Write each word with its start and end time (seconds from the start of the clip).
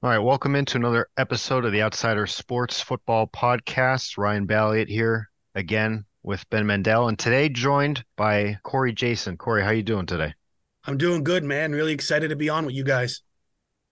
All 0.00 0.10
right, 0.10 0.20
welcome 0.20 0.54
into 0.54 0.76
another 0.76 1.08
episode 1.16 1.64
of 1.64 1.72
the 1.72 1.82
Outsider 1.82 2.28
Sports 2.28 2.80
Football 2.80 3.26
Podcast. 3.26 4.16
Ryan 4.16 4.46
Balliet 4.46 4.86
here 4.86 5.28
again 5.56 6.04
with 6.22 6.48
Ben 6.50 6.68
Mendel, 6.68 7.08
and 7.08 7.18
today 7.18 7.48
joined 7.48 8.04
by 8.16 8.60
Corey 8.62 8.92
Jason. 8.92 9.36
Corey, 9.36 9.64
how 9.64 9.70
you 9.70 9.82
doing 9.82 10.06
today? 10.06 10.34
I'm 10.84 10.98
doing 10.98 11.24
good, 11.24 11.42
man. 11.42 11.72
Really 11.72 11.94
excited 11.94 12.28
to 12.28 12.36
be 12.36 12.48
on 12.48 12.64
with 12.64 12.76
you 12.76 12.84
guys. 12.84 13.22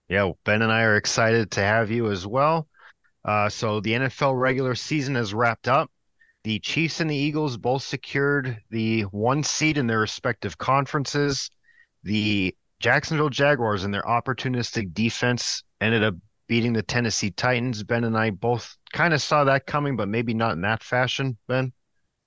Yeah, 0.07 0.31
Ben 0.45 0.61
and 0.61 0.71
I 0.71 0.83
are 0.83 0.95
excited 0.95 1.51
to 1.51 1.59
have 1.59 1.91
you 1.91 2.09
as 2.09 2.25
well. 2.25 2.69
Uh, 3.25 3.49
so 3.49 3.81
the 3.81 3.91
NFL 3.91 4.39
regular 4.39 4.75
season 4.75 5.15
has 5.15 5.33
wrapped 5.33 5.67
up. 5.67 5.91
The 6.45 6.59
Chiefs 6.59 7.01
and 7.01 7.09
the 7.09 7.17
Eagles 7.17 7.57
both 7.57 7.83
secured 7.83 8.59
the 8.69 9.01
one 9.01 9.43
seed 9.43 9.77
in 9.77 9.87
their 9.87 9.99
respective 9.99 10.57
conferences. 10.57 11.51
The 12.03 12.55
Jacksonville 12.79 13.29
Jaguars 13.29 13.83
and 13.83 13.93
their 13.93 14.03
opportunistic 14.03 14.93
defense 14.93 15.63
ended 15.81 16.03
up 16.03 16.15
beating 16.47 16.73
the 16.73 16.83
Tennessee 16.83 17.31
Titans. 17.31 17.83
Ben 17.83 18.03
and 18.03 18.17
I 18.17 18.29
both 18.29 18.75
kind 18.93 19.13
of 19.13 19.21
saw 19.21 19.43
that 19.45 19.65
coming, 19.65 19.95
but 19.95 20.07
maybe 20.07 20.33
not 20.33 20.53
in 20.53 20.61
that 20.61 20.83
fashion, 20.83 21.37
Ben. 21.47 21.73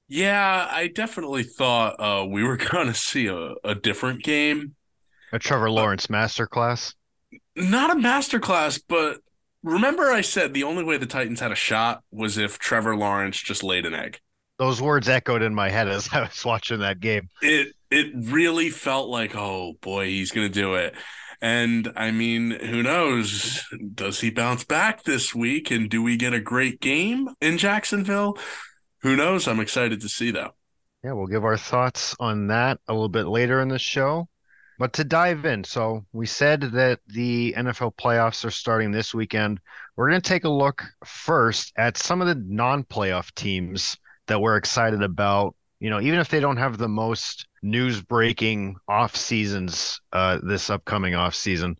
Yeah, 0.08 0.68
I 0.70 0.88
definitely 0.88 1.44
thought 1.44 1.94
uh, 2.00 2.26
we 2.26 2.42
were 2.42 2.56
going 2.70 2.88
to 2.88 2.94
see 2.94 3.28
a, 3.28 3.54
a 3.64 3.74
different 3.74 4.22
game. 4.22 4.74
A 5.32 5.38
Trevor 5.38 5.68
uh, 5.68 5.72
Lawrence 5.72 6.06
uh, 6.10 6.14
masterclass? 6.14 6.94
Not 7.54 7.90
a 7.90 7.94
masterclass, 7.94 8.80
but 8.88 9.20
remember 9.62 10.10
I 10.10 10.20
said 10.20 10.52
the 10.52 10.64
only 10.64 10.82
way 10.82 10.96
the 10.96 11.06
Titans 11.06 11.40
had 11.40 11.52
a 11.52 11.56
shot 11.56 12.02
was 12.10 12.38
if 12.38 12.58
Trevor 12.58 12.96
Lawrence 12.96 13.40
just 13.40 13.62
laid 13.62 13.86
an 13.86 13.94
egg. 13.94 14.18
Those 14.58 14.82
words 14.82 15.08
echoed 15.08 15.42
in 15.42 15.54
my 15.54 15.70
head 15.70 15.88
as 15.88 16.08
I 16.12 16.22
was 16.22 16.44
watching 16.44 16.80
that 16.80 17.00
game. 17.00 17.28
It 17.40 17.74
it 17.90 18.12
really 18.14 18.70
felt 18.70 19.08
like, 19.08 19.34
oh 19.34 19.74
boy, 19.80 20.06
he's 20.06 20.30
going 20.30 20.46
to 20.46 20.52
do 20.52 20.74
it. 20.74 20.94
And 21.42 21.92
I 21.96 22.10
mean, 22.10 22.50
who 22.50 22.82
knows? 22.82 23.64
Does 23.94 24.20
he 24.20 24.30
bounce 24.30 24.64
back 24.64 25.04
this 25.04 25.34
week? 25.34 25.70
And 25.70 25.88
do 25.88 26.02
we 26.02 26.16
get 26.16 26.34
a 26.34 26.40
great 26.40 26.80
game 26.80 27.28
in 27.40 27.56
Jacksonville? 27.56 28.36
Who 29.02 29.16
knows? 29.16 29.48
I'm 29.48 29.60
excited 29.60 30.02
to 30.02 30.08
see 30.08 30.30
that. 30.32 30.52
Yeah, 31.02 31.12
we'll 31.12 31.26
give 31.26 31.44
our 31.44 31.56
thoughts 31.56 32.14
on 32.20 32.48
that 32.48 32.78
a 32.86 32.92
little 32.92 33.08
bit 33.08 33.26
later 33.26 33.62
in 33.62 33.68
the 33.68 33.78
show. 33.78 34.28
But 34.78 34.92
to 34.94 35.04
dive 35.04 35.44
in, 35.44 35.64
so 35.64 36.04
we 36.12 36.26
said 36.26 36.60
that 36.60 37.00
the 37.06 37.54
NFL 37.56 37.96
playoffs 37.96 38.44
are 38.44 38.50
starting 38.50 38.90
this 38.90 39.14
weekend. 39.14 39.60
We're 39.96 40.08
going 40.08 40.20
to 40.20 40.28
take 40.28 40.44
a 40.44 40.50
look 40.50 40.84
first 41.04 41.72
at 41.76 41.96
some 41.96 42.20
of 42.20 42.28
the 42.28 42.42
non 42.46 42.84
playoff 42.84 43.34
teams 43.34 43.96
that 44.26 44.40
we're 44.40 44.56
excited 44.56 45.02
about. 45.02 45.54
You 45.80 45.90
know, 45.90 46.00
even 46.00 46.18
if 46.18 46.28
they 46.28 46.40
don't 46.40 46.56
have 46.58 46.76
the 46.76 46.88
most 46.88 47.46
news 47.62 48.00
breaking 48.00 48.76
off 48.88 49.16
seasons 49.16 50.00
uh, 50.12 50.38
this 50.42 50.70
upcoming 50.70 51.14
off 51.14 51.34
season. 51.34 51.76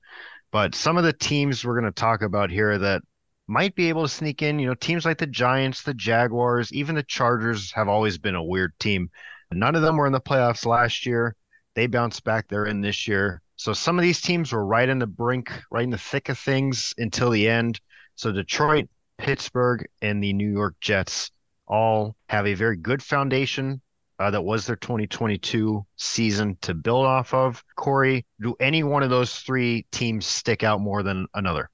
But 0.52 0.74
some 0.74 0.98
of 0.98 1.04
the 1.04 1.12
teams 1.12 1.64
we're 1.64 1.80
going 1.80 1.92
to 1.92 2.00
talk 2.00 2.22
about 2.22 2.50
here 2.50 2.76
that 2.78 3.02
might 3.46 3.74
be 3.74 3.88
able 3.88 4.02
to 4.02 4.08
sneak 4.08 4.42
in, 4.42 4.58
you 4.58 4.66
know, 4.66 4.74
teams 4.74 5.04
like 5.04 5.18
the 5.18 5.26
Giants, 5.26 5.82
the 5.82 5.94
Jaguars, 5.94 6.72
even 6.72 6.94
the 6.94 7.02
Chargers 7.02 7.72
have 7.72 7.88
always 7.88 8.18
been 8.18 8.34
a 8.34 8.42
weird 8.42 8.72
team. 8.78 9.10
None 9.52 9.74
of 9.74 9.82
them 9.82 9.96
were 9.96 10.06
in 10.06 10.12
the 10.12 10.20
playoffs 10.20 10.66
last 10.66 11.06
year. 11.06 11.34
They 11.74 11.86
bounced 11.86 12.24
back. 12.24 12.48
They're 12.48 12.66
in 12.66 12.80
this 12.80 13.08
year. 13.08 13.42
So 13.56 13.72
some 13.72 13.98
of 13.98 14.02
these 14.02 14.20
teams 14.20 14.52
were 14.52 14.64
right 14.64 14.88
in 14.88 14.98
the 14.98 15.06
brink, 15.06 15.52
right 15.70 15.84
in 15.84 15.90
the 15.90 15.98
thick 15.98 16.28
of 16.28 16.38
things 16.38 16.94
until 16.98 17.30
the 17.30 17.48
end. 17.48 17.80
So 18.14 18.32
Detroit, 18.32 18.88
Pittsburgh, 19.18 19.86
and 20.00 20.22
the 20.22 20.32
New 20.32 20.50
York 20.50 20.76
Jets 20.80 21.30
all 21.66 22.16
have 22.28 22.46
a 22.46 22.54
very 22.54 22.76
good 22.76 23.02
foundation 23.02 23.80
uh, 24.20 24.30
that 24.30 24.42
was 24.42 24.66
their 24.66 24.76
2022 24.76 25.84
season 25.96 26.58
to 26.60 26.74
build 26.74 27.06
off 27.06 27.32
of. 27.32 27.64
Corey, 27.74 28.26
do 28.38 28.54
any 28.60 28.82
one 28.82 29.02
of 29.02 29.08
those 29.08 29.34
three 29.38 29.86
teams 29.90 30.26
stick 30.26 30.62
out 30.62 30.80
more 30.80 31.02
than 31.02 31.26
another? 31.34 31.70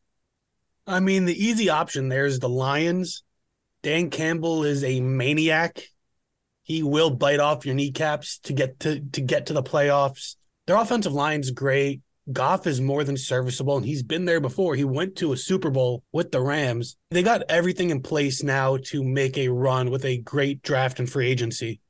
I 0.86 1.00
mean, 1.00 1.24
the 1.24 1.44
easy 1.44 1.68
option 1.68 2.08
there 2.08 2.24
is 2.24 2.38
the 2.38 2.48
Lions. 2.48 3.24
Dan 3.82 4.10
Campbell 4.10 4.62
is 4.62 4.84
a 4.84 5.00
maniac. 5.00 5.82
He 6.62 6.84
will 6.84 7.10
bite 7.10 7.40
off 7.40 7.66
your 7.66 7.74
kneecaps 7.74 8.38
to 8.44 8.52
get 8.52 8.78
to 8.80 9.00
to 9.00 9.20
get 9.20 9.46
to 9.46 9.52
the 9.52 9.62
playoffs. 9.62 10.36
Their 10.66 10.76
offensive 10.76 11.12
line's 11.12 11.50
great. 11.50 12.00
Goff 12.32 12.66
is 12.66 12.80
more 12.80 13.04
than 13.04 13.16
serviceable, 13.16 13.76
and 13.76 13.86
he's 13.86 14.02
been 14.02 14.24
there 14.24 14.40
before. 14.40 14.74
He 14.74 14.82
went 14.82 15.16
to 15.16 15.32
a 15.32 15.36
Super 15.36 15.70
Bowl 15.70 16.02
with 16.12 16.32
the 16.32 16.40
Rams. 16.40 16.96
They 17.10 17.22
got 17.22 17.44
everything 17.48 17.90
in 17.90 18.02
place 18.02 18.42
now 18.42 18.78
to 18.86 19.04
make 19.04 19.38
a 19.38 19.48
run 19.48 19.90
with 19.90 20.04
a 20.04 20.18
great 20.18 20.62
draft 20.62 20.98
and 20.98 21.08
free 21.08 21.28
agency. 21.28 21.80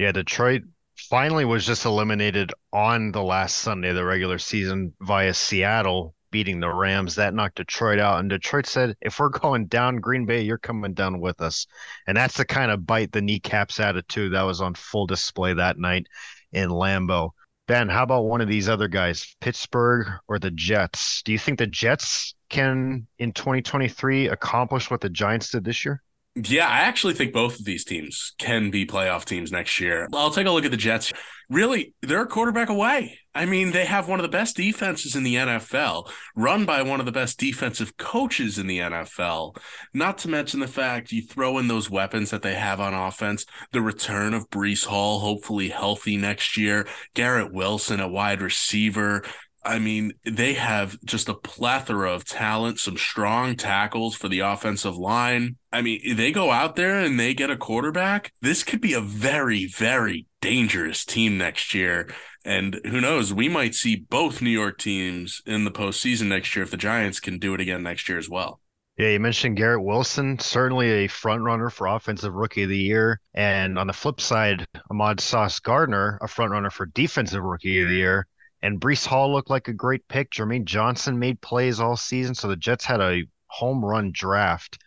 Yeah, 0.00 0.12
Detroit 0.12 0.62
finally 0.96 1.44
was 1.44 1.66
just 1.66 1.84
eliminated 1.84 2.54
on 2.72 3.12
the 3.12 3.22
last 3.22 3.58
Sunday 3.58 3.90
of 3.90 3.96
the 3.96 4.04
regular 4.06 4.38
season 4.38 4.94
via 5.02 5.34
Seattle 5.34 6.14
beating 6.30 6.58
the 6.58 6.72
Rams. 6.72 7.16
That 7.16 7.34
knocked 7.34 7.56
Detroit 7.56 7.98
out. 7.98 8.18
And 8.18 8.30
Detroit 8.30 8.64
said, 8.64 8.96
if 9.02 9.18
we're 9.18 9.28
going 9.28 9.66
down 9.66 9.96
Green 9.96 10.24
Bay, 10.24 10.40
you're 10.40 10.56
coming 10.56 10.94
down 10.94 11.20
with 11.20 11.42
us. 11.42 11.66
And 12.06 12.16
that's 12.16 12.38
the 12.38 12.46
kind 12.46 12.70
of 12.70 12.86
bite 12.86 13.12
the 13.12 13.20
kneecaps 13.20 13.78
attitude 13.78 14.32
that 14.32 14.40
was 14.40 14.62
on 14.62 14.72
full 14.72 15.06
display 15.06 15.52
that 15.52 15.78
night 15.78 16.06
in 16.50 16.70
Lambeau. 16.70 17.32
Ben, 17.68 17.90
how 17.90 18.04
about 18.04 18.24
one 18.24 18.40
of 18.40 18.48
these 18.48 18.70
other 18.70 18.88
guys, 18.88 19.36
Pittsburgh 19.42 20.06
or 20.28 20.38
the 20.38 20.50
Jets? 20.50 21.22
Do 21.24 21.32
you 21.32 21.38
think 21.38 21.58
the 21.58 21.66
Jets 21.66 22.34
can, 22.48 23.06
in 23.18 23.32
2023, 23.32 24.28
accomplish 24.28 24.90
what 24.90 25.02
the 25.02 25.10
Giants 25.10 25.50
did 25.50 25.64
this 25.64 25.84
year? 25.84 26.02
Yeah, 26.36 26.68
I 26.68 26.80
actually 26.80 27.14
think 27.14 27.32
both 27.32 27.58
of 27.58 27.64
these 27.64 27.84
teams 27.84 28.34
can 28.38 28.70
be 28.70 28.86
playoff 28.86 29.24
teams 29.24 29.50
next 29.50 29.80
year. 29.80 30.06
I'll 30.14 30.30
take 30.30 30.46
a 30.46 30.50
look 30.50 30.64
at 30.64 30.70
the 30.70 30.76
Jets. 30.76 31.12
Really, 31.48 31.92
they're 32.02 32.22
a 32.22 32.26
quarterback 32.26 32.68
away. 32.68 33.18
I 33.34 33.46
mean, 33.46 33.72
they 33.72 33.84
have 33.84 34.08
one 34.08 34.20
of 34.20 34.22
the 34.22 34.28
best 34.28 34.56
defenses 34.56 35.16
in 35.16 35.24
the 35.24 35.34
NFL, 35.34 36.08
run 36.36 36.64
by 36.64 36.82
one 36.82 37.00
of 37.00 37.06
the 37.06 37.12
best 37.12 37.38
defensive 37.38 37.96
coaches 37.96 38.58
in 38.58 38.68
the 38.68 38.78
NFL. 38.78 39.56
Not 39.92 40.18
to 40.18 40.28
mention 40.28 40.60
the 40.60 40.68
fact 40.68 41.10
you 41.10 41.22
throw 41.22 41.58
in 41.58 41.66
those 41.66 41.90
weapons 41.90 42.30
that 42.30 42.42
they 42.42 42.54
have 42.54 42.80
on 42.80 42.94
offense, 42.94 43.44
the 43.72 43.82
return 43.82 44.32
of 44.32 44.50
Breece 44.50 44.84
Hall, 44.84 45.18
hopefully 45.18 45.68
healthy 45.68 46.16
next 46.16 46.56
year, 46.56 46.86
Garrett 47.14 47.52
Wilson, 47.52 47.98
a 47.98 48.08
wide 48.08 48.40
receiver, 48.40 49.24
I 49.62 49.78
mean, 49.78 50.12
they 50.24 50.54
have 50.54 50.98
just 51.04 51.28
a 51.28 51.34
plethora 51.34 52.12
of 52.12 52.24
talent, 52.24 52.78
some 52.78 52.96
strong 52.96 53.56
tackles 53.56 54.16
for 54.16 54.28
the 54.28 54.40
offensive 54.40 54.96
line. 54.96 55.56
I 55.72 55.82
mean, 55.82 56.16
they 56.16 56.32
go 56.32 56.50
out 56.50 56.76
there 56.76 56.98
and 56.98 57.20
they 57.20 57.34
get 57.34 57.50
a 57.50 57.56
quarterback. 57.56 58.32
This 58.40 58.64
could 58.64 58.80
be 58.80 58.94
a 58.94 59.00
very, 59.00 59.66
very 59.66 60.26
dangerous 60.40 61.04
team 61.04 61.36
next 61.36 61.74
year. 61.74 62.08
And 62.44 62.80
who 62.84 63.00
knows, 63.00 63.34
we 63.34 63.48
might 63.48 63.74
see 63.74 63.96
both 63.96 64.40
New 64.40 64.50
York 64.50 64.78
teams 64.78 65.42
in 65.44 65.64
the 65.64 65.70
postseason 65.70 66.28
next 66.28 66.56
year 66.56 66.62
if 66.62 66.70
the 66.70 66.76
Giants 66.78 67.20
can 67.20 67.38
do 67.38 67.52
it 67.54 67.60
again 67.60 67.82
next 67.82 68.08
year 68.08 68.18
as 68.18 68.30
well. 68.30 68.60
Yeah, 68.96 69.08
you 69.08 69.20
mentioned 69.20 69.56
Garrett 69.56 69.82
Wilson, 69.82 70.38
certainly 70.38 70.90
a 70.90 71.06
front 71.06 71.42
runner 71.42 71.70
for 71.70 71.86
offensive 71.86 72.34
rookie 72.34 72.64
of 72.64 72.68
the 72.68 72.76
year. 72.76 73.18
And 73.32 73.78
on 73.78 73.86
the 73.86 73.94
flip 73.94 74.20
side, 74.20 74.66
Ahmad 74.90 75.20
Sauce 75.20 75.58
Gardner, 75.58 76.18
a 76.20 76.28
front 76.28 76.52
runner 76.52 76.68
for 76.68 76.84
defensive 76.84 77.42
rookie 77.42 77.80
of 77.82 77.88
the 77.88 77.94
year. 77.94 78.26
And 78.62 78.80
Breece 78.80 79.06
Hall 79.06 79.32
looked 79.32 79.50
like 79.50 79.68
a 79.68 79.72
great 79.72 80.06
pick. 80.08 80.30
Jermaine 80.30 80.64
Johnson 80.64 81.18
made 81.18 81.40
plays 81.40 81.80
all 81.80 81.96
season. 81.96 82.34
So 82.34 82.48
the 82.48 82.56
Jets 82.56 82.84
had 82.84 83.00
a 83.00 83.22
home 83.46 83.84
run 83.84 84.10
draft. 84.12 84.78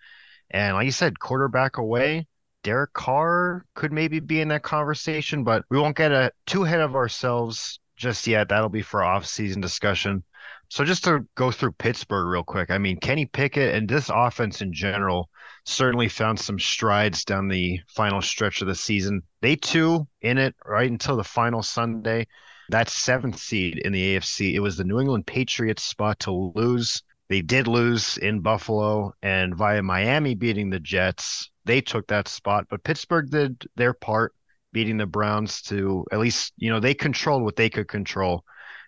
And 0.51 0.75
like 0.75 0.85
you 0.85 0.91
said, 0.91 1.19
quarterback 1.19 1.77
away. 1.77 2.27
Derek 2.63 2.93
Carr 2.93 3.65
could 3.75 3.91
maybe 3.91 4.19
be 4.19 4.39
in 4.39 4.47
that 4.49 4.63
conversation, 4.63 5.43
but 5.43 5.65
we 5.69 5.77
won't 5.77 5.97
get 5.97 6.11
a, 6.11 6.31
too 6.45 6.63
ahead 6.63 6.79
of 6.79 6.95
ourselves 6.95 7.79
just 7.97 8.25
yet. 8.25 8.49
That'll 8.49 8.69
be 8.69 8.81
for 8.81 9.03
off-season 9.03 9.59
discussion. 9.59 10.23
So 10.69 10.85
just 10.85 11.03
to 11.03 11.27
go 11.35 11.51
through 11.51 11.73
Pittsburgh 11.73 12.27
real 12.27 12.43
quick, 12.43 12.71
I 12.71 12.77
mean, 12.77 12.99
Kenny 12.99 13.25
Pickett 13.25 13.75
and 13.75 13.87
this 13.87 14.09
offense 14.13 14.61
in 14.61 14.71
general 14.71 15.29
certainly 15.65 16.07
found 16.07 16.39
some 16.39 16.57
strides 16.57 17.25
down 17.25 17.47
the 17.47 17.79
final 17.87 18.21
stretch 18.21 18.61
of 18.61 18.67
the 18.67 18.75
season. 18.75 19.21
They 19.41 19.55
too 19.55 20.07
in 20.21 20.37
it 20.37 20.55
right 20.65 20.89
until 20.89 21.17
the 21.17 21.23
final 21.23 21.63
Sunday 21.63 22.27
that 22.69 22.89
seventh 22.89 23.37
seed 23.37 23.77
in 23.79 23.91
the 23.91 24.15
AFC. 24.15 24.53
It 24.53 24.59
was 24.59 24.77
the 24.77 24.83
New 24.83 24.99
England 24.99 25.27
Patriots 25.27 25.83
spot 25.83 26.19
to 26.21 26.51
lose. 26.55 27.03
They 27.29 27.41
did 27.41 27.67
lose 27.67 28.17
in 28.17 28.41
Buffalo 28.41 29.13
and 29.21 29.55
via 29.55 29.81
Miami 29.81 30.35
beating 30.35 30.69
the 30.69 30.79
Jets. 30.79 31.49
They 31.65 31.81
took 31.81 32.07
that 32.07 32.27
spot, 32.27 32.67
but 32.69 32.83
Pittsburgh 32.83 33.29
did 33.29 33.65
their 33.75 33.93
part 33.93 34.33
beating 34.71 34.97
the 34.97 35.05
Browns 35.05 35.61
to 35.63 36.05
at 36.11 36.19
least, 36.19 36.53
you 36.57 36.69
know, 36.69 36.79
they 36.79 36.93
controlled 36.93 37.43
what 37.43 37.55
they 37.55 37.69
could 37.69 37.87
control 37.87 38.43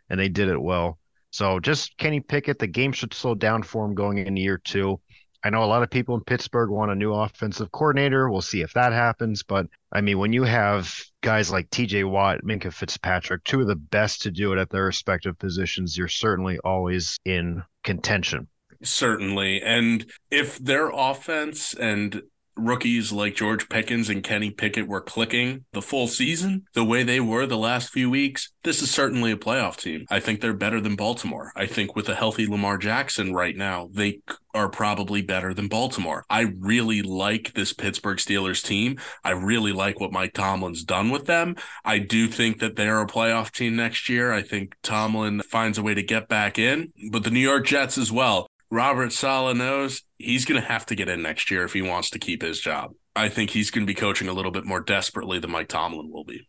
and 0.10 0.20
they 0.20 0.30
did 0.30 0.50
it 0.50 0.62
well. 0.62 1.00
So 1.32 1.60
just 1.60 1.98
Kenny 1.98 2.20
Pickett, 2.22 2.60
the 2.60 2.68
game 2.68 2.92
should 2.92 3.14
slow 3.14 3.36
down 3.36 3.64
for 3.64 3.86
him 3.86 3.94
going 3.94 4.18
into 4.18 4.42
year 4.42 4.58
two. 4.58 5.00
I 5.46 5.52
know 5.52 5.64
a 5.64 5.66
lot 5.66 5.84
of 5.84 5.92
people 5.92 6.16
in 6.16 6.24
Pittsburgh 6.24 6.72
want 6.72 6.90
a 6.90 6.96
new 6.96 7.14
offensive 7.14 7.72
coordinator. 7.72 8.32
We'll 8.32 8.42
see 8.42 8.62
if 8.62 8.74
that 8.74 8.94
happens. 8.94 9.44
But 9.44 9.68
I 9.92 10.02
mean, 10.02 10.18
when 10.18 10.34
you 10.34 10.42
have 10.42 11.00
guys 11.22 11.52
like 11.52 11.70
TJ 11.70 12.10
Watt, 12.10 12.40
Minkah 12.44 12.74
Fitzpatrick, 12.74 13.44
two 13.44 13.62
of 13.62 13.68
the 13.68 13.76
best 13.76 14.24
to 14.24 14.32
do 14.32 14.54
it 14.54 14.58
at 14.58 14.72
their 14.72 14.86
respective 14.86 15.38
positions, 15.38 15.96
you're 15.96 16.08
certainly 16.08 16.58
always 16.64 17.20
in 17.26 17.62
contention. 17.84 18.48
Certainly. 18.82 19.62
And 19.62 20.12
if 20.32 20.58
their 20.58 20.90
offense 20.90 21.76
and 21.76 22.24
rookies 22.58 23.12
like 23.12 23.36
George 23.36 23.70
Pickens 23.70 24.10
and 24.10 24.24
Kenny 24.24 24.52
Pickett 24.52 24.88
were 24.88 25.02
clicking 25.02 25.66
the 25.74 25.82
full 25.82 26.08
season 26.08 26.66
the 26.74 26.86
way 26.86 27.04
they 27.04 27.20
were 27.20 27.46
the 27.46 27.58
last 27.58 27.90
few 27.90 28.10
weeks, 28.10 28.52
this 28.64 28.82
is 28.82 28.92
certainly 28.92 29.32
a 29.32 29.38
playoff 29.38 29.78
team. 29.78 30.06
I 30.10 30.20
think 30.20 30.42
they're 30.42 30.54
better 30.54 30.82
than 30.82 30.96
Baltimore. 30.96 31.52
I 31.56 31.66
think 31.66 31.96
with 31.96 32.10
a 32.10 32.16
healthy 32.16 32.48
Lamar 32.48 32.78
Jackson 32.78 33.34
right 33.34 33.56
now, 33.56 33.90
they 33.92 34.22
are 34.54 34.70
probably 34.70 35.22
better 35.22 35.54
than 35.54 35.68
Baltimore. 35.68 36.26
I 36.30 36.54
really 36.60 37.02
like 37.02 37.54
this 37.54 37.74
Pittsburgh 37.74 38.18
Steelers 38.18 38.64
team. 38.64 38.98
I 39.24 39.32
really 39.32 39.72
like 39.72 40.00
what 40.00 40.14
Mike 40.14 40.34
Tomlin's 40.34 40.84
done 40.84 41.10
with 41.10 41.26
them. 41.26 41.56
I 41.84 42.00
do 42.00 42.28
think 42.28 42.60
that 42.60 42.76
they're 42.76 43.02
a 43.02 43.08
playoff 43.08 43.52
team 43.52 43.76
next 43.76 44.08
year. 44.10 44.32
I 44.32 44.42
think 44.42 44.76
Tomlin 44.82 45.42
finds 45.42 45.78
a 45.78 45.84
way 45.84 45.94
to 45.94 46.04
get 46.04 46.30
back 46.30 46.58
in, 46.58 46.92
but 47.12 47.24
the 47.24 47.32
New 47.32 47.40
York 47.40 47.66
Jets 47.66 47.98
as 47.98 48.12
well. 48.12 48.48
Robert 48.76 49.14
Saleh 49.14 49.56
knows 49.56 50.04
he's 50.18 50.44
going 50.44 50.60
to 50.60 50.68
have 50.68 50.86
to 50.88 50.96
get 50.96 51.08
in 51.08 51.22
next 51.22 51.50
year 51.50 51.64
if 51.64 51.72
he 51.72 51.82
wants 51.82 52.10
to 52.10 52.20
keep 52.20 52.42
his 52.42 52.60
job. 52.60 52.92
I 53.16 53.30
think 53.30 53.50
he's 53.50 53.72
going 53.72 53.88
to 53.88 53.90
be 53.90 53.96
coaching 53.96 54.28
a 54.28 54.34
little 54.34 54.52
bit 54.52 54.66
more 54.66 54.82
desperately 54.82 55.40
than 55.40 55.50
Mike 55.52 55.70
Tomlin 55.70 56.12
will 56.12 56.26
be. 56.26 56.46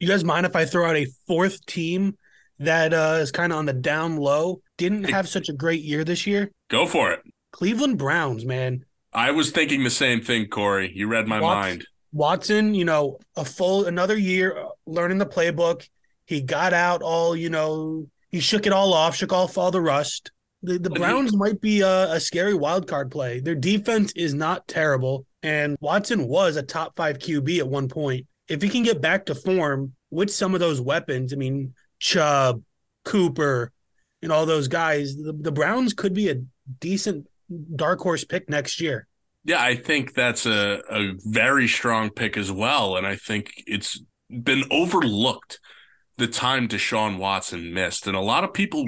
You 0.00 0.08
guys 0.08 0.24
mind 0.24 0.46
if 0.46 0.56
I 0.56 0.64
throw 0.64 0.88
out 0.88 0.96
a 0.96 1.06
fourth 1.26 1.66
team 1.66 2.16
that 2.58 2.94
uh, 2.94 3.18
is 3.20 3.30
kind 3.30 3.52
of 3.52 3.58
on 3.58 3.66
the 3.66 3.74
down 3.74 4.16
low? 4.16 4.62
Didn't 4.78 5.10
have 5.10 5.28
such 5.28 5.50
a 5.50 5.52
great 5.52 5.82
year 5.82 6.04
this 6.04 6.26
year. 6.26 6.50
Go 6.70 6.86
for 6.86 7.12
it. 7.12 7.20
Cleveland 7.52 7.98
Browns, 7.98 8.46
man. 8.46 8.86
I 9.12 9.32
was 9.32 9.50
thinking 9.50 9.84
the 9.84 9.90
same 9.90 10.22
thing, 10.22 10.46
Corey. 10.48 10.90
You 10.94 11.06
read 11.06 11.28
my 11.28 11.38
Watson, 11.38 11.60
mind. 11.60 11.86
Watson, 12.12 12.74
you 12.74 12.86
know, 12.86 13.18
a 13.36 13.44
full 13.44 13.84
another 13.84 14.16
year 14.16 14.56
uh, 14.56 14.68
learning 14.86 15.18
the 15.18 15.26
playbook. 15.26 15.86
He 16.24 16.40
got 16.40 16.72
out 16.72 17.02
all, 17.02 17.36
you 17.36 17.50
know, 17.50 18.06
he 18.30 18.40
shook 18.40 18.66
it 18.66 18.72
all 18.72 18.94
off, 18.94 19.16
shook 19.16 19.34
off 19.34 19.58
all 19.58 19.70
the 19.70 19.82
rust. 19.82 20.30
The, 20.62 20.78
the 20.78 20.90
Browns 20.90 21.36
might 21.36 21.60
be 21.60 21.82
a, 21.82 22.12
a 22.12 22.20
scary 22.20 22.54
wild 22.54 22.88
card 22.88 23.10
play. 23.10 23.40
Their 23.40 23.54
defense 23.54 24.12
is 24.16 24.34
not 24.34 24.66
terrible, 24.66 25.24
and 25.42 25.76
Watson 25.80 26.26
was 26.26 26.56
a 26.56 26.62
top 26.62 26.96
five 26.96 27.18
QB 27.18 27.58
at 27.58 27.68
one 27.68 27.88
point. 27.88 28.26
If 28.48 28.62
he 28.62 28.68
can 28.68 28.82
get 28.82 29.00
back 29.00 29.26
to 29.26 29.34
form 29.34 29.92
with 30.10 30.30
some 30.30 30.54
of 30.54 30.60
those 30.60 30.80
weapons, 30.80 31.32
I 31.32 31.36
mean 31.36 31.74
Chubb, 32.00 32.62
Cooper, 33.04 33.70
and 34.22 34.32
all 34.32 34.46
those 34.46 34.68
guys, 34.68 35.16
the, 35.16 35.32
the 35.32 35.52
Browns 35.52 35.94
could 35.94 36.14
be 36.14 36.28
a 36.28 36.42
decent 36.80 37.28
dark 37.76 38.00
horse 38.00 38.24
pick 38.24 38.48
next 38.48 38.80
year. 38.80 39.06
Yeah, 39.44 39.62
I 39.62 39.76
think 39.76 40.14
that's 40.14 40.44
a, 40.44 40.82
a 40.90 41.12
very 41.24 41.68
strong 41.68 42.10
pick 42.10 42.36
as 42.36 42.50
well. 42.50 42.96
And 42.96 43.06
I 43.06 43.16
think 43.16 43.52
it's 43.66 44.02
been 44.28 44.64
overlooked 44.70 45.60
the 46.18 46.26
time 46.26 46.68
Deshaun 46.68 47.16
Watson 47.16 47.72
missed. 47.72 48.06
And 48.06 48.16
a 48.16 48.20
lot 48.20 48.44
of 48.44 48.52
people 48.52 48.84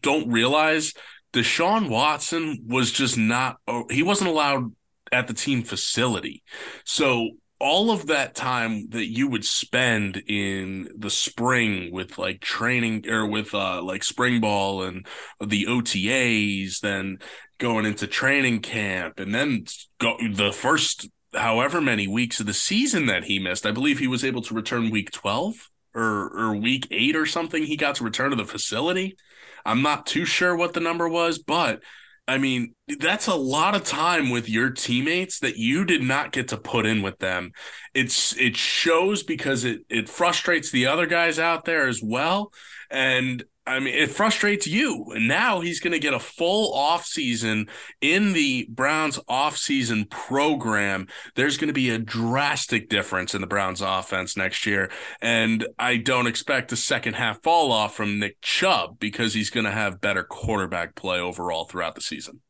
don't 0.00 0.30
realize 0.30 0.92
Deshaun 1.32 1.88
Watson 1.88 2.64
was 2.66 2.92
just 2.92 3.16
not, 3.16 3.56
he 3.90 4.02
wasn't 4.02 4.30
allowed 4.30 4.74
at 5.10 5.28
the 5.28 5.34
team 5.34 5.62
facility. 5.62 6.42
So 6.84 7.30
all 7.60 7.92
of 7.92 8.08
that 8.08 8.34
time 8.34 8.88
that 8.90 9.06
you 9.06 9.28
would 9.28 9.44
spend 9.44 10.16
in 10.26 10.88
the 10.98 11.10
spring 11.10 11.92
with 11.92 12.18
like 12.18 12.40
training 12.40 13.08
or 13.08 13.24
with 13.24 13.54
uh 13.54 13.80
like 13.80 14.02
spring 14.02 14.40
ball 14.40 14.82
and 14.82 15.06
the 15.40 15.66
OTAs, 15.66 16.80
then 16.80 17.18
going 17.58 17.86
into 17.86 18.08
training 18.08 18.58
camp 18.58 19.20
and 19.20 19.32
then 19.32 19.64
go 20.00 20.16
the 20.34 20.52
first 20.52 21.08
however 21.34 21.80
many 21.80 22.08
weeks 22.08 22.40
of 22.40 22.46
the 22.46 22.52
season 22.52 23.06
that 23.06 23.24
he 23.24 23.38
missed. 23.38 23.64
I 23.64 23.70
believe 23.70 24.00
he 24.00 24.08
was 24.08 24.24
able 24.24 24.42
to 24.42 24.54
return 24.54 24.90
week 24.90 25.12
12 25.12 25.70
or 25.94 26.30
or 26.36 26.56
week 26.56 26.88
8 26.90 27.16
or 27.16 27.26
something. 27.26 27.64
He 27.64 27.76
got 27.76 27.96
to 27.96 28.04
return 28.04 28.30
to 28.30 28.36
the 28.36 28.44
facility. 28.44 29.16
I'm 29.64 29.82
not 29.82 30.06
too 30.06 30.24
sure 30.24 30.56
what 30.56 30.72
the 30.72 30.80
number 30.80 31.08
was, 31.08 31.38
but 31.38 31.82
I 32.28 32.38
mean, 32.38 32.74
that's 33.00 33.26
a 33.26 33.34
lot 33.34 33.74
of 33.74 33.84
time 33.84 34.30
with 34.30 34.48
your 34.48 34.70
teammates 34.70 35.40
that 35.40 35.56
you 35.56 35.84
did 35.84 36.02
not 36.02 36.32
get 36.32 36.48
to 36.48 36.56
put 36.56 36.86
in 36.86 37.02
with 37.02 37.18
them. 37.18 37.52
It's 37.94 38.36
it 38.36 38.56
shows 38.56 39.22
because 39.22 39.64
it 39.64 39.80
it 39.88 40.08
frustrates 40.08 40.70
the 40.70 40.86
other 40.86 41.06
guys 41.06 41.38
out 41.38 41.64
there 41.64 41.88
as 41.88 42.00
well. 42.02 42.52
And 42.90 43.42
I 43.66 43.78
mean, 43.78 43.94
it 43.94 44.10
frustrates 44.10 44.66
you. 44.66 45.06
And 45.14 45.28
now 45.28 45.60
he's 45.60 45.80
going 45.80 45.92
to 45.92 45.98
get 45.98 46.14
a 46.14 46.18
full 46.18 46.74
off 46.74 47.04
season 47.04 47.68
in 48.00 48.32
the 48.32 48.66
Browns 48.68 49.20
off 49.28 49.56
season 49.56 50.06
program. 50.06 51.06
There's 51.36 51.56
going 51.56 51.68
to 51.68 51.74
be 51.74 51.90
a 51.90 51.98
drastic 51.98 52.88
difference 52.88 53.34
in 53.34 53.40
the 53.40 53.46
Browns 53.46 53.80
offense 53.80 54.36
next 54.36 54.66
year. 54.66 54.90
And 55.20 55.66
I 55.78 55.96
don't 55.96 56.26
expect 56.26 56.72
a 56.72 56.76
second 56.76 57.14
half 57.14 57.42
fall 57.42 57.70
off 57.70 57.94
from 57.94 58.18
Nick 58.18 58.40
Chubb 58.40 58.98
because 58.98 59.34
he's 59.34 59.50
going 59.50 59.66
to 59.66 59.72
have 59.72 60.00
better 60.00 60.24
quarterback 60.24 60.96
play 60.96 61.20
overall 61.20 61.64
throughout 61.64 61.94
the 61.94 62.00
season. 62.00 62.40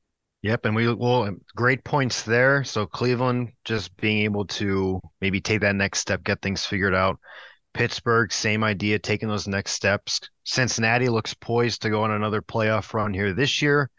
Yep, 0.42 0.64
and 0.64 0.74
we 0.74 0.92
will 0.92 1.36
great 1.54 1.84
points 1.84 2.22
there. 2.22 2.64
So 2.64 2.84
Cleveland 2.84 3.52
just 3.64 3.96
being 3.96 4.24
able 4.24 4.44
to 4.46 5.00
maybe 5.20 5.40
take 5.40 5.60
that 5.60 5.76
next 5.76 6.00
step, 6.00 6.24
get 6.24 6.42
things 6.42 6.66
figured 6.66 6.96
out. 6.96 7.20
Pittsburgh, 7.74 8.32
same 8.32 8.62
idea, 8.62 8.98
taking 8.98 9.28
those 9.28 9.48
next 9.48 9.72
steps. 9.72 10.20
Cincinnati 10.44 11.08
looks 11.08 11.34
poised 11.34 11.82
to 11.82 11.90
go 11.90 12.02
on 12.02 12.10
another 12.10 12.42
playoff 12.42 12.92
run 12.92 13.14
here 13.14 13.32
this 13.32 13.62
year. 13.62 13.90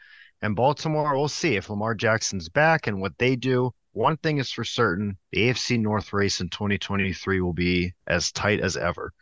And 0.42 0.56
Baltimore, 0.56 1.16
we'll 1.18 1.28
see 1.28 1.56
if 1.56 1.70
Lamar 1.70 1.96
Jackson's 1.96 2.50
back 2.50 2.88
and 2.88 3.00
what 3.02 3.18
they 3.18 3.36
do. 3.36 3.72
One 3.94 4.18
thing 4.18 4.40
is 4.40 4.52
for 4.52 4.64
certain 4.64 5.18
the 5.32 5.50
AFC 5.50 5.80
North 5.80 6.14
race 6.14 6.42
in 6.42 6.50
2023 6.50 7.42
will 7.42 7.54
be 7.54 7.94
as 8.08 8.32
tight 8.32 8.60
as 8.60 8.76
ever. 8.76 9.14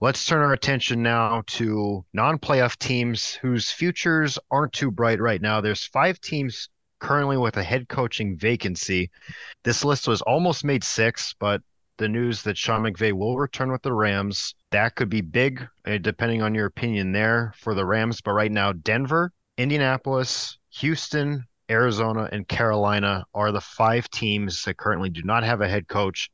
Let's 0.00 0.24
turn 0.24 0.42
our 0.42 0.52
attention 0.52 1.02
now 1.02 1.42
to 1.46 2.04
non 2.12 2.38
playoff 2.38 2.78
teams 2.78 3.34
whose 3.34 3.70
futures 3.70 4.38
aren't 4.50 4.72
too 4.72 4.90
bright 4.90 5.20
right 5.20 5.40
now. 5.40 5.60
There's 5.60 5.84
five 5.84 6.20
teams 6.20 6.68
currently 7.00 7.36
with 7.36 7.56
a 7.56 7.62
head 7.62 7.88
coaching 7.88 8.36
vacancy. 8.36 9.10
This 9.64 9.84
list 9.84 10.08
was 10.08 10.22
almost 10.22 10.64
made 10.64 10.84
six, 10.84 11.34
but 11.38 11.62
the 12.00 12.08
news 12.08 12.42
that 12.42 12.56
Sean 12.56 12.82
McVay 12.82 13.12
will 13.12 13.38
return 13.38 13.70
with 13.70 13.82
the 13.82 13.92
Rams. 13.92 14.54
That 14.70 14.96
could 14.96 15.10
be 15.10 15.20
big, 15.20 15.68
uh, 15.86 15.98
depending 15.98 16.40
on 16.40 16.54
your 16.54 16.64
opinion 16.64 17.12
there 17.12 17.52
for 17.58 17.74
the 17.74 17.84
Rams. 17.84 18.22
But 18.22 18.32
right 18.32 18.50
now, 18.50 18.72
Denver, 18.72 19.32
Indianapolis, 19.58 20.58
Houston, 20.70 21.44
Arizona, 21.70 22.26
and 22.32 22.48
Carolina 22.48 23.24
are 23.34 23.52
the 23.52 23.60
five 23.60 24.08
teams 24.08 24.64
that 24.64 24.78
currently 24.78 25.10
do 25.10 25.22
not 25.24 25.44
have 25.44 25.60
a 25.60 25.68
head 25.68 25.88
coach. 25.88 26.30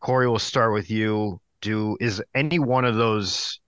Corey, 0.00 0.28
we'll 0.28 0.38
start 0.38 0.74
with 0.74 0.90
you. 0.90 1.40
Do 1.62 1.96
is 1.98 2.22
any 2.34 2.58
one 2.58 2.84
of 2.84 2.96
those 2.96 3.58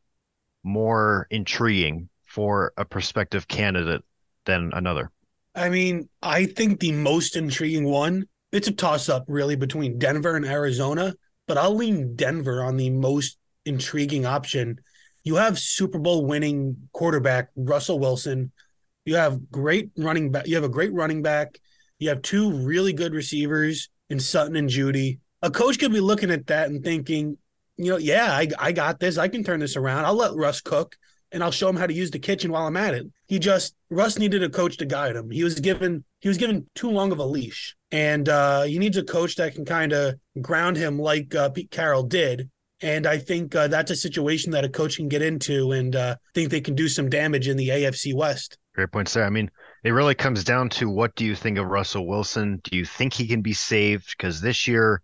more 0.63 1.27
intriguing 1.31 2.11
for 2.27 2.75
a 2.77 2.85
prospective 2.85 3.49
candidate 3.49 4.03
than 4.45 4.71
another? 4.75 5.11
I 5.55 5.71
mean, 5.71 6.11
I 6.23 6.45
think 6.45 6.81
the 6.81 6.93
most 6.93 7.37
intriguing 7.37 7.85
one, 7.85 8.27
it's 8.53 8.69
a 8.69 8.73
toss 8.73 9.09
up 9.09 9.25
really 9.29 9.57
between 9.57 9.99
Denver 9.99 10.37
and 10.37 10.45
Arizona 10.45 11.15
but 11.47 11.59
I'll 11.59 11.75
lean 11.75 12.15
Denver 12.17 12.63
on 12.63 12.77
the 12.77 12.91
most 12.91 13.39
intriguing 13.65 14.27
option. 14.27 14.81
You 15.25 15.37
have 15.37 15.59
Super 15.59 15.99
Bowl 15.99 16.27
winning 16.27 16.89
quarterback 16.93 17.51
Russell 17.57 17.99
Wilson. 17.99 18.53
You 19.05 19.17
have 19.17 19.51
great 19.51 19.91
running 19.97 20.31
back. 20.31 20.47
You 20.47 20.55
have 20.57 20.65
a 20.65 20.69
great 20.69 20.93
running 20.93 21.23
back. 21.23 21.59
You 21.99 22.09
have 22.09 22.23
two 22.23 22.53
really 22.53 22.93
good 22.93 23.15
receivers 23.15 23.89
in 24.11 24.19
Sutton 24.19 24.57
and 24.57 24.69
Jeudy. 24.69 25.19
A 25.43 25.51
coach 25.51 25.79
could 25.79 25.93
be 25.93 26.01
looking 26.01 26.31
at 26.31 26.47
that 26.49 26.69
and 26.69 26.85
thinking, 26.85 27.37
you 27.77 27.91
know, 27.91 27.97
yeah, 27.97 28.33
I, 28.33 28.49
I 28.59 28.73
got 28.73 29.01
this. 29.01 29.19
I 29.19 29.29
can 29.29 29.45
turn 29.45 29.61
this 29.61 29.77
around. 29.77 30.05
I'll 30.05 30.15
let 30.15 30.35
Russ 30.35 30.61
cook 30.61 30.97
and 31.33 31.43
I'll 31.43 31.51
show 31.51 31.69
him 31.69 31.77
how 31.77 31.87
to 31.87 31.95
use 31.95 32.11
the 32.11 32.19
kitchen 32.19 32.53
while 32.53 32.67
I'm 32.67 32.77
at 32.77 32.95
it. 32.95 33.07
He 33.27 33.39
just 33.39 33.75
Russ 33.91 34.19
needed 34.19 34.43
a 34.43 34.49
coach 34.49 34.77
to 34.79 34.85
guide 34.85 35.17
him. 35.17 35.31
He 35.31 35.45
was 35.45 35.59
given 35.59 36.05
he 36.23 36.29
was 36.29 36.39
given 36.39 36.67
too 36.77 36.89
long 36.89 37.11
of 37.11 37.19
a 37.19 37.25
leash, 37.25 37.77
and 37.91 38.29
uh, 38.29 38.63
he 38.63 38.79
needs 38.79 38.97
a 38.97 39.03
coach 39.03 39.35
that 39.37 39.57
can 39.57 39.65
kind 39.65 39.93
of 39.93 40.15
ground 40.41 40.77
him 40.77 40.97
like 40.97 41.35
uh, 41.35 41.49
Pete 41.51 41.71
Carroll 41.71 42.05
did. 42.05 42.49
And 42.81 43.07
I 43.07 43.19
think 43.19 43.55
uh, 43.55 43.67
that's 43.69 43.91
a 43.91 43.97
situation 43.97 44.53
that 44.53 44.65
a 44.65 44.69
coach 44.69 44.97
can 44.97 45.09
get 45.09 45.21
into, 45.21 45.73
and 45.73 45.95
uh, 45.97 46.17
think 46.33 46.51
they 46.51 46.61
can 46.61 46.77
do 46.77 46.89
some 46.89 47.11
damage 47.11 47.49
in 47.49 47.57
the 47.57 47.71
AFC 47.71 48.15
West. 48.15 48.57
Great 48.75 48.93
point, 48.93 49.09
sir. 49.09 49.25
I 49.25 49.31
mean, 49.31 49.51
it 49.83 49.91
really 49.91 50.15
comes 50.15 50.45
down 50.45 50.69
to 50.71 50.89
what 50.89 51.15
do 51.17 51.25
you 51.25 51.35
think 51.35 51.59
of 51.59 51.67
Russell 51.67 52.07
Wilson? 52.07 52.61
Do 52.63 52.77
you 52.77 52.85
think 52.85 53.13
he 53.13 53.27
can 53.27 53.43
be 53.43 53.53
saved? 53.53 54.15
Because 54.17 54.41
this 54.41 54.69
year, 54.69 55.03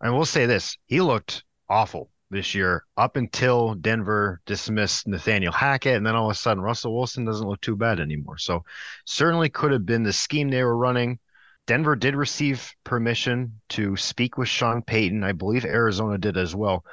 I 0.00 0.10
will 0.10 0.26
say 0.26 0.44
this, 0.44 0.76
he 0.86 1.00
looked 1.00 1.42
awful 1.70 2.10
this 2.30 2.54
year 2.54 2.84
up 2.96 3.16
until 3.16 3.74
Denver 3.74 4.40
dismissed 4.46 5.06
Nathaniel 5.06 5.52
Hackett. 5.52 5.96
And 5.96 6.06
then 6.06 6.14
all 6.14 6.30
of 6.30 6.36
a 6.36 6.38
sudden, 6.38 6.62
Russell 6.62 6.96
Wilson 6.96 7.24
doesn't 7.24 7.46
look 7.46 7.60
too 7.60 7.76
bad 7.76 8.00
anymore. 8.00 8.38
So, 8.38 8.64
certainly 9.04 9.48
could 9.48 9.72
have 9.72 9.86
been 9.86 10.02
the 10.02 10.12
scheme 10.12 10.48
they 10.48 10.62
were 10.62 10.76
running. 10.76 11.18
Denver 11.66 11.96
did 11.96 12.16
receive 12.16 12.72
permission 12.84 13.60
to 13.70 13.96
speak 13.96 14.36
with 14.36 14.48
Sean 14.48 14.82
Payton. 14.82 15.22
I 15.22 15.32
believe 15.32 15.64
Arizona 15.64 16.18
did 16.18 16.36
as 16.36 16.54
well. 16.54 16.84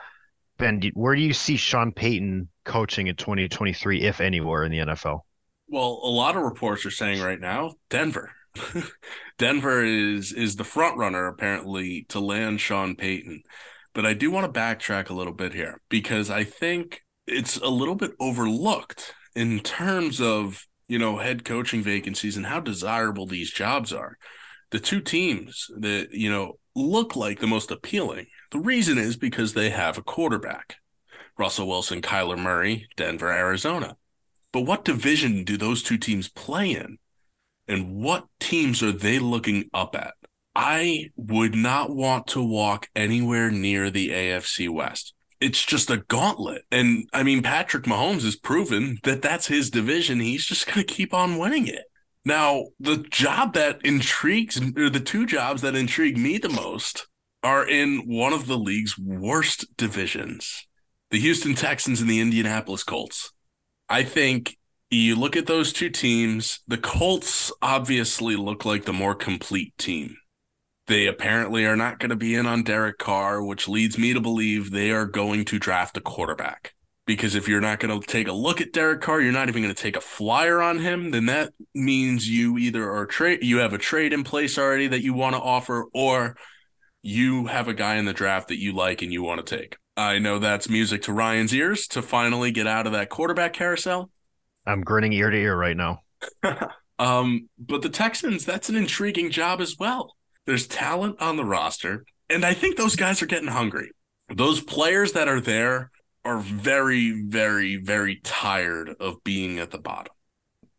Ben, 0.57 0.81
where 0.93 1.15
do 1.15 1.21
you 1.21 1.33
see 1.33 1.55
Sean 1.55 1.91
Payton 1.91 2.49
coaching 2.63 3.07
in 3.07 3.15
2023, 3.15 4.01
if 4.01 4.21
anywhere 4.21 4.63
in 4.63 4.71
the 4.71 4.79
NFL? 4.79 5.21
Well, 5.67 5.99
a 6.03 6.09
lot 6.09 6.35
of 6.35 6.43
reports 6.43 6.85
are 6.85 6.91
saying 6.91 7.21
right 7.21 7.39
now 7.39 7.75
Denver. 7.89 8.31
Denver 9.37 9.83
is 9.83 10.31
is 10.31 10.55
the 10.55 10.63
front 10.63 10.97
runner 10.97 11.27
apparently 11.27 12.05
to 12.09 12.19
land 12.19 12.59
Sean 12.61 12.95
Payton. 12.95 13.43
But 13.97 14.05
I 14.05 14.13
do 14.13 14.29
want 14.29 14.45
to 14.45 14.59
backtrack 14.59 15.09
a 15.09 15.13
little 15.15 15.33
bit 15.33 15.55
here 15.55 15.81
because 15.89 16.29
I 16.29 16.43
think 16.43 17.01
it's 17.25 17.57
a 17.57 17.67
little 17.67 17.95
bit 17.95 18.11
overlooked 18.19 19.15
in 19.35 19.59
terms 19.61 20.21
of, 20.21 20.67
you 20.87 20.99
know, 20.99 21.17
head 21.17 21.43
coaching 21.43 21.81
vacancies 21.81 22.37
and 22.37 22.45
how 22.45 22.59
desirable 22.59 23.25
these 23.25 23.49
jobs 23.49 23.91
are. 23.91 24.19
the 24.69 24.79
two 24.79 25.01
teams 25.01 25.71
that, 25.79 26.09
you 26.11 26.29
know, 26.29 26.59
look 26.75 27.15
like 27.15 27.39
the 27.39 27.47
most 27.47 27.71
appealing. 27.71 28.27
The 28.51 28.59
reason 28.59 28.99
is 28.99 29.17
because 29.17 29.55
they 29.55 29.71
have 29.71 29.97
a 29.97 30.03
quarterback. 30.03 30.75
Russell 31.35 31.67
Wilson, 31.67 32.03
Kyler 32.03 32.37
Murray, 32.37 32.87
Denver, 32.97 33.31
Arizona. 33.31 33.97
But 34.51 34.61
what 34.61 34.85
division 34.85 35.43
do 35.43 35.57
those 35.57 35.81
two 35.81 35.97
teams 35.97 36.29
play 36.29 36.69
in? 36.69 36.99
And 37.67 37.95
what 37.95 38.27
teams 38.39 38.83
are 38.83 38.91
they 38.91 39.17
looking 39.17 39.71
up 39.73 39.95
at? 39.95 40.13
I 40.57 41.11
would 41.15 41.53
not 41.53 41.95
want 41.95 42.25
to 42.29 42.41
walk 42.41 42.89
anywhere 42.95 43.51
near 43.51 43.91
the 43.91 44.09
AFC 44.09 44.67
West. 44.67 45.13
It's 45.39 45.63
just 45.63 45.91
a 45.91 45.97
gauntlet. 45.97 46.63
And 46.71 47.07
I 47.13 47.21
mean, 47.21 47.43
Patrick 47.43 47.83
Mahomes 47.83 48.23
has 48.23 48.35
proven 48.35 48.97
that 49.03 49.21
that's 49.21 49.45
his 49.45 49.69
division. 49.69 50.19
He's 50.19 50.47
just 50.47 50.65
going 50.65 50.79
to 50.79 50.93
keep 50.93 51.13
on 51.13 51.37
winning 51.37 51.67
it. 51.67 51.83
Now, 52.25 52.69
the 52.79 52.97
job 52.97 53.53
that 53.53 53.85
intrigues, 53.85 54.59
or 54.75 54.89
the 54.89 54.99
two 54.99 55.27
jobs 55.27 55.61
that 55.61 55.75
intrigue 55.75 56.17
me 56.17 56.39
the 56.39 56.49
most, 56.49 57.05
are 57.43 57.69
in 57.69 57.99
one 58.07 58.33
of 58.33 58.47
the 58.47 58.57
league's 58.57 58.97
worst 58.97 59.77
divisions 59.77 60.65
the 61.11 61.19
Houston 61.19 61.55
Texans 61.55 62.01
and 62.01 62.09
the 62.09 62.19
Indianapolis 62.19 62.83
Colts. 62.83 63.31
I 63.87 64.03
think 64.03 64.57
you 64.89 65.15
look 65.15 65.37
at 65.37 65.45
those 65.45 65.71
two 65.71 65.89
teams, 65.89 66.59
the 66.67 66.77
Colts 66.77 67.49
obviously 67.61 68.35
look 68.35 68.65
like 68.65 68.83
the 68.83 68.91
more 68.91 69.15
complete 69.15 69.77
team. 69.77 70.17
They 70.87 71.07
apparently 71.07 71.65
are 71.65 71.75
not 71.75 71.99
going 71.99 72.09
to 72.09 72.15
be 72.15 72.33
in 72.33 72.45
on 72.45 72.63
Derek 72.63 72.97
Carr, 72.97 73.43
which 73.43 73.67
leads 73.67 73.97
me 73.97 74.13
to 74.13 74.21
believe 74.21 74.71
they 74.71 74.91
are 74.91 75.05
going 75.05 75.45
to 75.45 75.59
draft 75.59 75.97
a 75.97 76.01
quarterback 76.01 76.73
because 77.07 77.35
if 77.35 77.47
you're 77.47 77.61
not 77.61 77.79
going 77.79 77.99
to 77.99 78.05
take 78.05 78.27
a 78.27 78.33
look 78.33 78.61
at 78.61 78.73
Derek 78.73 79.01
Carr, 79.01 79.21
you're 79.21 79.31
not 79.31 79.47
even 79.47 79.63
going 79.63 79.73
to 79.73 79.81
take 79.81 79.95
a 79.95 80.01
flyer 80.01 80.61
on 80.61 80.79
him, 80.79 81.11
then 81.11 81.25
that 81.27 81.53
means 81.73 82.29
you 82.29 82.57
either 82.57 82.91
are 82.91 83.05
trade 83.07 83.39
you 83.41 83.57
have 83.59 83.73
a 83.73 83.77
trade 83.77 84.13
in 84.13 84.23
place 84.23 84.59
already 84.59 84.87
that 84.87 85.01
you 85.01 85.13
want 85.13 85.35
to 85.35 85.41
offer 85.41 85.85
or 85.93 86.35
you 87.01 87.45
have 87.45 87.69
a 87.69 87.73
guy 87.73 87.95
in 87.95 88.05
the 88.05 88.13
draft 88.13 88.49
that 88.49 88.59
you 88.59 88.73
like 88.73 89.01
and 89.01 89.11
you 89.11 89.23
want 89.23 89.43
to 89.43 89.57
take. 89.57 89.77
I 89.95 90.19
know 90.19 90.37
that's 90.37 90.69
music 90.69 91.03
to 91.03 91.13
Ryan's 91.13 91.53
ears 91.53 91.87
to 91.87 92.01
finally 92.01 92.51
get 92.51 92.67
out 92.67 92.85
of 92.85 92.93
that 92.93 93.09
quarterback 93.09 93.53
carousel. 93.53 94.11
I'm 94.65 94.81
grinning 94.81 95.13
ear 95.13 95.29
to 95.29 95.37
ear 95.37 95.57
right 95.57 95.77
now. 95.77 96.01
um, 96.99 97.47
but 97.57 97.81
the 97.81 97.89
Texans, 97.89 98.45
that's 98.45 98.67
an 98.67 98.75
intriguing 98.75 99.31
job 99.31 99.61
as 99.61 99.77
well. 99.79 100.16
There's 100.47 100.65
talent 100.65 101.21
on 101.21 101.35
the 101.35 101.45
roster, 101.45 102.05
and 102.29 102.43
I 102.43 102.55
think 102.55 102.77
those 102.77 102.95
guys 102.95 103.21
are 103.21 103.27
getting 103.27 103.49
hungry. 103.49 103.91
Those 104.33 104.61
players 104.61 105.11
that 105.11 105.27
are 105.27 105.41
there 105.41 105.91
are 106.25 106.39
very, 106.39 107.23
very, 107.27 107.75
very 107.75 108.19
tired 108.23 108.95
of 108.99 109.23
being 109.23 109.59
at 109.59 109.71
the 109.71 109.77
bottom. 109.77 110.13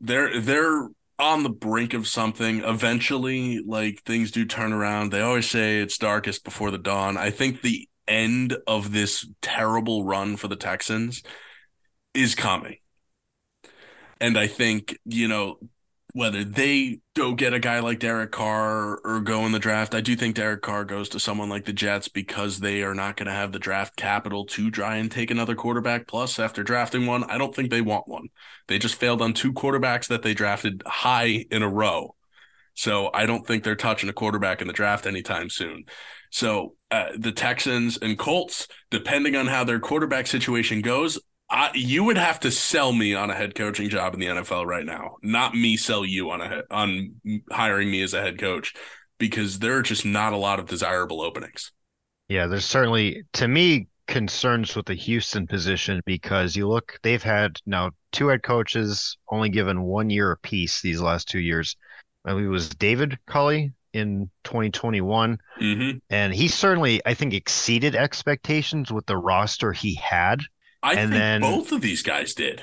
They're 0.01 0.41
they're 0.41 0.89
on 1.19 1.43
the 1.43 1.51
brink 1.51 1.95
of 1.95 2.09
something. 2.09 2.65
Eventually, 2.65 3.63
like 3.65 4.03
things 4.03 4.31
do 4.31 4.45
turn 4.45 4.73
around. 4.73 5.13
They 5.13 5.21
always 5.21 5.49
say 5.49 5.81
it's 5.81 5.99
darkest 5.99 6.45
before 6.45 6.71
the 6.71 6.79
dawn. 6.79 7.17
I 7.17 7.31
think 7.31 7.61
the 7.61 7.89
end 8.07 8.57
of 8.67 8.93
this 8.93 9.29
terrible 9.43 10.05
run 10.05 10.37
for 10.37 10.49
the 10.49 10.57
Texans 10.57 11.23
is 12.15 12.35
coming. 12.35 12.77
And 14.21 14.39
I 14.39 14.47
think, 14.47 14.99
you 15.05 15.29
know, 15.29 15.59
whether 16.19 16.43
they 16.43 16.99
go 17.15 17.33
get 17.33 17.55
a 17.55 17.61
guy 17.61 17.79
like 17.79 18.01
Derek 18.01 18.33
Carr 18.33 18.99
or 19.05 19.21
go 19.21 19.47
in 19.47 19.53
the 19.53 19.61
draft. 19.61 19.95
I 19.95 20.01
do 20.01 20.17
think 20.17 20.35
Derek 20.35 20.63
Carr 20.63 20.85
goes 20.85 21.09
to 21.11 21.21
someone 21.21 21.49
like 21.49 21.65
the 21.65 21.73
Jets 21.73 22.09
because 22.09 22.59
they 22.59 22.83
are 22.83 22.93
not 22.93 23.17
going 23.17 23.29
to 23.29 23.33
have 23.33 23.53
the 23.53 23.61
draft 23.61 23.95
capital 23.95 24.45
to 24.47 24.69
try 24.69 24.97
and 24.97 25.13
take 25.13 25.31
another 25.31 25.55
quarterback. 25.55 26.09
Plus, 26.09 26.41
after 26.41 26.65
drafting 26.65 27.07
one, 27.07 27.23
I 27.23 27.39
don't 27.39 27.55
think 27.55 27.71
they 27.71 27.83
want 27.83 28.09
one. 28.09 28.31
They 28.67 28.81
just 28.81 28.97
failed 28.97 29.23
on 29.23 29.33
two 29.33 29.53
quarterbacks 29.53 30.09
that 30.09 30.23
they 30.23 30.35
drafted 30.35 30.83
high 30.85 31.47
in 31.53 31.63
a 31.63 31.69
row. 31.69 32.17
So 32.75 33.11
I 33.15 33.25
don't 33.25 33.47
think 33.47 33.63
they're 33.63 33.77
touching 33.77 34.09
a 34.09 34.13
quarterback 34.13 34.61
in 34.61 34.67
the 34.67 34.73
draft 34.73 35.07
anytime 35.07 35.51
soon. 35.51 35.85
So 36.33 36.75
uh, 36.91 37.11
the 37.17 37.33
Texans 37.33 37.97
and 37.97 38.19
Colts, 38.19 38.67
depending 38.91 39.37
on 39.37 39.47
how 39.47 39.63
their 39.63 39.79
quarterback 39.79 40.27
situation 40.27 40.81
goes, 40.81 41.21
I, 41.51 41.71
you 41.75 42.05
would 42.05 42.19
have 42.19 42.41
to 42.41 42.51
sell 42.51 42.93
me 42.93 43.15
on 43.15 43.31
a 43.31 43.35
head 43.35 43.55
coaching 43.55 43.89
job 43.89 44.15
in 44.15 44.21
the 44.21 44.27
NFL 44.27 44.67
right 44.67 44.85
now, 44.85 45.17
not 45.23 45.55
me 45.55 45.77
sell 45.77 46.05
you 46.05 46.31
on 46.31 46.43
a 46.43 46.63
on 46.71 47.15
hiring 47.51 47.91
me 47.91 48.03
as 48.03 48.13
a 48.13 48.21
head 48.21 48.39
coach, 48.39 48.75
because 49.19 49.59
there 49.59 49.77
are 49.77 49.83
just 49.83 50.05
not 50.05 50.33
a 50.33 50.37
lot 50.37 50.59
of 50.59 50.67
desirable 50.67 51.23
openings. 51.23 51.73
Yeah, 52.29 52.47
there's 52.47 52.67
certainly 52.67 53.23
to 53.35 53.49
me 53.49 53.89
concerns 54.07 54.75
with 54.75 54.87
the 54.87 54.95
Houston 54.95 55.47
position 55.47 56.03
because 56.05 56.57
you 56.57 56.69
look, 56.69 56.99
they've 57.03 57.23
had 57.23 57.59
now 57.65 57.91
two 58.13 58.29
head 58.29 58.43
coaches, 58.43 59.17
only 59.31 59.49
given 59.49 59.83
one 59.83 60.11
year 60.11 60.33
apiece 60.33 60.83
these 60.83 61.01
last 61.01 61.29
two 61.29 61.41
years. 61.41 61.77
I 62.25 62.31
believe 62.31 62.47
it 62.47 62.51
was 62.51 62.69
David 62.71 63.19
Culley 63.27 63.73
in 63.95 64.31
2021, 64.45 65.39
mm-hmm. 65.61 65.99
and 66.11 66.35
he 66.35 66.49
certainly, 66.49 67.01
I 67.07 67.15
think, 67.15 67.33
exceeded 67.33 67.95
expectations 67.95 68.93
with 68.93 69.07
the 69.07 69.17
roster 69.17 69.73
he 69.73 69.95
had 69.95 70.41
I 70.89 70.93
and 70.93 71.11
think 71.11 71.21
then, 71.21 71.41
both 71.43 71.73
of 71.73 71.83
these 71.83 72.03
guys 72.03 72.33
did. 72.33 72.63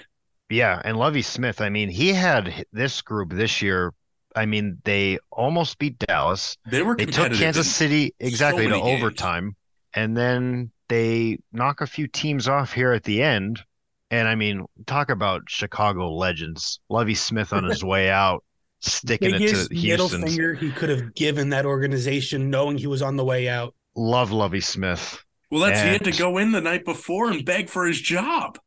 Yeah, 0.50 0.82
and 0.84 0.98
Lovie 0.98 1.22
Smith, 1.22 1.62
I 1.62 1.70
mean, 1.70 1.90
he 1.90 2.10
had 2.10 2.66
this 2.72 3.02
group 3.02 3.32
this 3.32 3.62
year. 3.62 3.94
I 4.36 4.48
mean, 4.48 4.80
they 4.84 5.20
almost 5.32 5.78
beat 5.78 6.00
Dallas. 6.00 6.58
They 6.66 6.82
were 6.82 6.96
they 6.96 7.06
took 7.06 7.34
Kansas 7.34 7.74
City 7.74 8.16
exactly 8.20 8.66
so 8.66 8.72
to 8.72 8.82
games. 8.82 9.04
overtime, 9.04 9.56
and 9.94 10.18
then 10.18 10.72
they 10.90 11.38
knock 11.52 11.82
a 11.82 11.88
few 11.88 12.08
teams 12.08 12.48
off 12.48 12.74
here 12.74 12.94
at 12.94 13.04
the 13.04 13.22
end. 13.22 13.62
And 14.10 14.28
I 14.28 14.34
mean, 14.34 14.66
talk 14.88 15.10
about 15.10 15.44
Chicago 15.48 16.12
legends. 16.12 16.80
Lovie 16.90 17.16
Smith 17.16 17.54
on 17.54 17.64
his 17.64 17.84
way 17.84 18.10
out, 18.10 18.44
sticking 18.82 19.32
Biggest 19.34 19.72
it 19.72 19.76
to 19.76 19.76
Houston. 19.76 20.22
middle 20.22 20.28
finger 20.28 20.54
he 20.56 20.72
could 20.72 20.90
have 20.90 21.14
given 21.14 21.50
that 21.50 21.66
organization, 21.66 22.50
knowing 22.50 22.78
he 22.78 22.88
was 22.88 23.04
on 23.04 23.18
the 23.18 23.26
way 23.26 23.48
out. 23.48 23.76
Love 23.96 24.32
Lovie 24.32 24.62
Smith. 24.62 25.24
Well, 25.52 25.62
that's 25.62 25.80
and... 25.80 25.88
he 25.88 25.94
had 25.94 26.04
to 26.06 26.12
go 26.12 26.38
in 26.38 26.52
the 26.52 26.62
night 26.62 26.86
before 26.86 27.30
and 27.30 27.46
beg 27.46 27.70
for 27.70 27.86
his 27.86 28.02
job. 28.02 28.58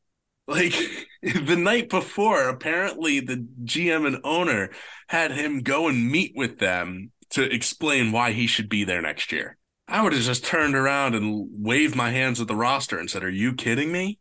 Like 0.46 0.74
the 1.22 1.56
night 1.56 1.88
before, 1.90 2.48
apparently 2.48 3.20
the 3.20 3.46
GM 3.64 4.06
and 4.06 4.18
owner 4.24 4.70
had 5.08 5.32
him 5.32 5.60
go 5.60 5.88
and 5.88 6.10
meet 6.10 6.32
with 6.34 6.58
them 6.58 7.12
to 7.30 7.42
explain 7.42 8.12
why 8.12 8.32
he 8.32 8.46
should 8.46 8.68
be 8.68 8.84
there 8.84 9.02
next 9.02 9.32
year. 9.32 9.56
I 9.86 10.02
would 10.02 10.12
have 10.12 10.22
just 10.22 10.44
turned 10.44 10.74
around 10.74 11.14
and 11.14 11.48
waved 11.50 11.96
my 11.96 12.10
hands 12.10 12.40
at 12.40 12.46
the 12.46 12.56
roster 12.56 12.98
and 12.98 13.10
said, 13.10 13.24
Are 13.24 13.30
you 13.30 13.54
kidding 13.54 13.90
me? 13.90 14.18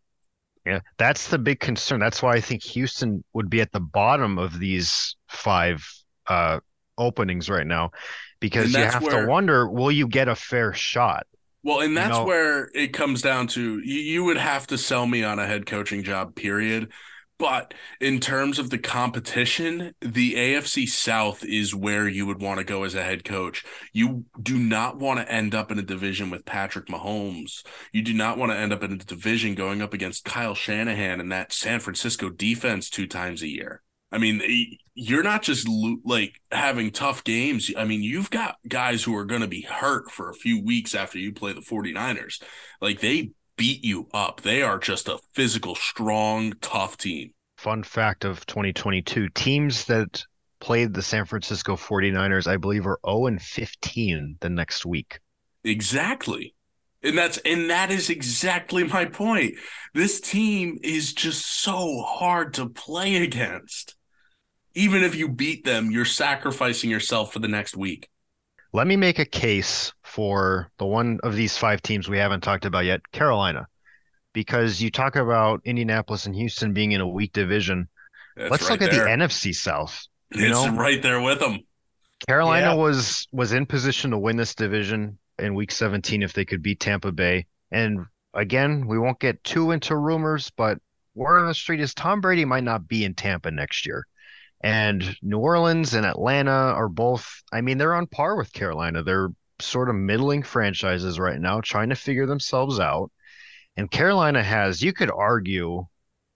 Yeah, 0.65 0.79
that's 0.97 1.29
the 1.29 1.37
big 1.37 1.59
concern. 1.59 1.99
That's 1.99 2.21
why 2.21 2.33
I 2.33 2.41
think 2.41 2.63
Houston 2.63 3.23
would 3.33 3.49
be 3.49 3.61
at 3.61 3.71
the 3.71 3.79
bottom 3.79 4.37
of 4.37 4.59
these 4.59 5.15
five 5.29 5.85
uh, 6.27 6.59
openings 6.97 7.49
right 7.49 7.67
now 7.67 7.91
because 8.39 8.73
you 8.73 8.79
have 8.79 9.01
where... 9.01 9.21
to 9.21 9.27
wonder 9.27 9.69
will 9.69 9.91
you 9.91 10.07
get 10.07 10.27
a 10.27 10.35
fair 10.35 10.73
shot? 10.73 11.25
Well, 11.67 11.81
and 11.81 11.97
that's 11.97 12.13
you 12.13 12.19
know, 12.19 12.23
where 12.23 12.71
it 12.73 12.93
comes 12.93 13.21
down 13.21 13.47
to 13.47 13.79
you, 13.79 13.99
you 13.99 14.23
would 14.23 14.37
have 14.37 14.67
to 14.67 14.77
sell 14.77 15.05
me 15.05 15.25
on 15.25 15.37
a 15.37 15.45
head 15.45 15.65
coaching 15.65 16.01
job, 16.01 16.33
period. 16.33 16.93
But 17.37 17.73
in 17.99 18.21
terms 18.21 18.57
of 18.57 18.69
the 18.69 18.77
competition, 18.77 19.93
the 19.99 20.35
AFC 20.35 20.87
South 20.87 21.43
is 21.43 21.75
where 21.75 22.07
you 22.07 22.25
would 22.25 22.41
want 22.41 22.59
to 22.59 22.63
go 22.63 22.83
as 22.83 22.95
a 22.95 23.03
head 23.03 23.25
coach. 23.25 23.65
You 23.91 24.23
do 24.41 24.57
not 24.57 24.97
want 24.97 25.19
to 25.19 25.29
end 25.29 25.53
up 25.53 25.69
in 25.69 25.77
a 25.77 25.83
division 25.83 26.29
with 26.29 26.45
Patrick 26.45 26.87
Mahomes. 26.87 27.65
You 27.91 28.01
do 28.01 28.13
not 28.13 28.37
want 28.37 28.53
to 28.53 28.57
end 28.57 28.71
up 28.71 28.81
in 28.81 28.93
a 28.93 28.97
division 28.97 29.53
going 29.53 29.81
up 29.81 29.93
against 29.93 30.23
Kyle 30.23 30.55
Shanahan 30.55 31.19
and 31.19 31.33
that 31.33 31.51
San 31.51 31.81
Francisco 31.81 32.29
defense 32.29 32.89
two 32.89 33.07
times 33.07 33.41
a 33.41 33.49
year. 33.49 33.81
I 34.11 34.19
mean, 34.19 34.77
you're 34.93 35.23
not 35.23 35.43
just 35.43 35.67
like 36.05 36.39
having 36.51 36.91
tough 36.91 37.23
games. 37.23 37.69
I 37.77 37.83
mean, 37.85 38.01
you've 38.01 38.29
got 38.29 38.57
guys 38.67 39.03
who 39.03 39.15
are 39.15 39.25
going 39.25 39.41
to 39.41 39.47
be 39.47 39.61
hurt 39.61 40.11
for 40.11 40.29
a 40.29 40.33
few 40.33 40.63
weeks 40.63 40.95
after 40.95 41.19
you 41.19 41.33
play 41.33 41.53
the 41.53 41.61
49ers. 41.61 42.41
Like 42.81 43.01
they 43.01 43.31
beat 43.57 43.83
you 43.83 44.07
up. 44.13 44.41
They 44.41 44.61
are 44.61 44.79
just 44.79 45.09
a 45.09 45.19
physical, 45.33 45.75
strong, 45.75 46.53
tough 46.61 46.97
team. 46.97 47.31
Fun 47.57 47.83
fact 47.83 48.23
of 48.23 48.45
2022 48.45 49.29
teams 49.29 49.85
that 49.85 50.23
played 50.59 50.93
the 50.93 51.01
San 51.01 51.25
Francisco 51.25 51.75
49ers, 51.75 52.47
I 52.47 52.57
believe, 52.57 52.87
are 52.87 52.99
0 53.05 53.27
and 53.27 53.41
15 53.41 54.37
the 54.39 54.49
next 54.49 54.85
week. 54.85 55.19
Exactly. 55.63 56.53
And 57.03 57.17
that's 57.17 57.37
and 57.39 57.69
that 57.69 57.91
is 57.91 58.09
exactly 58.09 58.83
my 58.83 59.05
point. 59.05 59.55
This 59.93 60.19
team 60.19 60.79
is 60.81 61.13
just 61.13 61.61
so 61.61 62.01
hard 62.01 62.55
to 62.55 62.69
play 62.69 63.17
against 63.17 63.95
even 64.77 65.03
if 65.03 65.15
you 65.15 65.27
beat 65.27 65.65
them, 65.65 65.89
you're 65.89 66.05
sacrificing 66.05 66.91
yourself 66.91 67.33
for 67.33 67.39
the 67.39 67.47
next 67.47 67.75
week. 67.75 68.07
Let 68.73 68.85
me 68.85 68.95
make 68.95 69.17
a 69.17 69.25
case 69.25 69.91
for 70.03 70.69
the 70.77 70.85
one 70.85 71.19
of 71.23 71.35
these 71.35 71.57
five 71.57 71.81
teams 71.81 72.07
we 72.07 72.19
haven't 72.19 72.41
talked 72.41 72.63
about 72.63 72.85
yet, 72.85 73.01
Carolina. 73.11 73.67
Because 74.33 74.79
you 74.79 74.91
talk 74.91 75.15
about 75.15 75.61
Indianapolis 75.65 76.27
and 76.27 76.35
Houston 76.35 76.73
being 76.73 76.91
in 76.91 77.01
a 77.01 77.07
weak 77.07 77.33
division. 77.33 77.87
That's 78.35 78.51
Let's 78.51 78.63
right 78.63 78.79
look 78.79 78.91
there. 78.91 79.07
at 79.07 79.19
the 79.19 79.25
NFC 79.25 79.55
South. 79.55 80.05
You 80.31 80.45
it's 80.45 80.53
know? 80.53 80.75
right 80.75 81.01
there 81.01 81.21
with 81.21 81.39
them. 81.39 81.57
Carolina 82.27 82.67
yeah. 82.67 82.73
was 82.75 83.27
was 83.31 83.53
in 83.53 83.65
position 83.65 84.11
to 84.11 84.17
win 84.19 84.37
this 84.37 84.53
division 84.53 85.17
in 85.39 85.55
week 85.55 85.71
17 85.71 86.21
if 86.21 86.33
they 86.33 86.45
could 86.45 86.61
beat 86.61 86.79
Tampa 86.79 87.11
Bay. 87.11 87.47
And 87.71 88.05
again, 88.35 88.85
we 88.85 88.99
won't 88.99 89.19
get 89.19 89.43
too 89.43 89.71
into 89.71 89.95
rumors, 89.95 90.51
but 90.55 90.77
word 91.15 91.39
on 91.39 91.47
the 91.47 91.53
street 91.55 91.79
is 91.79 91.95
Tom 91.95 92.21
Brady 92.21 92.45
might 92.45 92.63
not 92.63 92.87
be 92.87 93.05
in 93.05 93.15
Tampa 93.15 93.49
next 93.49 93.87
year 93.87 94.05
And 94.61 95.15
New 95.21 95.37
Orleans 95.37 95.93
and 95.93 96.05
Atlanta 96.05 96.51
are 96.51 96.89
both, 96.89 97.43
I 97.51 97.61
mean, 97.61 97.77
they're 97.77 97.93
on 97.93 98.07
par 98.07 98.35
with 98.35 98.51
Carolina. 98.53 99.03
They're 99.03 99.29
sort 99.59 99.89
of 99.89 99.95
middling 99.95 100.43
franchises 100.43 101.19
right 101.19 101.39
now, 101.39 101.61
trying 101.61 101.89
to 101.89 101.95
figure 101.95 102.25
themselves 102.25 102.79
out. 102.79 103.11
And 103.75 103.91
Carolina 103.91 104.41
has, 104.41 104.81
you 104.81 104.93
could 104.93 105.11
argue, 105.11 105.85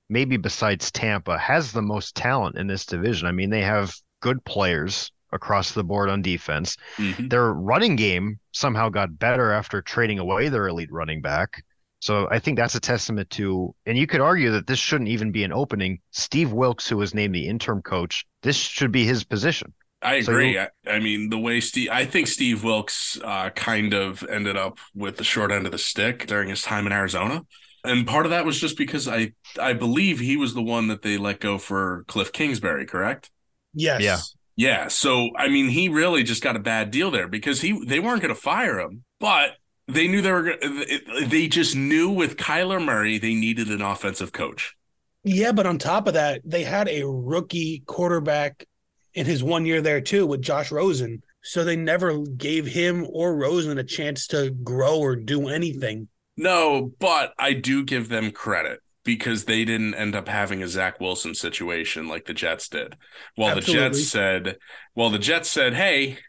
maybe 0.10 0.38
besides 0.38 0.92
Tampa, 0.92 1.38
has 1.38 1.72
the 1.72 1.82
most 1.82 2.16
talent 2.16 2.58
in 2.58 2.68
this 2.68 2.86
division. 2.86 3.28
I 3.28 3.32
mean, 3.32 3.50
they 3.50 3.63
have 3.63 3.96
good 4.20 4.44
players 4.46 5.12
across 5.32 5.72
the 5.72 5.84
board 5.84 6.10
on 6.10 6.22
defense. 6.22 6.78
Mm-hmm. 6.98 7.30
Their 7.30 7.54
running 7.54 7.96
game 7.96 8.40
somehow 8.51 8.90
got 8.90 9.18
better 9.18 9.51
after 9.51 9.82
trading 9.82 10.20
away 10.20 10.50
their 10.50 10.68
elite 10.68 10.92
running 10.92 11.22
back. 11.22 11.63
So 12.01 12.27
I 12.31 12.39
think 12.39 12.58
that's 12.58 12.74
a 12.74 12.79
testament 12.79 13.29
to, 13.31 13.75
and 13.86 13.96
you 13.96 14.08
could 14.08 14.22
argue 14.22 14.51
that 14.51 14.65
this 14.65 14.79
shouldn't 14.79 15.10
even 15.12 15.31
be 15.31 15.43
an 15.43 15.53
opening. 15.53 16.00
Steve 16.10 16.51
Wilks, 16.51 16.89
who 16.89 16.98
was 16.98 17.13
named 17.13 17.36
the 17.36 17.48
interim 17.48 17.84
coach, 17.84 18.25
this 18.41 18.55
should 18.55 18.91
be 18.91 19.05
his 19.05 19.24
position. 19.24 19.72
I 20.01 20.15
agree. 20.15 20.55
So, 20.55 20.67
I, 20.88 20.96
I, 20.96 21.00
mean, 21.00 21.29
the 21.29 21.38
way 21.38 21.62
Steve, 21.62 21.89
I 21.91 22.05
think 22.05 22.25
Steve 22.25 22.63
Wilks 22.63 23.20
uh, 23.24 23.51
kind 23.51 23.93
of 23.93 24.27
ended 24.27 24.58
up 24.58 24.79
with 24.96 25.17
the 25.17 25.24
short 25.24 25.51
end 25.51 25.67
of 25.67 25.72
the 25.72 25.77
stick 25.77 26.25
during 26.25 26.50
his 26.50 26.63
time 26.63 26.88
in 26.88 26.91
Arizona. 26.91 27.43
And 27.84 28.08
part 28.08 28.25
of 28.25 28.31
that 28.31 28.46
was 28.46 28.60
just 28.60 28.79
because 28.79 29.08
I, 29.08 29.34
I 29.60 29.74
believe 29.74 30.20
he 30.20 30.38
was 30.38 30.55
the 30.55 30.62
one 30.63 30.88
that 30.88 31.03
they 31.03 31.17
let 31.17 31.39
go 31.39 31.60
for 31.60 32.03
Cliff 32.08 32.31
Kingsbury, 32.31 32.88
correct? 32.88 33.29
Yes. 33.75 34.01
Yeah. 34.01 34.17
Yeah. 34.55 34.88
So, 34.88 35.29
I 35.38 35.50
mean, 35.50 35.70
he 35.70 35.88
really 35.88 36.24
just 36.24 36.41
got 36.41 36.55
a 36.55 36.60
bad 36.60 36.89
deal 36.89 37.12
there 37.12 37.27
because 37.27 37.62
he, 37.62 37.79
they 37.86 38.00
weren't 38.00 38.24
going 38.24 38.34
to 38.34 38.41
fire 38.41 38.79
him, 38.79 39.03
but 39.20 39.51
they 39.93 40.07
knew 40.07 40.21
they 40.21 40.31
were 40.31 40.55
they 41.25 41.48
just 41.48 41.75
knew 41.75 42.10
with 42.10 42.38
Kyler 42.38 42.83
Murray 42.83 43.17
they 43.17 43.33
needed 43.33 43.69
an 43.69 43.81
offensive 43.81 44.31
coach. 44.31 44.75
Yeah, 45.24 45.51
but 45.51 45.67
on 45.67 45.77
top 45.77 46.07
of 46.07 46.15
that, 46.15 46.41
they 46.43 46.63
had 46.63 46.88
a 46.88 47.05
rookie 47.05 47.83
quarterback 47.86 48.65
in 49.13 49.25
his 49.25 49.43
one 49.43 49.65
year 49.65 49.81
there 49.81 50.01
too 50.01 50.25
with 50.25 50.41
Josh 50.41 50.71
Rosen. 50.71 51.21
So 51.43 51.63
they 51.63 51.75
never 51.75 52.19
gave 52.19 52.67
him 52.67 53.05
or 53.10 53.36
Rosen 53.36 53.77
a 53.77 53.83
chance 53.83 54.27
to 54.27 54.51
grow 54.51 55.00
or 55.00 55.15
do 55.15 55.48
anything. 55.48 56.07
No, 56.38 56.91
but 57.00 57.33
I 57.38 57.53
do 57.53 57.83
give 57.83 58.10
them 58.10 58.31
credit 58.31 58.79
because 59.03 59.45
they 59.45 59.65
didn't 59.65 59.95
end 59.95 60.15
up 60.15 60.27
having 60.27 60.62
a 60.62 60.67
Zach 60.67 61.00
Wilson 61.00 61.33
situation 61.33 62.07
like 62.07 62.25
the 62.25 62.33
Jets 62.33 62.69
did. 62.69 62.95
While 63.36 63.57
Absolutely. 63.57 63.89
the 63.89 63.95
Jets 63.95 64.07
said, 64.07 64.57
well, 64.95 65.10
the 65.10 65.19
Jets 65.19 65.50
said, 65.50 65.74
hey, 65.74 66.19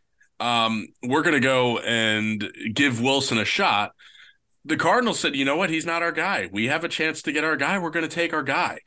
um, 0.43 0.89
we're 1.05 1.23
going 1.23 1.35
to 1.35 1.41
go 1.41 1.79
and 1.79 2.51
give 2.75 3.01
Wilson 3.01 3.39
a 3.39 3.45
shot. 3.45 3.93
The 4.65 4.77
Cardinals 4.77 5.21
said, 5.21 5.37
you 5.37 5.45
know 5.45 5.57
what? 5.57 5.71
He's 5.71 5.87
not 5.87 6.03
our 6.03 6.13
guy. 6.13 6.49
We 6.53 6.67
have 6.67 6.83
a 6.83 6.89
chance 6.89 7.23
to 7.23 7.33
get 7.33 7.45
our 7.45 7.57
guy. 7.57 7.79
We're 7.79 7.91
going 7.91 8.09
to 8.09 8.15
take 8.15 8.33
our 8.33 8.43
guy. 8.43 8.81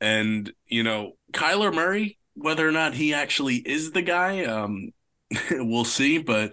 And, 0.00 0.52
you 0.66 0.82
know, 0.82 1.12
Kyler 1.32 1.74
Murray, 1.74 2.18
whether 2.34 2.68
or 2.68 2.72
not 2.72 2.94
he 2.94 3.14
actually 3.14 3.56
is 3.56 3.92
the 3.92 4.02
guy, 4.02 4.44
um, 4.44 4.90
we'll 5.50 5.84
see. 5.84 6.18
But 6.18 6.52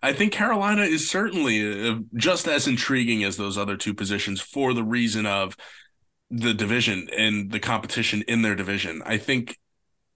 I 0.00 0.12
think 0.12 0.32
Carolina 0.32 0.82
is 0.82 1.10
certainly 1.10 1.88
uh, 1.88 1.98
just 2.14 2.46
as 2.46 2.68
intriguing 2.68 3.24
as 3.24 3.36
those 3.36 3.58
other 3.58 3.76
two 3.76 3.94
positions 3.94 4.40
for 4.40 4.74
the 4.74 4.84
reason 4.84 5.26
of 5.26 5.56
the 6.30 6.54
division 6.54 7.08
and 7.16 7.50
the 7.50 7.60
competition 7.60 8.22
in 8.28 8.42
their 8.42 8.54
division. 8.54 9.02
I 9.04 9.16
think 9.16 9.56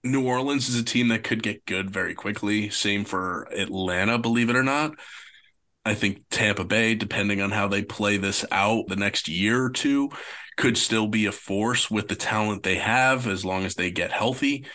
New 0.03 0.27
Orleans 0.27 0.67
is 0.67 0.75
a 0.75 0.83
team 0.83 1.07
that 1.09 1.23
could 1.23 1.41
get 1.41 1.65
good 1.65 1.89
very 1.89 2.13
quickly. 2.13 2.69
Same 2.69 3.05
for 3.05 3.47
Atlanta, 3.51 4.17
believe 4.17 4.49
it 4.49 4.55
or 4.55 4.63
not. 4.63 4.93
I 5.85 5.95
think 5.95 6.23
Tampa 6.29 6.65
Bay, 6.65 6.95
depending 6.95 7.41
on 7.41 7.51
how 7.51 7.67
they 7.67 7.83
play 7.83 8.17
this 8.17 8.45
out 8.51 8.87
the 8.87 8.95
next 8.95 9.27
year 9.27 9.65
or 9.65 9.69
two, 9.69 10.09
could 10.57 10.77
still 10.77 11.07
be 11.07 11.25
a 11.25 11.31
force 11.31 11.89
with 11.89 12.07
the 12.07 12.15
talent 12.15 12.63
they 12.63 12.75
have 12.75 13.27
as 13.27 13.43
long 13.43 13.65
as 13.65 13.75
they 13.75 13.91
get 13.91 14.11
healthy. 14.11 14.65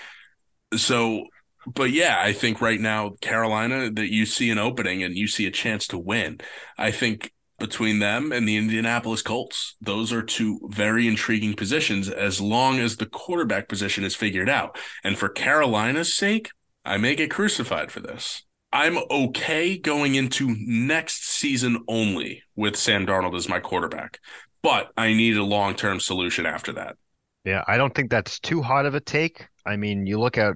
So, 0.74 1.24
but 1.66 1.90
yeah, 1.90 2.18
I 2.20 2.32
think 2.32 2.60
right 2.60 2.80
now, 2.80 3.10
Carolina, 3.20 3.90
that 3.90 4.12
you 4.12 4.26
see 4.26 4.50
an 4.50 4.58
opening 4.58 5.02
and 5.02 5.16
you 5.16 5.26
see 5.26 5.46
a 5.46 5.50
chance 5.50 5.86
to 5.88 5.98
win. 5.98 6.40
I 6.76 6.90
think 6.90 7.32
between 7.58 7.98
them 7.98 8.32
and 8.32 8.48
the 8.48 8.56
Indianapolis 8.56 9.22
Colts. 9.22 9.76
Those 9.80 10.12
are 10.12 10.22
two 10.22 10.60
very 10.70 11.08
intriguing 11.08 11.54
positions 11.54 12.08
as 12.08 12.40
long 12.40 12.78
as 12.78 12.96
the 12.96 13.06
quarterback 13.06 13.68
position 13.68 14.04
is 14.04 14.14
figured 14.14 14.48
out. 14.48 14.78
And 15.04 15.18
for 15.18 15.28
Carolina's 15.28 16.14
sake, 16.14 16.50
I 16.84 16.96
may 16.96 17.14
get 17.14 17.30
crucified 17.30 17.90
for 17.90 18.00
this. 18.00 18.44
I'm 18.72 18.98
okay 19.10 19.78
going 19.78 20.14
into 20.14 20.54
next 20.58 21.24
season 21.24 21.84
only 21.88 22.42
with 22.54 22.76
Sam 22.76 23.06
Darnold 23.06 23.36
as 23.36 23.48
my 23.48 23.60
quarterback, 23.60 24.20
but 24.62 24.90
I 24.96 25.14
need 25.14 25.36
a 25.36 25.42
long 25.42 25.74
term 25.74 26.00
solution 26.00 26.44
after 26.46 26.72
that. 26.74 26.96
Yeah, 27.44 27.64
I 27.66 27.78
don't 27.78 27.94
think 27.94 28.10
that's 28.10 28.38
too 28.40 28.60
hot 28.60 28.84
of 28.84 28.94
a 28.94 29.00
take. 29.00 29.46
I 29.64 29.76
mean, 29.76 30.06
you 30.06 30.20
look 30.20 30.36
at 30.36 30.54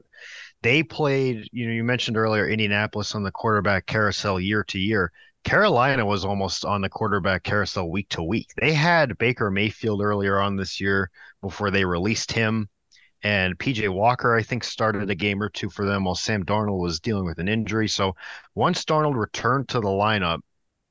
they 0.62 0.82
played, 0.82 1.48
you 1.52 1.66
know, 1.66 1.72
you 1.72 1.84
mentioned 1.84 2.16
earlier 2.16 2.48
Indianapolis 2.48 3.14
on 3.14 3.22
the 3.22 3.30
quarterback 3.30 3.86
carousel 3.86 4.38
year 4.38 4.64
to 4.64 4.78
year. 4.78 5.10
Carolina 5.44 6.04
was 6.06 6.24
almost 6.24 6.64
on 6.64 6.80
the 6.80 6.88
quarterback 6.88 7.42
carousel 7.42 7.90
week 7.90 8.08
to 8.10 8.22
week. 8.22 8.50
They 8.60 8.72
had 8.72 9.18
Baker 9.18 9.50
Mayfield 9.50 10.00
earlier 10.00 10.40
on 10.40 10.56
this 10.56 10.80
year 10.80 11.10
before 11.40 11.70
they 11.70 11.84
released 11.84 12.32
him. 12.32 12.68
And 13.24 13.58
PJ 13.58 13.88
Walker, 13.88 14.36
I 14.36 14.42
think, 14.42 14.64
started 14.64 15.08
a 15.10 15.14
game 15.14 15.42
or 15.42 15.48
two 15.48 15.70
for 15.70 15.84
them 15.84 16.04
while 16.04 16.14
Sam 16.14 16.44
Darnold 16.44 16.80
was 16.80 17.00
dealing 17.00 17.24
with 17.24 17.38
an 17.38 17.48
injury. 17.48 17.88
So 17.88 18.16
once 18.54 18.84
Darnold 18.84 19.16
returned 19.16 19.68
to 19.70 19.80
the 19.80 19.88
lineup, 19.88 20.40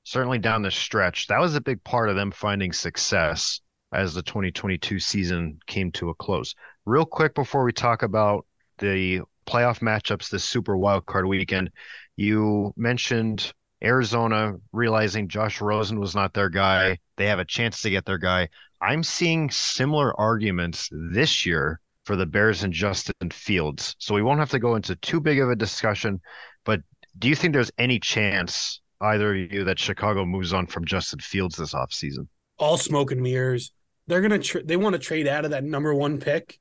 certainly 0.04 0.40
down 0.40 0.62
the 0.62 0.72
stretch, 0.72 1.28
that 1.28 1.40
was 1.40 1.56
a 1.56 1.62
big 1.62 1.84
part 1.84 2.10
of 2.10 2.16
them 2.16 2.32
finding 2.32 2.72
success 2.72 3.62
as 3.94 4.14
the 4.14 4.22
2022 4.22 5.00
season 5.00 5.60
came 5.68 5.92
to 5.94 6.10
a 6.10 6.16
close. 6.16 6.56
Real 6.86 7.06
quick 7.06 7.36
before 7.36 7.64
we 7.64 7.74
talk 7.74 8.04
about 8.04 8.46
the 8.78 9.22
playoff 9.46 9.80
matchups 9.80 10.30
this 10.30 10.44
super 10.44 10.78
wild 10.78 11.06
card 11.06 11.26
weekend, 11.26 11.70
you 12.16 12.74
mentioned 12.78 13.54
Arizona 13.84 14.54
realizing 14.72 15.28
Josh 15.28 15.62
Rosen 15.62 16.00
was 16.00 16.16
not 16.16 16.34
their 16.34 16.50
guy, 16.50 17.00
they 17.18 17.26
have 17.28 17.40
a 17.40 17.46
chance 17.46 17.82
to 17.82 17.90
get 17.90 18.06
their 18.06 18.18
guy. 18.18 18.50
I'm 18.82 19.04
seeing 19.04 19.50
similar 19.50 20.20
arguments 20.20 20.90
this 21.14 21.46
year 21.46 21.80
for 22.06 22.16
the 22.16 22.26
Bears 22.26 22.64
and 22.64 22.74
Justin 22.74 23.30
Fields. 23.32 23.96
So 24.00 24.16
we 24.16 24.24
won't 24.24 24.40
have 24.40 24.50
to 24.52 24.60
go 24.60 24.76
into 24.76 24.96
too 24.98 25.20
big 25.20 25.40
of 25.40 25.50
a 25.50 25.56
discussion, 25.56 26.20
but 26.66 26.82
do 27.18 27.28
you 27.28 27.36
think 27.36 27.54
there's 27.54 27.72
any 27.78 28.00
chance 28.00 28.82
either 29.02 29.36
of 29.36 29.52
you 29.52 29.64
that 29.66 29.80
Chicago 29.80 30.26
moves 30.26 30.54
on 30.54 30.68
from 30.68 30.86
Justin 30.86 31.20
Fields 31.20 31.58
this 31.58 31.74
offseason? 31.74 32.28
All 32.58 32.78
smoke 32.78 33.12
and 33.12 33.22
mirrors. 33.22 33.72
They're 34.08 34.22
gonna 34.22 34.40
tra- 34.40 34.64
they 34.64 34.78
want 34.78 34.94
to 34.94 35.00
trade 35.00 35.28
out 35.28 35.46
of 35.46 35.52
that 35.52 35.64
number 35.64 35.94
one 35.94 36.20
pick, 36.20 36.60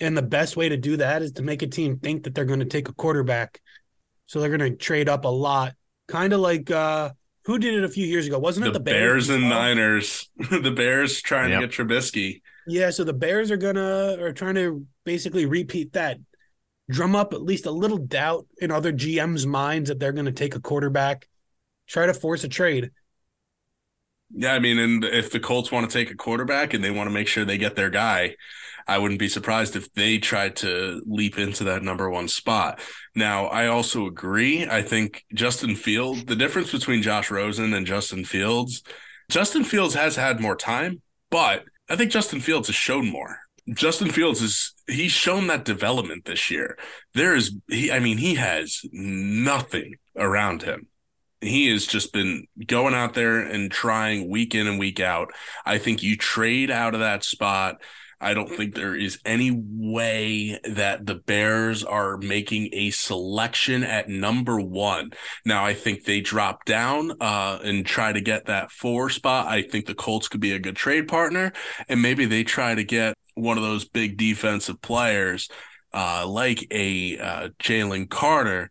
and 0.00 0.16
the 0.16 0.22
best 0.22 0.56
way 0.56 0.68
to 0.68 0.76
do 0.76 0.98
that 0.98 1.22
is 1.22 1.32
to 1.32 1.42
make 1.42 1.62
a 1.62 1.66
team 1.66 1.98
think 1.98 2.24
that 2.24 2.34
they're 2.34 2.44
going 2.44 2.60
to 2.60 2.66
take 2.66 2.88
a 2.88 2.92
quarterback. 2.92 3.60
So 4.26 4.40
they're 4.40 4.56
going 4.56 4.72
to 4.72 4.76
trade 4.76 5.08
up 5.08 5.24
a 5.24 5.28
lot 5.28 5.74
kind 6.08 6.32
of 6.32 6.40
like 6.40 6.70
uh 6.70 7.10
who 7.44 7.58
did 7.58 7.74
it 7.74 7.84
a 7.84 7.88
few 7.88 8.06
years 8.06 8.26
ago? 8.26 8.38
Wasn't 8.38 8.64
the 8.64 8.70
it 8.70 8.74
the 8.74 8.80
Bears, 8.80 9.28
Bears 9.28 9.30
and 9.30 9.48
Niners? 9.48 10.28
the 10.50 10.72
Bears 10.72 11.22
trying 11.22 11.50
yep. 11.50 11.60
to 11.60 11.66
get 11.66 11.76
Trubisky. 11.76 12.42
Yeah, 12.66 12.90
so 12.90 13.04
the 13.04 13.12
Bears 13.12 13.50
are 13.50 13.56
gonna 13.56 14.16
are 14.20 14.32
trying 14.32 14.56
to 14.56 14.84
basically 15.04 15.46
repeat 15.46 15.92
that, 15.92 16.18
drum 16.90 17.14
up 17.14 17.32
at 17.32 17.42
least 17.42 17.66
a 17.66 17.70
little 17.70 17.98
doubt 17.98 18.46
in 18.60 18.72
other 18.72 18.92
GMs' 18.92 19.46
minds 19.46 19.88
that 19.88 20.00
they're 20.00 20.12
gonna 20.12 20.32
take 20.32 20.56
a 20.56 20.60
quarterback, 20.60 21.28
try 21.86 22.06
to 22.06 22.14
force 22.14 22.42
a 22.42 22.48
trade. 22.48 22.90
Yeah, 24.34 24.52
I 24.52 24.58
mean, 24.58 24.78
and 24.80 25.04
if 25.04 25.30
the 25.30 25.38
Colts 25.38 25.70
want 25.70 25.88
to 25.88 25.96
take 25.96 26.10
a 26.10 26.16
quarterback 26.16 26.74
and 26.74 26.82
they 26.82 26.90
want 26.90 27.06
to 27.06 27.14
make 27.14 27.28
sure 27.28 27.44
they 27.44 27.58
get 27.58 27.76
their 27.76 27.90
guy, 27.90 28.34
I 28.86 28.98
wouldn't 28.98 29.20
be 29.20 29.28
surprised 29.28 29.74
if 29.74 29.92
they 29.94 30.18
tried 30.18 30.56
to 30.56 31.02
leap 31.06 31.38
into 31.38 31.64
that 31.64 31.82
number 31.82 32.08
one 32.08 32.28
spot. 32.28 32.80
Now, 33.14 33.46
I 33.46 33.66
also 33.66 34.06
agree. 34.06 34.66
I 34.66 34.82
think 34.82 35.24
Justin 35.34 35.74
Fields, 35.74 36.24
the 36.24 36.36
difference 36.36 36.70
between 36.70 37.02
Josh 37.02 37.30
Rosen 37.30 37.74
and 37.74 37.86
Justin 37.86 38.24
Fields, 38.24 38.82
Justin 39.28 39.64
Fields 39.64 39.94
has 39.94 40.14
had 40.14 40.40
more 40.40 40.56
time, 40.56 41.02
but 41.30 41.64
I 41.88 41.96
think 41.96 42.12
Justin 42.12 42.40
Fields 42.40 42.68
has 42.68 42.76
shown 42.76 43.10
more. 43.10 43.40
Justin 43.74 44.10
Fields 44.10 44.40
is 44.40 44.74
he's 44.86 45.10
shown 45.10 45.48
that 45.48 45.64
development 45.64 46.24
this 46.24 46.50
year. 46.50 46.78
There 47.14 47.34
is 47.34 47.56
he 47.68 47.90
I 47.90 47.98
mean 47.98 48.18
he 48.18 48.36
has 48.36 48.82
nothing 48.92 49.96
around 50.16 50.62
him. 50.62 50.86
He 51.40 51.68
has 51.70 51.86
just 51.86 52.12
been 52.12 52.46
going 52.66 52.94
out 52.94 53.14
there 53.14 53.40
and 53.40 53.70
trying 53.70 54.30
week 54.30 54.54
in 54.54 54.68
and 54.68 54.78
week 54.78 55.00
out. 55.00 55.32
I 55.64 55.78
think 55.78 56.02
you 56.02 56.16
trade 56.16 56.70
out 56.70 56.94
of 56.94 57.00
that 57.00 57.24
spot 57.24 57.82
I 58.20 58.34
don't 58.34 58.48
think 58.48 58.74
there 58.74 58.94
is 58.94 59.18
any 59.24 59.50
way 59.54 60.58
that 60.64 61.04
the 61.04 61.16
Bears 61.16 61.84
are 61.84 62.16
making 62.16 62.70
a 62.72 62.90
selection 62.90 63.84
at 63.84 64.08
number 64.08 64.60
one. 64.60 65.10
Now, 65.44 65.64
I 65.64 65.74
think 65.74 66.04
they 66.04 66.20
drop 66.20 66.64
down 66.64 67.12
uh, 67.20 67.58
and 67.62 67.84
try 67.84 68.12
to 68.12 68.20
get 68.20 68.46
that 68.46 68.70
four 68.70 69.10
spot. 69.10 69.46
I 69.48 69.62
think 69.62 69.86
the 69.86 69.94
Colts 69.94 70.28
could 70.28 70.40
be 70.40 70.52
a 70.52 70.58
good 70.58 70.76
trade 70.76 71.08
partner, 71.08 71.52
and 71.88 72.00
maybe 72.00 72.24
they 72.24 72.42
try 72.42 72.74
to 72.74 72.84
get 72.84 73.14
one 73.34 73.58
of 73.58 73.62
those 73.62 73.84
big 73.84 74.16
defensive 74.16 74.80
players 74.80 75.48
uh, 75.92 76.26
like 76.26 76.66
a 76.70 77.18
uh, 77.18 77.48
Jalen 77.58 78.08
Carter 78.08 78.70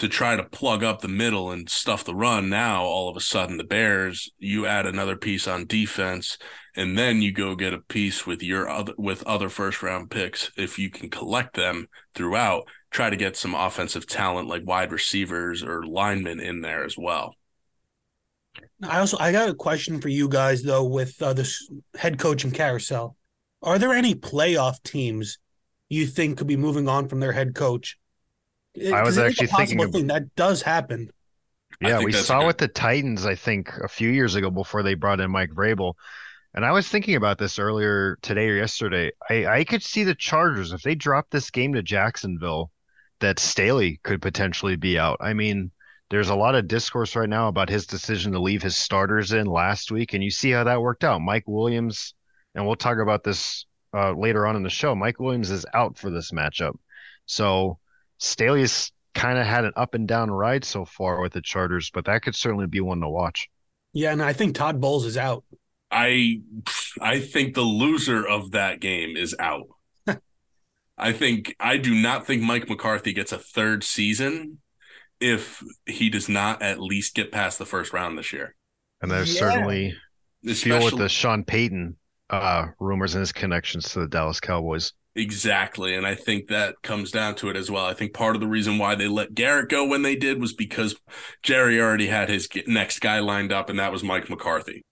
to 0.00 0.08
try 0.08 0.34
to 0.34 0.42
plug 0.42 0.82
up 0.82 1.02
the 1.02 1.08
middle 1.08 1.50
and 1.50 1.68
stuff 1.68 2.04
the 2.04 2.14
run. 2.14 2.48
Now, 2.48 2.84
all 2.84 3.10
of 3.10 3.18
a 3.18 3.20
sudden, 3.20 3.58
the 3.58 3.64
Bears, 3.64 4.30
you 4.38 4.64
add 4.64 4.86
another 4.86 5.14
piece 5.14 5.46
on 5.46 5.66
defense, 5.66 6.38
and 6.74 6.96
then 6.96 7.20
you 7.20 7.32
go 7.32 7.54
get 7.54 7.74
a 7.74 7.82
piece 7.82 8.26
with 8.26 8.42
your 8.42 8.66
other 8.66 8.94
with 8.96 9.22
other 9.24 9.50
first 9.50 9.82
round 9.82 10.10
picks 10.10 10.50
if 10.56 10.78
you 10.78 10.88
can 10.88 11.10
collect 11.10 11.54
them 11.54 11.86
throughout. 12.14 12.66
Try 12.90 13.10
to 13.10 13.16
get 13.16 13.36
some 13.36 13.54
offensive 13.54 14.06
talent 14.06 14.48
like 14.48 14.62
wide 14.64 14.90
receivers 14.90 15.62
or 15.62 15.84
linemen 15.84 16.40
in 16.40 16.62
there 16.62 16.82
as 16.82 16.96
well. 16.96 17.34
I 18.82 19.00
also 19.00 19.18
I 19.18 19.32
got 19.32 19.50
a 19.50 19.54
question 19.54 20.00
for 20.00 20.08
you 20.08 20.30
guys 20.30 20.62
though 20.62 20.84
with 20.84 21.20
uh, 21.20 21.34
this 21.34 21.70
head 21.94 22.18
coaching 22.18 22.52
carousel. 22.52 23.16
Are 23.62 23.78
there 23.78 23.92
any 23.92 24.14
playoff 24.14 24.82
teams 24.82 25.36
you 25.90 26.06
think 26.06 26.38
could 26.38 26.46
be 26.46 26.56
moving 26.56 26.88
on 26.88 27.06
from 27.06 27.20
their 27.20 27.32
head 27.32 27.54
coach? 27.54 27.98
I 28.92 29.02
was 29.02 29.18
actually 29.18 29.48
thinking 29.48 29.82
of, 29.82 29.92
thing 29.92 30.06
that 30.08 30.34
does 30.36 30.62
happen. 30.62 31.10
Yeah, 31.80 32.02
we 32.02 32.12
saw 32.12 32.46
with 32.46 32.58
the 32.58 32.68
Titans, 32.68 33.26
I 33.26 33.34
think, 33.34 33.70
a 33.82 33.88
few 33.88 34.10
years 34.10 34.34
ago 34.34 34.50
before 34.50 34.82
they 34.82 34.94
brought 34.94 35.20
in 35.20 35.30
Mike 35.30 35.50
Vrabel. 35.50 35.94
And 36.54 36.64
I 36.64 36.72
was 36.72 36.88
thinking 36.88 37.14
about 37.14 37.38
this 37.38 37.58
earlier 37.58 38.18
today 38.22 38.48
or 38.48 38.56
yesterday. 38.56 39.12
I, 39.28 39.46
I 39.46 39.64
could 39.64 39.82
see 39.82 40.04
the 40.04 40.14
Chargers 40.14 40.72
if 40.72 40.82
they 40.82 40.94
drop 40.94 41.28
this 41.30 41.50
game 41.50 41.74
to 41.74 41.82
Jacksonville, 41.82 42.70
that 43.20 43.38
Staley 43.38 44.00
could 44.02 44.20
potentially 44.20 44.76
be 44.76 44.98
out. 44.98 45.18
I 45.20 45.32
mean, 45.32 45.70
there's 46.10 46.28
a 46.28 46.34
lot 46.34 46.56
of 46.56 46.66
discourse 46.66 47.14
right 47.14 47.28
now 47.28 47.48
about 47.48 47.68
his 47.68 47.86
decision 47.86 48.32
to 48.32 48.40
leave 48.40 48.62
his 48.62 48.76
starters 48.76 49.32
in 49.32 49.46
last 49.46 49.92
week, 49.92 50.12
and 50.12 50.24
you 50.24 50.30
see 50.30 50.50
how 50.50 50.64
that 50.64 50.80
worked 50.80 51.04
out. 51.04 51.20
Mike 51.20 51.44
Williams, 51.46 52.14
and 52.54 52.66
we'll 52.66 52.76
talk 52.76 52.98
about 52.98 53.22
this 53.22 53.64
uh, 53.94 54.12
later 54.12 54.46
on 54.46 54.56
in 54.56 54.62
the 54.64 54.70
show. 54.70 54.94
Mike 54.94 55.20
Williams 55.20 55.50
is 55.50 55.64
out 55.72 55.96
for 55.96 56.10
this 56.10 56.32
matchup, 56.32 56.74
so 57.26 57.78
Staley's 58.20 58.92
kind 59.14 59.38
of 59.38 59.46
had 59.46 59.64
an 59.64 59.72
up 59.76 59.94
and 59.94 60.06
down 60.06 60.30
ride 60.30 60.64
so 60.64 60.84
far 60.84 61.20
with 61.20 61.32
the 61.32 61.40
Chargers, 61.40 61.90
but 61.92 62.04
that 62.04 62.22
could 62.22 62.34
certainly 62.34 62.66
be 62.66 62.80
one 62.80 63.00
to 63.00 63.08
watch. 63.08 63.48
Yeah, 63.92 64.12
and 64.12 64.22
I 64.22 64.32
think 64.32 64.54
Todd 64.54 64.80
Bowles 64.80 65.04
is 65.04 65.16
out. 65.16 65.44
I 65.90 66.42
I 67.00 67.18
think 67.18 67.54
the 67.54 67.62
loser 67.62 68.26
of 68.26 68.52
that 68.52 68.80
game 68.80 69.16
is 69.16 69.34
out. 69.38 69.66
I 70.98 71.12
think 71.12 71.56
I 71.58 71.78
do 71.78 71.94
not 71.94 72.26
think 72.26 72.42
Mike 72.42 72.68
McCarthy 72.68 73.12
gets 73.12 73.32
a 73.32 73.38
third 73.38 73.82
season 73.82 74.58
if 75.18 75.62
he 75.86 76.08
does 76.08 76.28
not 76.28 76.62
at 76.62 76.80
least 76.80 77.14
get 77.14 77.32
past 77.32 77.58
the 77.58 77.66
first 77.66 77.92
round 77.92 78.16
this 78.16 78.32
year. 78.32 78.54
And 79.02 79.10
there's 79.10 79.34
yeah. 79.34 79.40
certainly 79.40 79.94
Especially, 80.46 80.78
feel 80.78 80.84
with 80.84 80.98
the 80.98 81.08
Sean 81.08 81.44
Payton 81.44 81.96
uh, 82.30 82.66
rumors 82.78 83.14
and 83.14 83.20
his 83.20 83.32
connections 83.32 83.90
to 83.90 84.00
the 84.00 84.08
Dallas 84.08 84.40
Cowboys. 84.40 84.92
Exactly. 85.20 85.94
And 85.94 86.06
I 86.06 86.14
think 86.14 86.48
that 86.48 86.80
comes 86.80 87.10
down 87.10 87.34
to 87.36 87.50
it 87.50 87.56
as 87.56 87.70
well. 87.70 87.84
I 87.84 87.92
think 87.92 88.14
part 88.14 88.36
of 88.36 88.40
the 88.40 88.48
reason 88.48 88.78
why 88.78 88.94
they 88.94 89.06
let 89.06 89.34
Garrett 89.34 89.68
go 89.68 89.84
when 89.86 90.00
they 90.00 90.16
did 90.16 90.40
was 90.40 90.54
because 90.54 90.96
Jerry 91.42 91.78
already 91.78 92.06
had 92.06 92.30
his 92.30 92.48
next 92.66 93.00
guy 93.00 93.18
lined 93.18 93.52
up, 93.52 93.68
and 93.68 93.78
that 93.78 93.92
was 93.92 94.02
Mike 94.02 94.30
McCarthy. 94.30 94.82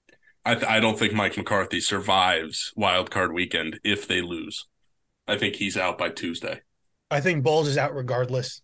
I, 0.45 0.55
th- 0.55 0.67
I 0.67 0.81
don't 0.81 0.99
think 0.99 1.15
Mike 1.15 1.39
McCarthy 1.39 1.81
survives 1.81 2.75
wild 2.77 3.11
card 3.11 3.33
weekend 3.33 3.81
if 3.83 4.07
they 4.07 4.21
lose. 4.21 4.67
I 5.27 5.39
think 5.39 5.57
he's 5.57 5.79
out 5.79 5.97
by 5.97 6.11
Tuesday. 6.11 6.61
I 7.11 7.23
think 7.23 7.43
Bowles 7.43 7.69
is 7.69 7.79
out 7.79 7.95
regardless. 7.95 8.61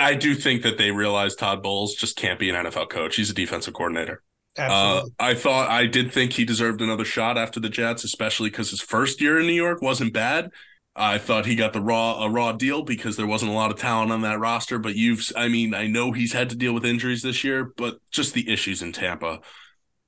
I 0.00 0.14
do 0.14 0.34
think 0.34 0.62
that 0.62 0.78
they 0.78 0.92
realize 0.92 1.34
Todd 1.34 1.62
Bowles 1.62 1.94
just 1.94 2.16
can't 2.16 2.38
be 2.38 2.48
an 2.48 2.56
NFL 2.56 2.88
coach. 2.88 3.16
He's 3.16 3.30
a 3.30 3.34
defensive 3.34 3.74
coordinator. 3.74 4.22
Uh, 4.58 5.02
I 5.18 5.34
thought 5.34 5.70
I 5.70 5.86
did 5.86 6.12
think 6.12 6.32
he 6.32 6.44
deserved 6.44 6.80
another 6.80 7.04
shot 7.04 7.36
after 7.36 7.60
the 7.60 7.68
Jets, 7.68 8.04
especially 8.04 8.48
because 8.48 8.70
his 8.70 8.80
first 8.80 9.20
year 9.20 9.38
in 9.38 9.46
New 9.46 9.52
York 9.52 9.82
wasn't 9.82 10.14
bad. 10.14 10.50
I 10.96 11.18
thought 11.18 11.46
he 11.46 11.54
got 11.54 11.72
the 11.72 11.80
raw 11.80 12.24
a 12.24 12.30
raw 12.30 12.52
deal 12.52 12.82
because 12.82 13.16
there 13.16 13.26
wasn't 13.26 13.50
a 13.50 13.54
lot 13.54 13.70
of 13.70 13.78
talent 13.78 14.12
on 14.12 14.22
that 14.22 14.40
roster. 14.40 14.78
But 14.78 14.96
you've, 14.96 15.30
I 15.36 15.48
mean, 15.48 15.74
I 15.74 15.86
know 15.86 16.12
he's 16.12 16.32
had 16.32 16.50
to 16.50 16.56
deal 16.56 16.72
with 16.72 16.86
injuries 16.86 17.22
this 17.22 17.44
year, 17.44 17.72
but 17.76 17.98
just 18.10 18.34
the 18.34 18.50
issues 18.50 18.82
in 18.82 18.92
Tampa. 18.92 19.40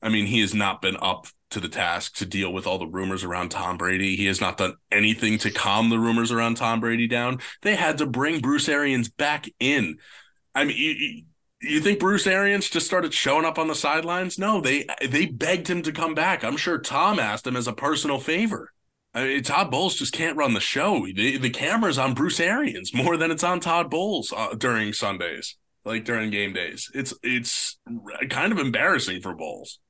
I 0.01 0.09
mean, 0.09 0.27
he 0.27 0.41
has 0.41 0.55
not 0.55 0.81
been 0.81 0.97
up 1.01 1.27
to 1.51 1.61
the 1.61 1.69
task 1.69 2.17
to 2.17 2.27
deal 2.27 2.53
with 2.53 2.67
all 2.67 2.79
the 2.79 2.87
rumors 2.87 3.25
around 3.25 3.51
Tom 3.51 3.77
Brady. 3.77 4.17
He 4.17 4.27
has 4.27 4.41
not 4.41 4.59
done 4.59 4.75
anything 4.93 5.39
to 5.39 5.51
calm 5.51 5.91
the 5.91 5.99
rumors 5.99 6.31
around 6.31 6.57
Tom 6.57 6.81
Brady 6.81 7.07
down. 7.07 7.41
They 7.63 7.75
had 7.75 7.99
to 7.99 8.07
bring 8.07 8.41
Bruce 8.41 8.69
Arians 8.69 9.09
back 9.09 9.47
in. 9.59 9.99
I 10.55 10.65
mean, 10.65 10.77
you, 10.77 11.23
you 11.61 11.81
think 11.81 12.01
Bruce 12.01 12.27
Arians 12.27 12.69
just 12.71 12.87
started 12.87 13.13
showing 13.13 13.45
up 13.45 13.59
on 13.59 13.69
the 13.69 13.75
sidelines? 13.75 14.39
No, 14.39 14.61
they 14.61 14.87
they 15.07 15.27
begged 15.27 15.69
him 15.69 15.83
to 15.83 15.93
come 15.93 16.15
back. 16.15 16.45
I'm 16.45 16.57
sure 16.57 16.79
Tom 16.79 17.19
asked 17.19 17.47
him 17.47 17.57
as 17.57 17.67
a 17.67 17.73
personal 17.73 18.21
favor. 18.21 18.73
I 19.19 19.25
mean, 19.25 19.43
Todd 19.43 19.73
Bowles 19.73 19.97
just 19.97 20.13
can't 20.13 20.37
run 20.37 20.55
the 20.55 20.61
show. 20.61 21.05
The, 21.05 21.39
the 21.39 21.51
camera's 21.51 21.99
on 21.99 22.15
Bruce 22.15 22.39
Arians 22.39 22.95
more 22.95 23.17
than 23.17 23.33
it's 23.33 23.43
on 23.43 23.59
Todd 23.59 23.91
Bowles 23.91 24.33
uh, 24.35 24.55
during 24.55 24.93
Sundays, 24.93 25.57
like 25.85 26.05
during 26.05 26.31
game 26.31 26.53
days. 26.53 26.89
It's 26.95 27.13
it's 27.25 27.81
kind 28.31 28.53
of 28.53 28.61
embarrassing 28.61 29.21
for 29.21 29.35
Bowles. 29.35 29.81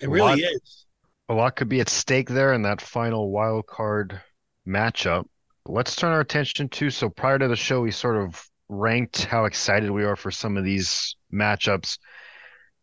It 0.00 0.08
really 0.08 0.20
lot, 0.20 0.38
is. 0.38 0.86
A 1.28 1.34
lot 1.34 1.56
could 1.56 1.68
be 1.68 1.80
at 1.80 1.90
stake 1.90 2.30
there 2.30 2.54
in 2.54 2.62
that 2.62 2.80
final 2.80 3.30
wild 3.30 3.66
card 3.66 4.18
matchup. 4.66 5.26
Let's 5.66 5.94
turn 5.94 6.12
our 6.12 6.20
attention 6.20 6.70
to 6.70 6.88
so 6.88 7.10
prior 7.10 7.38
to 7.38 7.48
the 7.48 7.56
show, 7.56 7.82
we 7.82 7.90
sort 7.90 8.16
of 8.16 8.42
ranked 8.70 9.24
how 9.24 9.44
excited 9.44 9.90
we 9.90 10.04
are 10.04 10.16
for 10.16 10.30
some 10.30 10.56
of 10.56 10.64
these 10.64 11.16
matchups. 11.30 11.98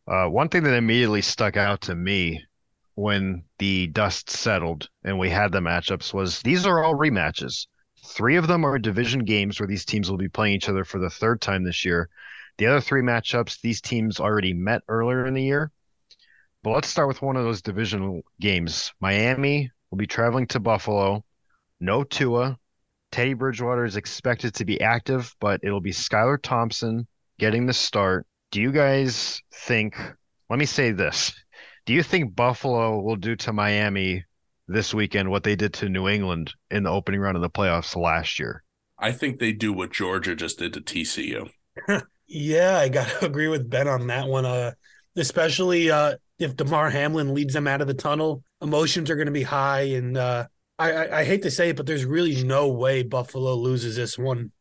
Uh, 0.07 0.27
one 0.27 0.49
thing 0.49 0.61
that 0.63 0.75
immediately 0.75 1.23
stuck 1.23 1.57
out 1.57 1.81
to 1.81 1.95
me 1.95 2.39
when 2.97 3.43
the 3.59 3.85
dust 3.85 4.27
settled 4.27 4.89
and 5.03 5.19
we 5.19 5.29
had 5.29 5.51
the 5.51 5.59
matchups 5.59 6.15
was 6.15 6.41
these 6.41 6.65
are 6.65 6.83
all 6.83 6.95
rematches. 6.95 7.67
Three 8.03 8.37
of 8.37 8.47
them 8.47 8.65
are 8.65 8.79
division 8.79 9.23
games 9.23 9.59
where 9.59 9.67
these 9.67 9.85
teams 9.85 10.09
will 10.09 10.17
be 10.17 10.27
playing 10.27 10.55
each 10.55 10.67
other 10.67 10.83
for 10.83 10.97
the 10.97 11.11
third 11.11 11.39
time 11.39 11.63
this 11.63 11.85
year. 11.85 12.09
The 12.57 12.65
other 12.65 12.81
three 12.81 13.03
matchups, 13.03 13.61
these 13.61 13.81
teams 13.81 14.19
already 14.19 14.55
met 14.55 14.81
earlier 14.87 15.27
in 15.27 15.35
the 15.35 15.43
year. 15.43 15.71
But 16.63 16.71
let's 16.71 16.87
start 16.87 17.07
with 17.07 17.21
one 17.21 17.35
of 17.35 17.43
those 17.43 17.61
divisional 17.61 18.23
games. 18.41 18.91
Miami 18.99 19.69
will 19.91 19.99
be 19.99 20.07
traveling 20.07 20.47
to 20.47 20.59
Buffalo. 20.59 21.23
No 21.79 22.03
Tua, 22.03 22.57
Teddy 23.11 23.35
Bridgewater 23.35 23.85
is 23.85 23.95
expected 23.95 24.55
to 24.55 24.65
be 24.65 24.81
active, 24.81 25.35
but 25.39 25.59
it'll 25.61 25.81
be 25.81 25.91
Skylar 25.91 26.41
Thompson 26.41 27.05
getting 27.37 27.67
the 27.67 27.73
start. 27.73 28.25
Do 28.49 28.59
you 28.59 28.71
guys 28.71 29.39
think? 29.53 29.95
Let 30.49 30.57
me 30.57 30.65
say 30.65 30.93
this. 30.93 31.31
Do 31.87 31.93
you 31.93 32.03
think 32.03 32.35
Buffalo 32.35 32.99
will 32.99 33.15
do 33.15 33.37
to 33.37 33.53
Miami 33.53 34.25
this 34.67 34.93
weekend 34.93 35.31
what 35.31 35.43
they 35.43 35.55
did 35.55 35.73
to 35.75 35.87
New 35.87 36.09
England 36.09 36.53
in 36.69 36.83
the 36.83 36.89
opening 36.89 37.21
round 37.21 37.37
of 37.37 37.41
the 37.41 37.49
playoffs 37.49 37.95
last 37.95 38.39
year? 38.39 38.61
I 38.99 39.13
think 39.13 39.39
they 39.39 39.53
do 39.53 39.71
what 39.71 39.93
Georgia 39.93 40.35
just 40.35 40.59
did 40.59 40.73
to 40.73 40.81
TCU. 40.81 41.49
yeah, 42.27 42.77
I 42.77 42.89
got 42.89 43.07
to 43.07 43.25
agree 43.25 43.47
with 43.47 43.69
Ben 43.69 43.87
on 43.87 44.05
that 44.07 44.27
one. 44.27 44.45
Uh, 44.45 44.73
especially 45.15 45.89
uh, 45.89 46.17
if 46.39 46.57
Damar 46.57 46.89
Hamlin 46.89 47.33
leads 47.33 47.53
them 47.53 47.67
out 47.67 47.79
of 47.79 47.87
the 47.87 47.93
tunnel, 47.93 48.43
emotions 48.61 49.09
are 49.09 49.15
going 49.15 49.27
to 49.27 49.31
be 49.31 49.43
high, 49.43 49.83
and 49.83 50.17
uh, 50.17 50.45
I, 50.77 50.91
I, 50.91 51.19
I 51.19 51.23
hate 51.23 51.43
to 51.43 51.51
say 51.51 51.69
it, 51.69 51.77
but 51.77 51.85
there's 51.85 52.03
really 52.03 52.43
no 52.43 52.67
way 52.67 53.03
Buffalo 53.03 53.55
loses 53.55 53.95
this 53.95 54.17
one. 54.17 54.51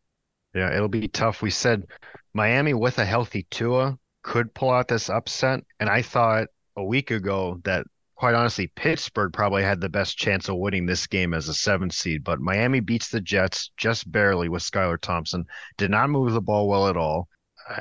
Yeah, 0.54 0.72
it'll 0.72 0.86
be 0.86 1.08
tough. 1.08 1.42
We 1.42 1.50
said 1.50 1.88
Miami 2.34 2.72
with 2.72 3.00
a 3.00 3.04
healthy 3.04 3.48
Tua 3.50 3.98
could 4.22 4.54
pull 4.54 4.70
out 4.70 4.86
this 4.86 5.10
upset, 5.10 5.64
and 5.80 5.90
I 5.90 6.02
thought 6.02 6.46
a 6.76 6.84
week 6.84 7.10
ago 7.10 7.60
that 7.64 7.86
quite 8.16 8.34
honestly 8.34 8.70
Pittsburgh 8.76 9.32
probably 9.32 9.62
had 9.62 9.80
the 9.80 9.88
best 9.88 10.16
chance 10.16 10.48
of 10.48 10.56
winning 10.56 10.86
this 10.86 11.06
game 11.06 11.34
as 11.34 11.48
a 11.48 11.54
seven 11.54 11.90
seed, 11.90 12.24
but 12.24 12.40
Miami 12.40 12.80
beats 12.80 13.08
the 13.08 13.20
Jets 13.20 13.70
just 13.76 14.10
barely 14.10 14.48
with 14.48 14.62
Skylar 14.62 15.00
Thompson. 15.00 15.44
Did 15.76 15.90
not 15.90 16.10
move 16.10 16.32
the 16.32 16.40
ball 16.40 16.68
well 16.68 16.88
at 16.88 16.96
all. 16.96 17.28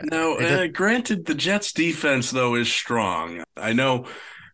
No, 0.03 0.37
uh, 0.39 0.67
granted, 0.67 1.25
the 1.25 1.35
Jets 1.35 1.71
defense 1.71 2.31
though 2.31 2.55
is 2.55 2.71
strong. 2.71 3.43
I 3.55 3.73
know, 3.73 4.07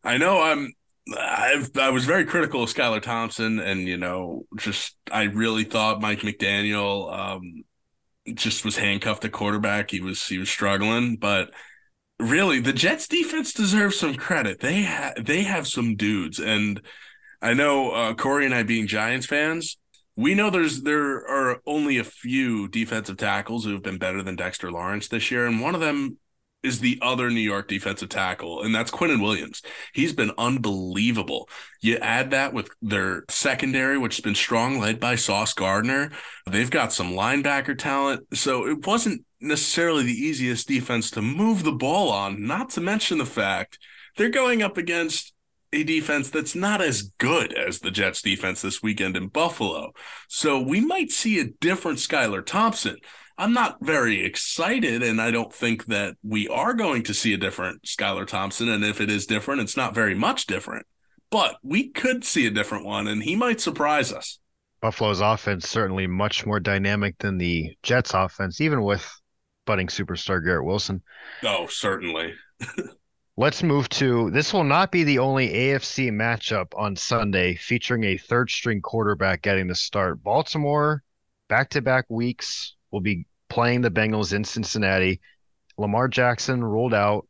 I 0.03 0.17
know. 0.17 0.41
I'm 0.41 0.73
I've, 1.17 1.75
I 1.77 1.89
was 1.89 2.05
very 2.05 2.25
critical 2.25 2.63
of 2.63 2.69
Skylar 2.69 3.01
Thompson, 3.01 3.59
and 3.59 3.87
you 3.87 3.97
know, 3.97 4.45
just 4.57 4.95
I 5.11 5.23
really 5.23 5.63
thought 5.63 6.01
Mike 6.01 6.19
McDaniel 6.19 7.11
um, 7.13 7.63
just 8.33 8.65
was 8.65 8.77
handcuffed 8.77 9.25
at 9.25 9.31
quarterback. 9.31 9.91
He 9.91 10.01
was 10.01 10.25
he 10.27 10.37
was 10.37 10.49
struggling, 10.49 11.15
but 11.15 11.51
really, 12.21 12.59
the 12.59 12.73
Jets 12.73 13.07
defense 13.07 13.53
deserves 13.53 13.97
some 13.97 14.15
credit. 14.15 14.59
They 14.59 14.83
ha- 14.83 15.13
they 15.19 15.43
have 15.43 15.67
some 15.67 15.95
dudes, 15.95 16.39
and 16.39 16.81
I 17.41 17.53
know 17.53 17.91
uh, 17.91 18.13
Corey 18.13 18.45
and 18.45 18.53
I 18.53 18.63
being 18.63 18.87
Giants 18.87 19.25
fans, 19.25 19.77
we 20.15 20.35
know 20.35 20.49
there's 20.49 20.83
there 20.83 21.27
are 21.27 21.61
only 21.65 21.97
a 21.97 22.03
few 22.03 22.67
defensive 22.67 23.17
tackles 23.17 23.65
who 23.65 23.71
have 23.71 23.83
been 23.83 23.97
better 23.97 24.21
than 24.21 24.35
Dexter 24.35 24.71
Lawrence 24.71 25.07
this 25.07 25.31
year, 25.31 25.47
and 25.47 25.59
one 25.59 25.75
of 25.75 25.81
them 25.81 26.17
is 26.63 26.79
the 26.79 26.99
other 27.01 27.29
New 27.29 27.41
York 27.41 27.67
defensive 27.67 28.09
tackle, 28.09 28.61
and 28.61 28.73
that's 28.73 28.91
Quinnen 28.91 29.21
Williams. 29.21 29.63
He's 29.93 30.13
been 30.13 30.31
unbelievable. 30.37 31.49
You 31.81 31.97
add 31.97 32.31
that 32.31 32.53
with 32.53 32.69
their 32.81 33.23
secondary, 33.29 33.97
which 33.97 34.17
has 34.17 34.23
been 34.23 34.35
strong, 34.35 34.79
led 34.79 34.99
by 34.99 35.15
Sauce 35.15 35.53
Gardner. 35.53 36.11
They've 36.47 36.69
got 36.69 36.93
some 36.93 37.13
linebacker 37.13 37.77
talent. 37.77 38.37
So 38.37 38.67
it 38.67 38.85
wasn't 38.85 39.25
necessarily 39.41 40.03
the 40.03 40.13
easiest 40.13 40.67
defense 40.67 41.11
to 41.11 41.21
move 41.21 41.63
the 41.63 41.71
ball 41.71 42.09
on, 42.09 42.45
not 42.45 42.69
to 42.71 42.81
mention 42.81 43.17
the 43.17 43.25
fact 43.25 43.79
they're 44.17 44.29
going 44.29 44.61
up 44.61 44.77
against 44.77 45.33
a 45.73 45.83
defense 45.83 46.29
that's 46.29 46.53
not 46.55 46.81
as 46.81 47.13
good 47.17 47.53
as 47.53 47.79
the 47.79 47.91
Jets 47.91 48.21
defense 48.21 48.61
this 48.61 48.83
weekend 48.83 49.15
in 49.15 49.27
Buffalo. 49.27 49.91
So 50.27 50.59
we 50.59 50.81
might 50.81 51.11
see 51.11 51.39
a 51.39 51.45
different 51.45 51.99
Skylar 51.99 52.45
Thompson. 52.45 52.97
I'm 53.37 53.53
not 53.53 53.77
very 53.81 54.23
excited, 54.23 55.01
and 55.01 55.21
I 55.21 55.31
don't 55.31 55.53
think 55.53 55.85
that 55.85 56.15
we 56.23 56.47
are 56.49 56.73
going 56.73 57.03
to 57.03 57.13
see 57.13 57.33
a 57.33 57.37
different 57.37 57.83
Skylar 57.83 58.27
Thompson. 58.27 58.69
And 58.69 58.83
if 58.83 58.99
it 58.99 59.09
is 59.09 59.25
different, 59.25 59.61
it's 59.61 59.77
not 59.77 59.95
very 59.95 60.13
much 60.13 60.45
different. 60.45 60.85
But 61.31 61.55
we 61.63 61.89
could 61.89 62.25
see 62.25 62.45
a 62.45 62.51
different 62.51 62.85
one, 62.85 63.07
and 63.07 63.23
he 63.23 63.35
might 63.37 63.61
surprise 63.61 64.11
us. 64.11 64.39
Buffalo's 64.81 65.21
offense 65.21 65.69
certainly 65.69 66.07
much 66.07 66.45
more 66.45 66.59
dynamic 66.59 67.17
than 67.19 67.37
the 67.37 67.75
Jets' 67.83 68.13
offense, 68.13 68.59
even 68.59 68.83
with 68.83 69.09
budding 69.65 69.87
superstar 69.87 70.43
Garrett 70.43 70.65
Wilson. 70.65 71.01
Oh, 71.43 71.67
certainly. 71.67 72.33
Let's 73.37 73.63
move 73.63 73.89
to 73.89 74.29
this 74.31 74.53
will 74.53 74.63
not 74.63 74.91
be 74.91 75.03
the 75.03 75.19
only 75.19 75.49
AFC 75.49 76.11
matchup 76.11 76.67
on 76.75 76.95
Sunday 76.95 77.55
featuring 77.55 78.03
a 78.03 78.17
third 78.17 78.51
string 78.51 78.81
quarterback 78.81 79.41
getting 79.41 79.67
the 79.67 79.75
start. 79.75 80.21
Baltimore, 80.21 81.03
back 81.47 81.69
to 81.71 81.81
back 81.81 82.05
weeks, 82.09 82.75
will 82.91 83.01
be 83.01 83.25
playing 83.49 83.81
the 83.81 83.89
Bengals 83.89 84.33
in 84.33 84.43
Cincinnati. 84.43 85.21
Lamar 85.77 86.07
Jackson 86.07 86.63
ruled 86.63 86.93
out. 86.93 87.27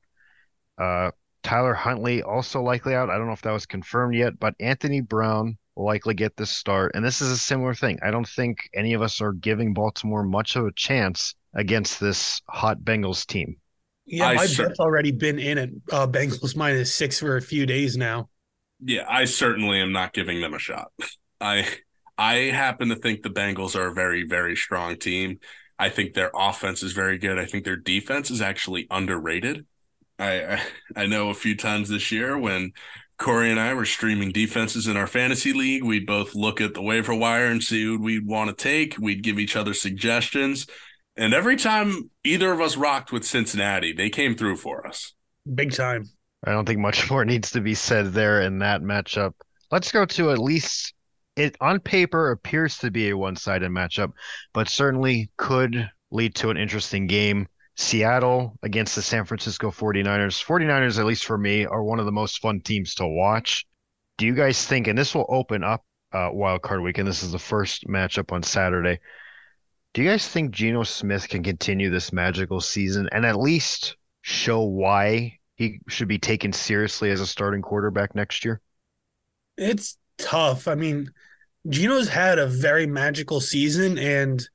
Uh, 0.78 1.12
Tyler 1.44 1.74
Huntley 1.74 2.24
also 2.24 2.62
likely 2.62 2.96
out. 2.96 3.10
I 3.10 3.17
don't 3.17 3.28
know 3.28 3.34
if 3.34 3.41
that 3.44 3.52
was 3.52 3.65
confirmed 3.65 4.15
yet, 4.15 4.39
but 4.39 4.56
Anthony 4.60 5.02
Brown 5.02 5.58
likely 5.76 6.14
get 6.14 6.36
this 6.38 6.52
start. 6.52 6.92
And 6.96 7.06
this 7.06 7.22
is 7.22 7.30
a 7.30 7.38
similar 7.38 7.74
thing. 7.74 8.00
I 8.04 8.12
don't 8.12 8.28
think 8.28 8.70
any 8.74 8.94
of 8.94 9.02
us 9.02 9.22
are 9.22 9.34
giving 9.34 9.74
Baltimore 9.74 10.24
much 10.24 10.56
of 10.56 10.66
a 10.66 10.72
chance 10.74 11.36
against 11.54 12.00
this 12.00 12.42
hot 12.50 12.80
Bengals 12.80 13.26
team. 13.26 13.58
Yeah, 14.06 14.28
I 14.28 14.36
my 14.36 14.46
cer- 14.46 14.68
bet's 14.68 14.80
already 14.80 15.12
been 15.12 15.40
in 15.40 15.58
at 15.58 15.70
uh, 15.92 16.08
Bengals 16.08 16.56
minus 16.56 16.94
six 16.94 17.20
for 17.20 17.38
a 17.38 17.42
few 17.42 17.66
days 17.66 17.98
now. 17.98 18.30
Yeah, 18.84 19.06
I 19.08 19.26
certainly 19.26 19.80
am 19.80 19.92
not 19.92 20.14
giving 20.14 20.42
them 20.42 20.54
a 20.54 20.60
shot. 20.60 20.92
I 21.42 21.68
I 22.18 22.36
happen 22.36 22.90
to 22.90 22.96
think 22.96 23.22
the 23.22 23.30
Bengals 23.30 23.76
are 23.76 23.88
a 23.88 23.94
very 23.94 24.24
very 24.28 24.56
strong 24.56 24.98
team. 24.98 25.40
I 25.80 25.90
think 25.90 26.14
their 26.14 26.32
offense 26.36 26.84
is 26.84 26.94
very 26.94 27.18
good. 27.18 27.40
I 27.40 27.46
think 27.46 27.64
their 27.64 27.78
defense 27.78 28.30
is 28.30 28.42
actually 28.42 28.88
underrated. 28.92 29.66
I 30.20 30.44
I, 30.44 30.62
I 30.96 31.06
know 31.06 31.30
a 31.30 31.36
few 31.36 31.56
times 31.56 31.90
this 31.90 32.12
year 32.12 32.38
when 32.38 32.74
Corey 33.22 33.52
and 33.52 33.60
I 33.60 33.76
were 33.76 33.86
streaming 33.86 34.32
defenses 34.32 34.88
in 34.88 34.98
our 34.98 35.06
fantasy 35.06 35.54
league. 35.54 35.84
We'd 35.84 36.08
both 36.08 36.34
look 36.34 36.60
at 36.60 36.74
the 36.74 36.82
waiver 36.82 37.14
wire 37.14 37.46
and 37.46 37.62
see 37.62 37.84
who 37.84 38.02
we'd 38.02 38.26
want 38.26 38.50
to 38.50 38.64
take. 38.64 38.98
We'd 38.98 39.22
give 39.22 39.38
each 39.38 39.56
other 39.56 39.76
suggestions. 39.76 40.66
And 41.16 41.32
every 41.32 41.56
time 41.56 42.10
either 42.24 42.52
of 42.52 42.60
us 42.60 42.78
rocked 42.78 43.12
with 43.12 43.24
Cincinnati, 43.24 43.94
they 43.94 44.10
came 44.10 44.36
through 44.36 44.56
for 44.56 44.88
us. 44.88 45.14
Big 45.54 45.72
time. 45.72 46.10
I 46.44 46.52
don't 46.52 46.66
think 46.66 46.80
much 46.80 47.12
more 47.12 47.24
needs 47.24 47.52
to 47.52 47.62
be 47.62 47.76
said 47.76 48.08
there 48.08 48.42
in 48.42 48.58
that 48.60 48.82
matchup. 48.82 49.34
Let's 49.70 49.92
go 49.92 50.04
to 50.06 50.32
at 50.32 50.40
least 50.40 50.96
it 51.36 51.56
on 51.62 51.80
paper 51.80 52.32
appears 52.32 52.80
to 52.80 52.90
be 52.90 53.10
a 53.10 53.18
one-sided 53.18 53.70
matchup, 53.70 54.14
but 54.52 54.68
certainly 54.68 55.30
could 55.38 55.90
lead 56.10 56.34
to 56.36 56.50
an 56.50 56.58
interesting 56.58 57.06
game. 57.06 57.48
Seattle 57.76 58.58
against 58.64 58.96
the 58.96 59.02
San 59.02 59.26
Francisco 59.26 59.72
49ers. 59.72 60.44
49ers, 60.44 61.00
at 61.00 61.06
least 61.06 61.26
for 61.26 61.38
me, 61.38 61.66
are 61.66 61.84
one 61.84 62.00
of 62.00 62.06
the 62.06 62.12
most 62.12 62.40
fun 62.40 62.62
teams 62.62 62.96
to 62.96 63.08
watch. 63.08 63.66
Do 64.18 64.26
you 64.26 64.36
guys 64.36 64.66
think, 64.66 64.88
and 64.88 64.98
this 64.98 65.16
will 65.16 65.26
open 65.30 65.64
up 65.64 65.84
uh, 66.14 66.30
wild 66.32 66.62
card 66.62 66.82
weekend, 66.82 67.08
this 67.08 67.24
is 67.24 67.32
the 67.32 67.40
first 67.40 67.88
matchup 67.88 68.32
on 68.32 68.44
Saturday. 68.44 69.00
Do 69.94 70.02
you 70.02 70.10
guys 70.10 70.28
think 70.28 70.52
Geno 70.52 70.84
Smith 70.84 71.28
can 71.28 71.44
continue 71.44 71.90
this 71.90 72.14
magical 72.14 72.62
season 72.62 73.10
and 73.12 73.26
at 73.26 73.40
least 73.40 73.98
show 74.22 74.64
why 74.64 75.40
he 75.56 75.80
should 75.88 76.08
be 76.08 76.20
taken 76.20 76.54
seriously 76.54 77.12
as 77.12 77.20
a 77.20 77.28
starting 77.28 77.62
quarterback 77.62 78.16
next 78.16 78.46
year? 78.46 78.62
It's 79.58 79.98
tough. 80.18 80.68
I 80.68 80.76
mean, 80.76 81.12
Geno's 81.68 82.10
had 82.10 82.40
a 82.40 82.48
very 82.48 82.88
magical 82.88 83.42
season 83.42 83.98
and 83.98 84.48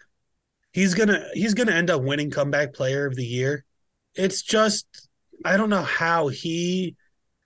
he's 0.77 0.95
gonna 0.95 1.27
he's 1.33 1.55
gonna 1.55 1.73
end 1.73 1.91
up 1.91 2.03
winning 2.03 2.31
comeback 2.31 2.75
player 2.75 3.07
of 3.07 3.17
the 3.17 3.27
year. 3.27 3.65
It's 4.15 4.43
just 4.43 5.09
I 5.45 5.57
don't 5.57 5.71
know 5.71 5.83
how 5.83 6.29
he 6.29 6.95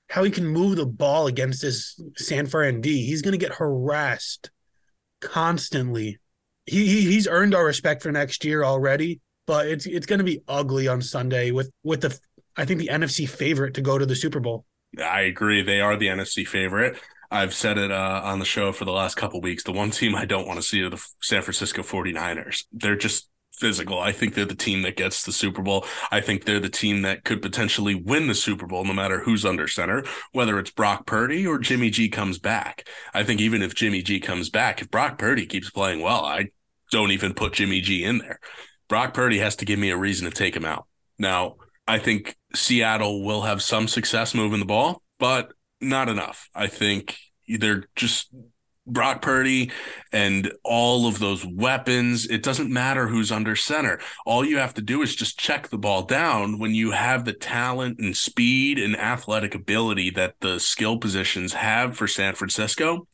how 0.08 0.24
he 0.24 0.30
can 0.30 0.46
move 0.46 0.76
the 0.76 0.86
ball 0.86 1.28
against 1.28 1.62
this 1.62 1.98
San 2.16 2.46
Fran 2.46 2.80
D. 2.80 3.06
He's 3.06 3.22
gonna 3.22 3.36
get 3.36 3.54
harassed 3.54 4.50
constantly 5.20 6.18
he, 6.66 6.86
he 6.86 7.00
he's 7.02 7.28
earned 7.28 7.54
our 7.54 7.64
respect 7.64 8.02
for 8.02 8.12
next 8.12 8.44
year 8.44 8.64
already, 8.64 9.20
but 9.46 9.66
it's 9.66 9.86
it's 9.86 10.06
to 10.06 10.24
be 10.24 10.42
ugly 10.48 10.88
on 10.88 11.02
Sunday 11.02 11.50
with 11.50 11.70
with 11.82 12.02
the 12.02 12.18
I 12.56 12.64
think 12.64 12.80
the 12.80 12.88
NFC 12.88 13.28
favorite 13.28 13.74
to 13.74 13.80
go 13.80 13.98
to 13.98 14.06
the 14.06 14.16
Super 14.16 14.40
Bowl. 14.40 14.64
I 15.02 15.22
agree. 15.22 15.62
They 15.62 15.80
are 15.80 15.96
the 15.96 16.08
NFC 16.08 16.46
favorite. 16.46 16.98
I've 17.30 17.54
said 17.54 17.78
it 17.78 17.90
uh, 17.92 18.22
on 18.24 18.38
the 18.38 18.44
show 18.44 18.72
for 18.72 18.84
the 18.84 18.92
last 18.92 19.16
couple 19.16 19.40
weeks. 19.40 19.62
The 19.62 19.72
one 19.72 19.90
team 19.90 20.14
I 20.14 20.24
don't 20.24 20.46
want 20.46 20.58
to 20.58 20.66
see 20.66 20.82
are 20.82 20.90
the 20.90 21.04
San 21.22 21.42
Francisco 21.42 21.82
49ers. 21.82 22.64
They're 22.72 22.96
just 22.96 23.28
physical. 23.52 24.00
I 24.00 24.10
think 24.10 24.34
they're 24.34 24.46
the 24.46 24.54
team 24.54 24.82
that 24.82 24.96
gets 24.96 25.22
the 25.22 25.32
Super 25.32 25.62
Bowl. 25.62 25.84
I 26.10 26.20
think 26.20 26.44
they're 26.44 26.58
the 26.58 26.68
team 26.68 27.02
that 27.02 27.24
could 27.24 27.42
potentially 27.42 27.94
win 27.94 28.26
the 28.26 28.34
Super 28.34 28.66
Bowl 28.66 28.84
no 28.84 28.94
matter 28.94 29.20
who's 29.20 29.44
under 29.44 29.68
center, 29.68 30.02
whether 30.32 30.58
it's 30.58 30.70
Brock 30.70 31.06
Purdy 31.06 31.46
or 31.46 31.58
Jimmy 31.58 31.90
G 31.90 32.08
comes 32.08 32.38
back. 32.38 32.88
I 33.12 33.22
think 33.22 33.40
even 33.40 33.62
if 33.62 33.74
Jimmy 33.74 34.02
G 34.02 34.18
comes 34.18 34.48
back, 34.48 34.80
if 34.80 34.90
Brock 34.90 35.18
Purdy 35.18 35.46
keeps 35.46 35.70
playing 35.70 36.00
well, 36.00 36.24
I 36.24 36.46
don't 36.90 37.12
even 37.12 37.34
put 37.34 37.52
Jimmy 37.52 37.80
G 37.80 38.02
in 38.02 38.18
there. 38.18 38.40
Brock 38.88 39.14
Purdy 39.14 39.38
has 39.38 39.54
to 39.56 39.64
give 39.64 39.78
me 39.78 39.90
a 39.90 39.96
reason 39.96 40.28
to 40.28 40.34
take 40.34 40.56
him 40.56 40.64
out. 40.64 40.86
Now, 41.18 41.56
I 41.86 41.98
think 41.98 42.36
Seattle 42.54 43.22
will 43.22 43.42
have 43.42 43.62
some 43.62 43.88
success 43.88 44.34
moving 44.34 44.58
the 44.58 44.66
ball, 44.66 45.02
but 45.18 45.52
not 45.80 46.08
enough. 46.08 46.48
I 46.54 46.66
think 46.66 47.18
they're 47.48 47.84
just 47.96 48.32
Brock 48.86 49.22
Purdy 49.22 49.70
and 50.12 50.52
all 50.64 51.06
of 51.06 51.18
those 51.18 51.46
weapons. 51.46 52.26
It 52.26 52.42
doesn't 52.42 52.72
matter 52.72 53.06
who's 53.06 53.30
under 53.30 53.54
center. 53.54 54.00
All 54.26 54.44
you 54.44 54.58
have 54.58 54.74
to 54.74 54.82
do 54.82 55.02
is 55.02 55.14
just 55.14 55.38
check 55.38 55.68
the 55.68 55.78
ball 55.78 56.02
down 56.02 56.58
when 56.58 56.74
you 56.74 56.90
have 56.90 57.24
the 57.24 57.32
talent 57.32 57.98
and 58.00 58.16
speed 58.16 58.78
and 58.78 58.96
athletic 58.96 59.54
ability 59.54 60.10
that 60.10 60.34
the 60.40 60.58
skill 60.58 60.98
positions 60.98 61.52
have 61.52 61.96
for 61.96 62.06
San 62.06 62.34
Francisco 62.34 63.06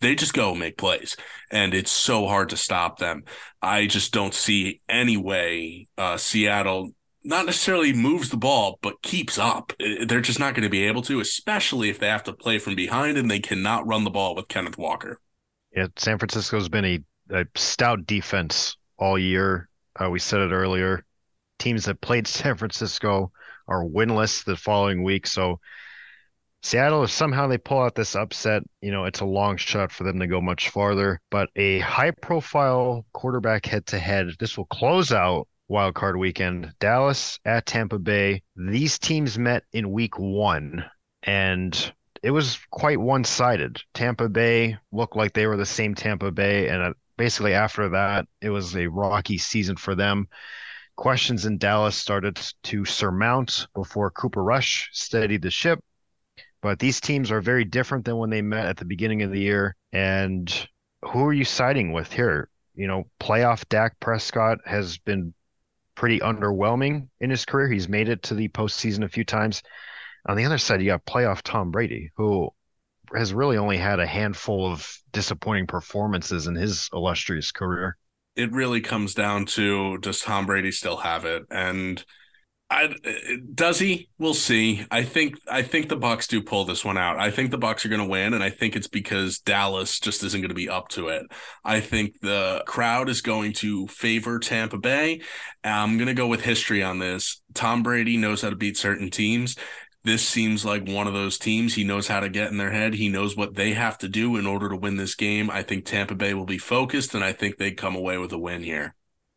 they 0.00 0.14
just 0.14 0.34
go 0.34 0.54
make 0.54 0.76
plays 0.76 1.16
and 1.50 1.74
it's 1.74 1.90
so 1.90 2.26
hard 2.26 2.48
to 2.48 2.56
stop 2.56 2.98
them 2.98 3.22
i 3.62 3.86
just 3.86 4.12
don't 4.12 4.34
see 4.34 4.80
any 4.88 5.16
way 5.16 5.86
uh, 5.98 6.16
seattle 6.16 6.90
not 7.22 7.46
necessarily 7.46 7.92
moves 7.92 8.30
the 8.30 8.36
ball 8.36 8.78
but 8.82 9.02
keeps 9.02 9.38
up. 9.38 9.72
They're 9.78 10.20
just 10.20 10.40
not 10.40 10.54
going 10.54 10.64
to 10.64 10.70
be 10.70 10.84
able 10.84 11.02
to 11.02 11.20
especially 11.20 11.90
if 11.90 11.98
they 11.98 12.08
have 12.08 12.24
to 12.24 12.32
play 12.32 12.58
from 12.58 12.74
behind 12.74 13.18
and 13.18 13.30
they 13.30 13.40
cannot 13.40 13.86
run 13.86 14.04
the 14.04 14.10
ball 14.10 14.34
with 14.34 14.48
kenneth 14.48 14.78
walker. 14.78 15.20
Yeah 15.74 15.88
san 15.96 16.18
francisco's 16.18 16.68
been 16.68 16.84
a, 16.84 17.00
a 17.30 17.44
stout 17.56 18.06
defense 18.06 18.76
all 18.98 19.18
year. 19.18 19.68
Uh, 19.98 20.10
we 20.10 20.18
said 20.18 20.40
it 20.40 20.52
earlier. 20.52 21.04
Teams 21.58 21.84
that 21.84 22.00
played 22.00 22.26
san 22.26 22.56
francisco 22.56 23.32
are 23.68 23.84
winless 23.84 24.44
the 24.44 24.56
following 24.56 25.02
week 25.02 25.26
so 25.26 25.60
Seattle, 26.62 27.04
if 27.04 27.10
somehow 27.10 27.46
they 27.46 27.56
pull 27.56 27.80
out 27.80 27.94
this 27.94 28.14
upset, 28.14 28.62
you 28.82 28.90
know, 28.90 29.06
it's 29.06 29.20
a 29.20 29.24
long 29.24 29.56
shot 29.56 29.90
for 29.90 30.04
them 30.04 30.20
to 30.20 30.26
go 30.26 30.42
much 30.42 30.68
farther. 30.68 31.18
But 31.30 31.48
a 31.56 31.78
high 31.78 32.10
profile 32.10 33.06
quarterback 33.14 33.64
head 33.64 33.86
to 33.86 33.98
head, 33.98 34.26
this 34.38 34.58
will 34.58 34.66
close 34.66 35.10
out 35.10 35.48
wild 35.70 35.94
card 35.94 36.16
weekend. 36.16 36.74
Dallas 36.80 37.38
at 37.44 37.64
Tampa 37.64 37.98
Bay. 37.98 38.42
These 38.56 38.98
teams 38.98 39.38
met 39.38 39.62
in 39.72 39.92
week 39.92 40.18
one, 40.18 40.84
and 41.22 41.92
it 42.22 42.32
was 42.32 42.58
quite 42.70 43.00
one 43.00 43.24
sided. 43.24 43.80
Tampa 43.94 44.28
Bay 44.28 44.76
looked 44.92 45.16
like 45.16 45.32
they 45.32 45.46
were 45.46 45.56
the 45.56 45.64
same 45.64 45.94
Tampa 45.94 46.30
Bay. 46.32 46.68
And 46.68 46.82
uh, 46.82 46.92
basically, 47.16 47.54
after 47.54 47.88
that, 47.90 48.26
it 48.42 48.50
was 48.50 48.76
a 48.76 48.88
rocky 48.88 49.38
season 49.38 49.76
for 49.76 49.94
them. 49.94 50.28
Questions 50.96 51.46
in 51.46 51.56
Dallas 51.56 51.96
started 51.96 52.38
to 52.64 52.84
surmount 52.84 53.68
before 53.74 54.10
Cooper 54.10 54.42
Rush 54.42 54.90
steadied 54.92 55.42
the 55.42 55.50
ship 55.50 55.82
but 56.62 56.78
these 56.78 57.00
teams 57.00 57.30
are 57.30 57.40
very 57.40 57.64
different 57.64 58.04
than 58.04 58.18
when 58.18 58.30
they 58.30 58.42
met 58.42 58.66
at 58.66 58.76
the 58.76 58.84
beginning 58.84 59.22
of 59.22 59.30
the 59.30 59.40
year. 59.40 59.76
And 59.92 60.68
who 61.02 61.24
are 61.24 61.32
you 61.32 61.44
siding 61.44 61.92
with 61.92 62.12
here? 62.12 62.50
You 62.74 62.86
know, 62.86 63.08
playoff 63.18 63.66
Dak 63.68 63.98
Prescott 64.00 64.58
has 64.66 64.98
been 64.98 65.32
pretty 66.00 66.20
underwhelming 66.20 67.06
in 67.20 67.28
his 67.28 67.44
career. 67.44 67.68
He's 67.68 67.86
made 67.86 68.08
it 68.08 68.22
to 68.22 68.34
the 68.34 68.48
postseason 68.48 69.04
a 69.04 69.08
few 69.08 69.22
times. 69.22 69.62
On 70.26 70.34
the 70.34 70.46
other 70.46 70.56
side, 70.56 70.80
you 70.80 70.86
got 70.86 71.04
playoff 71.04 71.42
Tom 71.42 71.70
Brady, 71.70 72.10
who 72.16 72.48
has 73.14 73.34
really 73.34 73.58
only 73.58 73.76
had 73.76 74.00
a 74.00 74.06
handful 74.06 74.72
of 74.72 74.90
disappointing 75.12 75.66
performances 75.66 76.46
in 76.46 76.54
his 76.54 76.88
illustrious 76.94 77.52
career. 77.52 77.98
It 78.34 78.50
really 78.50 78.80
comes 78.80 79.12
down 79.12 79.44
to 79.46 79.98
does 79.98 80.20
Tom 80.20 80.46
Brady 80.46 80.72
still 80.72 80.96
have 80.96 81.26
it? 81.26 81.42
And 81.50 82.02
I, 82.72 82.94
does 83.52 83.80
he? 83.80 84.08
We'll 84.18 84.32
see. 84.32 84.86
I 84.92 85.02
think 85.02 85.40
I 85.50 85.62
think 85.62 85.88
the 85.88 85.96
Bucs 85.96 86.28
do 86.28 86.40
pull 86.40 86.64
this 86.64 86.84
one 86.84 86.96
out. 86.96 87.18
I 87.18 87.32
think 87.32 87.50
the 87.50 87.58
Bucs 87.58 87.84
are 87.84 87.88
going 87.88 88.00
to 88.00 88.06
win, 88.06 88.32
and 88.32 88.44
I 88.44 88.50
think 88.50 88.76
it's 88.76 88.86
because 88.86 89.40
Dallas 89.40 89.98
just 89.98 90.22
isn't 90.22 90.40
going 90.40 90.50
to 90.50 90.54
be 90.54 90.68
up 90.68 90.88
to 90.90 91.08
it. 91.08 91.26
I 91.64 91.80
think 91.80 92.20
the 92.20 92.62
crowd 92.66 93.08
is 93.08 93.22
going 93.22 93.54
to 93.54 93.88
favor 93.88 94.38
Tampa 94.38 94.78
Bay. 94.78 95.20
I'm 95.64 95.98
going 95.98 96.06
to 96.06 96.14
go 96.14 96.28
with 96.28 96.42
history 96.42 96.80
on 96.80 97.00
this. 97.00 97.42
Tom 97.54 97.82
Brady 97.82 98.16
knows 98.16 98.42
how 98.42 98.50
to 98.50 98.56
beat 98.56 98.76
certain 98.76 99.10
teams. 99.10 99.56
This 100.04 100.26
seems 100.26 100.64
like 100.64 100.86
one 100.86 101.08
of 101.08 101.12
those 101.12 101.38
teams. 101.38 101.74
He 101.74 101.82
knows 101.82 102.06
how 102.06 102.20
to 102.20 102.28
get 102.28 102.52
in 102.52 102.56
their 102.56 102.70
head. 102.70 102.94
He 102.94 103.08
knows 103.08 103.36
what 103.36 103.56
they 103.56 103.72
have 103.72 103.98
to 103.98 104.08
do 104.08 104.36
in 104.36 104.46
order 104.46 104.68
to 104.68 104.76
win 104.76 104.96
this 104.96 105.16
game. 105.16 105.50
I 105.50 105.64
think 105.64 105.84
Tampa 105.84 106.14
Bay 106.14 106.34
will 106.34 106.46
be 106.46 106.56
focused, 106.56 107.16
and 107.16 107.24
I 107.24 107.32
think 107.32 107.56
they 107.56 107.72
come 107.72 107.96
away 107.96 108.16
with 108.16 108.32
a 108.32 108.38
win 108.38 108.62
here. 108.62 108.94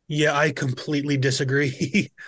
Yeah, 0.08 0.38
I 0.38 0.52
completely 0.52 1.18
disagree. 1.18 2.12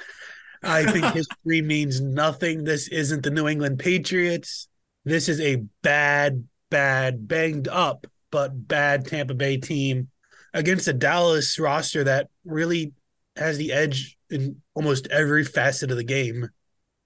I 0.66 0.92
think 0.92 1.06
history 1.14 1.62
means 1.62 2.02
nothing. 2.02 2.64
This 2.64 2.88
isn't 2.88 3.24
the 3.24 3.32
New 3.32 3.48
England 3.48 3.80
Patriots. 3.80 4.68
This 5.04 5.30
is 5.30 5.40
a 5.40 5.64
bad, 5.82 6.48
bad, 6.70 7.28
banged 7.28 7.68
up, 7.68 8.08
but 8.32 8.68
bad 8.68 9.06
Tampa 9.06 9.34
Bay 9.34 9.58
team 9.58 10.10
against 10.54 10.88
a 10.88 10.94
Dallas 10.94 11.60
roster 11.60 12.04
that 12.06 12.30
really 12.44 12.94
has 13.36 13.58
the 13.58 13.72
edge 13.72 14.18
in 14.30 14.62
almost 14.74 15.08
every 15.08 15.44
facet 15.44 15.92
of 15.92 15.98
the 15.98 16.04
game. 16.04 16.50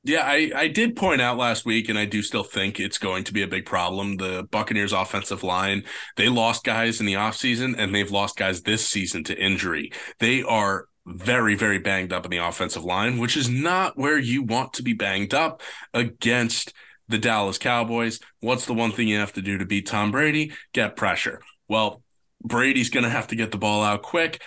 Yeah, 0.04 0.22
I, 0.24 0.52
I 0.56 0.68
did 0.70 0.96
point 0.96 1.20
out 1.20 1.38
last 1.38 1.66
week, 1.66 1.90
and 1.90 2.00
I 2.00 2.06
do 2.06 2.22
still 2.22 2.44
think 2.44 2.80
it's 2.80 2.98
going 2.98 3.26
to 3.26 3.34
be 3.34 3.42
a 3.42 3.48
big 3.48 3.66
problem. 3.66 4.16
The 4.16 4.48
Buccaneers 4.50 4.94
offensive 4.94 5.44
line, 5.44 5.84
they 6.16 6.30
lost 6.30 6.64
guys 6.64 7.02
in 7.02 7.06
the 7.06 7.16
offseason, 7.16 7.76
and 7.78 7.94
they've 7.94 8.10
lost 8.10 8.38
guys 8.38 8.62
this 8.62 8.88
season 8.88 9.26
to 9.26 9.38
injury. 9.38 9.92
They 10.20 10.42
are 10.42 10.86
very, 11.10 11.56
very 11.56 11.80
banged 11.80 12.14
up 12.14 12.26
in 12.26 12.32
the 12.32 12.38
offensive 12.38 12.84
line, 12.84 13.18
which 13.18 13.36
is 13.36 13.50
not 13.50 13.98
where 13.98 14.18
you 14.18 14.44
want 14.44 14.74
to 14.74 14.84
be 14.84 14.94
banged 14.94 15.34
up 15.34 15.62
against 15.94 16.74
the 17.08 17.18
Dallas 17.18 17.58
Cowboys. 17.58 18.20
What's 18.40 18.66
the 18.66 18.74
one 18.74 18.92
thing 18.92 19.08
you 19.08 19.18
have 19.18 19.34
to 19.34 19.42
do 19.42 19.58
to 19.58 19.66
beat 19.66 19.88
Tom 19.88 20.12
Brady? 20.12 20.54
Get 20.74 20.96
pressure. 20.96 21.42
Well, 21.68 22.04
Brady's 22.44 22.90
going 22.90 23.04
to 23.04 23.10
have 23.10 23.28
to 23.28 23.36
get 23.36 23.52
the 23.52 23.58
ball 23.58 23.84
out 23.84 24.04
quick. 24.04 24.42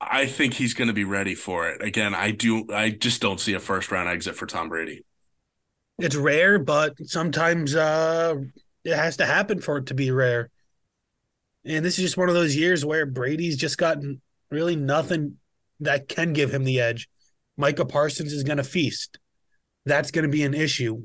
I 0.00 0.26
think 0.26 0.54
he's 0.54 0.74
going 0.74 0.88
to 0.88 0.94
be 0.94 1.04
ready 1.04 1.34
for 1.34 1.68
it. 1.68 1.82
Again, 1.82 2.14
I 2.14 2.30
do. 2.30 2.66
I 2.72 2.90
just 2.90 3.22
don't 3.22 3.40
see 3.40 3.54
a 3.54 3.60
first 3.60 3.90
round 3.90 4.08
exit 4.08 4.36
for 4.36 4.46
Tom 4.46 4.68
Brady. 4.68 5.02
It's 5.98 6.16
rare, 6.16 6.58
but 6.58 6.94
sometimes 7.06 7.74
uh, 7.74 8.34
it 8.84 8.96
has 8.96 9.16
to 9.18 9.26
happen 9.26 9.60
for 9.60 9.78
it 9.78 9.86
to 9.86 9.94
be 9.94 10.10
rare. 10.10 10.50
And 11.64 11.84
this 11.84 11.98
is 11.98 12.04
just 12.04 12.16
one 12.16 12.28
of 12.28 12.34
those 12.34 12.54
years 12.54 12.84
where 12.84 13.06
Brady's 13.06 13.56
just 13.56 13.78
gotten 13.78 14.20
really 14.50 14.76
nothing 14.76 15.38
that 15.84 16.08
can 16.08 16.32
give 16.32 16.52
him 16.52 16.64
the 16.64 16.80
edge. 16.80 17.08
Micah 17.56 17.84
Parsons 17.84 18.32
is 18.32 18.42
going 18.42 18.58
to 18.58 18.64
feast. 18.64 19.18
That's 19.86 20.10
going 20.10 20.24
to 20.24 20.30
be 20.30 20.42
an 20.42 20.54
issue. 20.54 21.02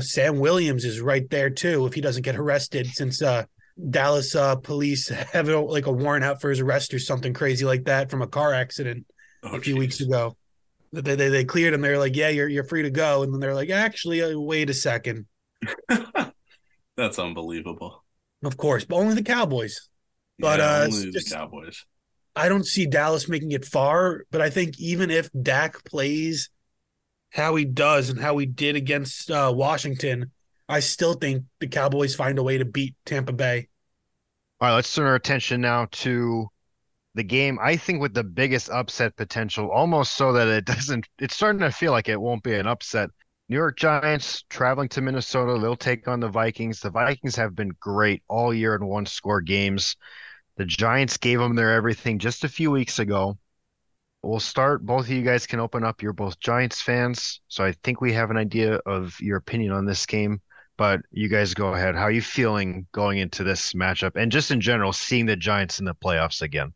Sam 0.00 0.38
Williams 0.38 0.84
is 0.84 1.00
right 1.00 1.28
there 1.30 1.50
too 1.50 1.86
if 1.86 1.94
he 1.94 2.00
doesn't 2.00 2.22
get 2.22 2.36
arrested 2.36 2.86
since 2.86 3.22
uh, 3.22 3.44
Dallas 3.90 4.34
uh, 4.34 4.56
police 4.56 5.08
have 5.32 5.48
like 5.48 5.86
a 5.86 5.92
warrant 5.92 6.24
out 6.24 6.40
for 6.40 6.50
his 6.50 6.60
arrest 6.60 6.92
or 6.92 6.98
something 6.98 7.32
crazy 7.32 7.64
like 7.64 7.84
that 7.84 8.10
from 8.10 8.22
a 8.22 8.26
car 8.26 8.52
accident 8.52 9.06
oh, 9.44 9.56
a 9.56 9.60
few 9.60 9.74
geez. 9.74 9.78
weeks 9.78 10.00
ago. 10.00 10.36
They, 10.92 11.14
they 11.14 11.28
they 11.28 11.44
cleared 11.44 11.74
him. 11.74 11.80
They're 11.80 11.98
like, 11.98 12.16
yeah, 12.16 12.28
you're 12.28 12.48
you're 12.48 12.64
free 12.64 12.82
to 12.82 12.90
go. 12.90 13.22
And 13.22 13.32
then 13.32 13.40
they're 13.40 13.54
like, 13.54 13.70
actually, 13.70 14.22
uh, 14.22 14.38
wait 14.38 14.70
a 14.70 14.74
second. 14.74 15.26
That's 16.96 17.18
unbelievable. 17.18 18.04
Of 18.44 18.56
course, 18.56 18.84
but 18.84 18.96
only 18.96 19.14
the 19.14 19.22
Cowboys. 19.22 19.88
But 20.38 20.60
yeah, 20.60 20.66
uh, 20.66 20.84
only 20.84 21.10
just, 21.10 21.30
the 21.30 21.36
Cowboys. 21.36 21.84
I 22.36 22.50
don't 22.50 22.66
see 22.66 22.86
Dallas 22.86 23.28
making 23.28 23.52
it 23.52 23.64
far, 23.64 24.24
but 24.30 24.42
I 24.42 24.50
think 24.50 24.78
even 24.78 25.10
if 25.10 25.30
Dak 25.32 25.82
plays 25.84 26.50
how 27.32 27.56
he 27.56 27.64
does 27.64 28.10
and 28.10 28.20
how 28.20 28.36
he 28.36 28.44
did 28.44 28.76
against 28.76 29.30
uh, 29.30 29.50
Washington, 29.54 30.30
I 30.68 30.80
still 30.80 31.14
think 31.14 31.44
the 31.60 31.66
Cowboys 31.66 32.14
find 32.14 32.38
a 32.38 32.42
way 32.42 32.58
to 32.58 32.66
beat 32.66 32.94
Tampa 33.06 33.32
Bay. 33.32 33.68
All 34.60 34.68
right, 34.68 34.74
let's 34.74 34.94
turn 34.94 35.06
our 35.06 35.14
attention 35.14 35.62
now 35.62 35.86
to 35.92 36.48
the 37.14 37.24
game. 37.24 37.58
I 37.60 37.76
think 37.76 38.02
with 38.02 38.12
the 38.12 38.24
biggest 38.24 38.68
upset 38.68 39.16
potential, 39.16 39.70
almost 39.70 40.16
so 40.16 40.32
that 40.34 40.46
it 40.46 40.64
doesn't. 40.66 41.08
It's 41.18 41.34
starting 41.34 41.60
to 41.60 41.70
feel 41.70 41.92
like 41.92 42.08
it 42.08 42.20
won't 42.20 42.42
be 42.42 42.54
an 42.54 42.66
upset. 42.66 43.10
New 43.48 43.56
York 43.56 43.78
Giants 43.78 44.44
traveling 44.50 44.88
to 44.90 45.00
Minnesota. 45.00 45.58
They'll 45.58 45.76
take 45.76 46.08
on 46.08 46.20
the 46.20 46.28
Vikings. 46.28 46.80
The 46.80 46.90
Vikings 46.90 47.36
have 47.36 47.54
been 47.54 47.72
great 47.80 48.22
all 48.28 48.52
year 48.52 48.74
in 48.74 48.84
one 48.86 49.06
score 49.06 49.40
games. 49.40 49.96
The 50.56 50.64
Giants 50.64 51.16
gave 51.18 51.38
them 51.38 51.54
their 51.54 51.74
everything 51.74 52.18
just 52.18 52.44
a 52.44 52.48
few 52.48 52.70
weeks 52.70 52.98
ago. 52.98 53.38
We'll 54.22 54.40
start. 54.40 54.84
Both 54.84 55.06
of 55.06 55.10
you 55.10 55.22
guys 55.22 55.46
can 55.46 55.60
open 55.60 55.84
up. 55.84 56.02
You're 56.02 56.12
both 56.12 56.40
Giants 56.40 56.80
fans, 56.80 57.40
so 57.48 57.64
I 57.64 57.72
think 57.84 58.00
we 58.00 58.12
have 58.14 58.30
an 58.30 58.36
idea 58.36 58.76
of 58.86 59.14
your 59.20 59.36
opinion 59.36 59.72
on 59.72 59.84
this 59.84 60.06
game. 60.06 60.40
But 60.78 61.00
you 61.10 61.28
guys 61.28 61.54
go 61.54 61.74
ahead. 61.74 61.94
How 61.94 62.02
are 62.02 62.10
you 62.10 62.20
feeling 62.20 62.86
going 62.92 63.18
into 63.18 63.44
this 63.44 63.72
matchup 63.72 64.12
and 64.14 64.30
just 64.30 64.50
in 64.50 64.60
general, 64.60 64.92
seeing 64.92 65.24
the 65.24 65.36
Giants 65.36 65.78
in 65.78 65.86
the 65.86 65.94
playoffs 65.94 66.42
again? 66.42 66.72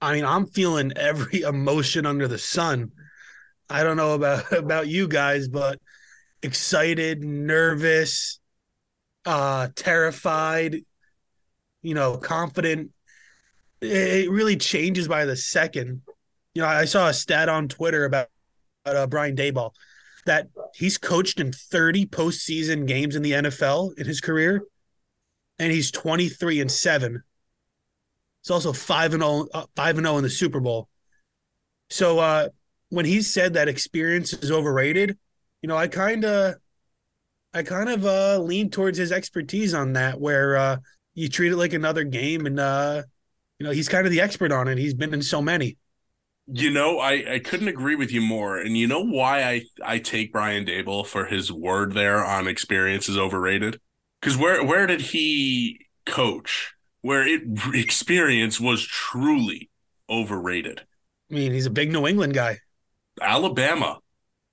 I 0.00 0.12
mean, 0.12 0.24
I'm 0.24 0.46
feeling 0.46 0.92
every 0.96 1.42
emotion 1.42 2.06
under 2.06 2.26
the 2.26 2.38
sun. 2.38 2.92
I 3.68 3.82
don't 3.82 3.96
know 3.96 4.14
about 4.14 4.52
about 4.52 4.88
you 4.88 5.08
guys, 5.08 5.48
but 5.48 5.80
excited, 6.42 7.22
nervous, 7.22 8.40
uh, 9.24 9.68
terrified, 9.74 10.84
you 11.86 11.94
know, 11.94 12.16
confident. 12.16 12.90
It 13.80 14.28
really 14.28 14.56
changes 14.56 15.06
by 15.06 15.24
the 15.24 15.36
second. 15.36 16.02
You 16.52 16.62
know, 16.62 16.68
I 16.68 16.84
saw 16.84 17.08
a 17.08 17.14
stat 17.14 17.48
on 17.48 17.68
Twitter 17.68 18.04
about, 18.04 18.26
about 18.84 18.96
uh, 18.96 19.06
Brian 19.06 19.36
Daboll 19.36 19.70
that 20.24 20.48
he's 20.74 20.98
coached 20.98 21.38
in 21.38 21.52
30 21.52 22.06
postseason 22.06 22.88
games 22.88 23.14
in 23.14 23.22
the 23.22 23.30
NFL 23.30 23.96
in 23.98 24.04
his 24.04 24.20
career, 24.20 24.64
and 25.60 25.70
he's 25.70 25.92
23 25.92 26.60
and 26.60 26.72
seven. 26.72 27.22
It's 28.42 28.50
also 28.50 28.72
five 28.72 29.14
and 29.14 29.22
0, 29.22 29.46
uh, 29.54 29.66
five 29.76 29.96
and 29.96 30.06
0 30.06 30.16
in 30.16 30.24
the 30.24 30.30
Super 30.30 30.58
Bowl. 30.58 30.88
So 31.88 32.18
uh, 32.18 32.48
when 32.88 33.04
he 33.04 33.22
said 33.22 33.54
that 33.54 33.68
experience 33.68 34.32
is 34.32 34.50
overrated, 34.50 35.16
you 35.62 35.68
know, 35.68 35.76
I 35.76 35.86
kind 35.86 36.24
of, 36.24 36.56
I 37.54 37.62
kind 37.62 37.88
of 37.88 38.04
uh, 38.04 38.38
lean 38.40 38.70
towards 38.70 38.98
his 38.98 39.12
expertise 39.12 39.72
on 39.72 39.92
that, 39.92 40.20
where 40.20 40.56
uh, 40.56 40.76
you 41.16 41.28
treat 41.28 41.50
it 41.50 41.56
like 41.56 41.72
another 41.72 42.04
game, 42.04 42.46
and 42.46 42.60
uh, 42.60 43.02
you 43.58 43.66
know, 43.66 43.72
he's 43.72 43.88
kind 43.88 44.06
of 44.06 44.12
the 44.12 44.20
expert 44.20 44.52
on 44.52 44.68
it. 44.68 44.78
He's 44.78 44.94
been 44.94 45.12
in 45.14 45.22
so 45.22 45.42
many. 45.42 45.78
You 46.46 46.70
know, 46.70 47.00
I, 47.00 47.34
I 47.34 47.38
couldn't 47.40 47.66
agree 47.66 47.96
with 47.96 48.12
you 48.12 48.20
more. 48.20 48.56
And 48.56 48.76
you 48.76 48.86
know 48.86 49.00
why 49.00 49.42
I, 49.42 49.62
I 49.84 49.98
take 49.98 50.30
Brian 50.30 50.64
Daboll 50.64 51.04
for 51.04 51.24
his 51.24 51.50
word 51.50 51.94
there 51.94 52.24
on 52.24 52.46
experience 52.46 53.08
is 53.08 53.18
overrated? 53.18 53.80
Because 54.20 54.36
where 54.36 54.62
where 54.62 54.86
did 54.86 55.00
he 55.00 55.86
coach? 56.04 56.74
Where 57.00 57.26
it 57.26 57.42
experience 57.74 58.60
was 58.60 58.86
truly 58.86 59.70
overrated. 60.08 60.82
I 61.30 61.34
mean, 61.34 61.52
he's 61.52 61.66
a 61.66 61.70
big 61.70 61.90
New 61.90 62.06
England 62.06 62.34
guy. 62.34 62.58
Alabama. 63.20 63.98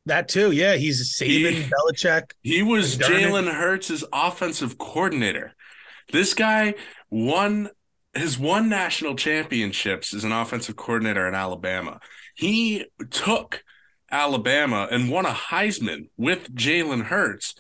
That 0.05 0.27
too, 0.27 0.51
yeah. 0.51 0.75
He's 0.75 1.15
Saban, 1.15 1.51
he, 1.51 1.69
Belichick. 1.69 2.31
He 2.41 2.63
was 2.63 2.97
Jalen 2.97 3.51
Hurts' 3.53 4.03
offensive 4.11 4.77
coordinator. 4.77 5.53
This 6.11 6.33
guy 6.33 6.75
won 7.09 7.69
has 8.15 8.37
won 8.37 8.69
national 8.69 9.15
championships 9.15 10.13
as 10.13 10.23
an 10.23 10.31
offensive 10.31 10.75
coordinator 10.75 11.27
in 11.27 11.33
Alabama. 11.33 11.99
He 12.35 12.85
took 13.09 13.63
Alabama 14.11 14.87
and 14.91 15.09
won 15.09 15.25
a 15.25 15.31
Heisman 15.31 16.09
with 16.15 16.53
Jalen 16.53 17.05
Hurts. 17.05 17.55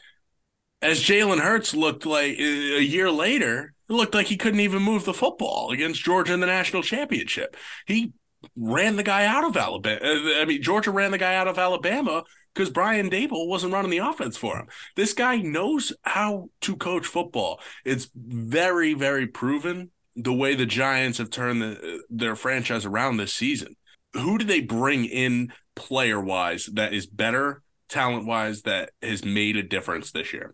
As 0.81 1.01
Jalen 1.01 1.39
Hurts 1.39 1.73
looked 1.73 2.05
like 2.05 2.37
a 2.37 2.83
year 2.83 3.09
later, 3.09 3.73
it 3.89 3.93
looked 3.93 4.13
like 4.13 4.27
he 4.27 4.37
couldn't 4.37 4.59
even 4.59 4.83
move 4.83 5.05
the 5.05 5.13
football 5.13 5.71
against 5.71 6.03
Georgia 6.03 6.33
in 6.33 6.39
the 6.39 6.45
national 6.45 6.83
championship. 6.83 7.55
He 7.87 8.13
ran 8.55 8.97
the 8.97 9.03
guy 9.03 9.25
out 9.25 9.45
of 9.45 9.57
Alabama. 9.57 9.99
Uh, 10.03 10.41
I 10.41 10.45
mean, 10.45 10.61
Georgia 10.61 10.91
ran 10.91 11.11
the 11.11 11.17
guy 11.17 11.35
out 11.35 11.47
of 11.47 11.57
Alabama 11.57 12.23
because 12.53 12.69
Brian 12.69 13.09
Daboll 13.09 13.47
wasn't 13.47 13.73
running 13.73 13.91
the 13.91 13.97
offense 13.97 14.37
for 14.37 14.57
him. 14.57 14.67
This 14.95 15.13
guy 15.13 15.37
knows 15.37 15.93
how 16.03 16.49
to 16.61 16.75
coach 16.75 17.05
football. 17.05 17.59
It's 17.83 18.09
very, 18.15 18.93
very 18.93 19.27
proven 19.27 19.91
the 20.15 20.33
way 20.33 20.55
the 20.55 20.65
Giants 20.65 21.17
have 21.17 21.29
turned 21.29 21.61
the, 21.61 22.01
their 22.09 22.35
franchise 22.35 22.85
around 22.85 23.17
this 23.17 23.33
season. 23.33 23.75
Who 24.13 24.37
do 24.37 24.45
they 24.45 24.61
bring 24.61 25.05
in 25.05 25.51
player 25.75 26.19
wise 26.19 26.69
that 26.73 26.93
is 26.93 27.07
better 27.07 27.63
talent 27.89 28.25
wise 28.25 28.61
that 28.63 28.91
has 29.01 29.25
made 29.25 29.57
a 29.57 29.63
difference 29.63 30.11
this 30.11 30.33
year? 30.33 30.53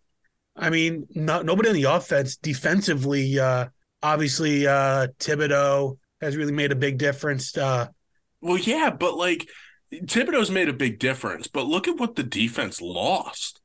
I 0.55 0.69
mean, 0.69 1.07
not, 1.15 1.45
nobody 1.45 1.69
on 1.69 1.75
the 1.75 1.83
offense 1.83 2.37
defensively. 2.37 3.39
Uh, 3.39 3.67
obviously, 4.01 4.67
uh, 4.67 5.07
Thibodeaux 5.19 5.97
has 6.21 6.37
really 6.37 6.51
made 6.53 6.71
a 6.71 6.75
big 6.75 6.97
difference. 6.97 7.57
Uh, 7.57 7.87
well, 8.41 8.57
yeah, 8.57 8.89
but 8.89 9.17
like 9.17 9.47
Thibodeaux's 9.91 10.51
made 10.51 10.69
a 10.69 10.73
big 10.73 10.99
difference, 10.99 11.47
but 11.47 11.65
look 11.65 11.87
at 11.87 11.97
what 11.97 12.15
the 12.15 12.23
defense 12.23 12.81
lost. 12.81 13.59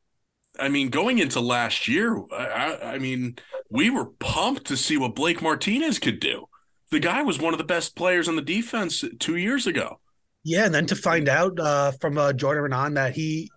I 0.58 0.68
mean, 0.68 0.88
going 0.88 1.18
into 1.18 1.40
last 1.40 1.88
year, 1.88 2.22
I, 2.32 2.78
I, 2.94 2.98
mean, 2.98 3.36
we 3.70 3.90
were 3.90 4.06
pumped 4.06 4.66
to 4.66 4.76
see 4.76 4.96
what 4.96 5.14
Blake 5.14 5.42
Martinez 5.42 5.98
could 5.98 6.20
do. 6.20 6.46
The 6.90 7.00
guy 7.00 7.22
was 7.22 7.40
one 7.40 7.52
of 7.52 7.58
the 7.58 7.64
best 7.64 7.96
players 7.96 8.28
on 8.28 8.36
the 8.36 8.42
defense 8.42 9.04
two 9.18 9.36
years 9.36 9.66
ago. 9.66 10.00
Yeah, 10.44 10.66
and 10.66 10.74
then 10.74 10.86
to 10.86 10.96
find 10.96 11.28
out 11.28 11.58
uh, 11.58 11.92
from 11.92 12.18
uh, 12.18 12.32
Jordan 12.34 12.70
Raanan 12.70 12.94
that 12.94 13.14
he 13.14 13.50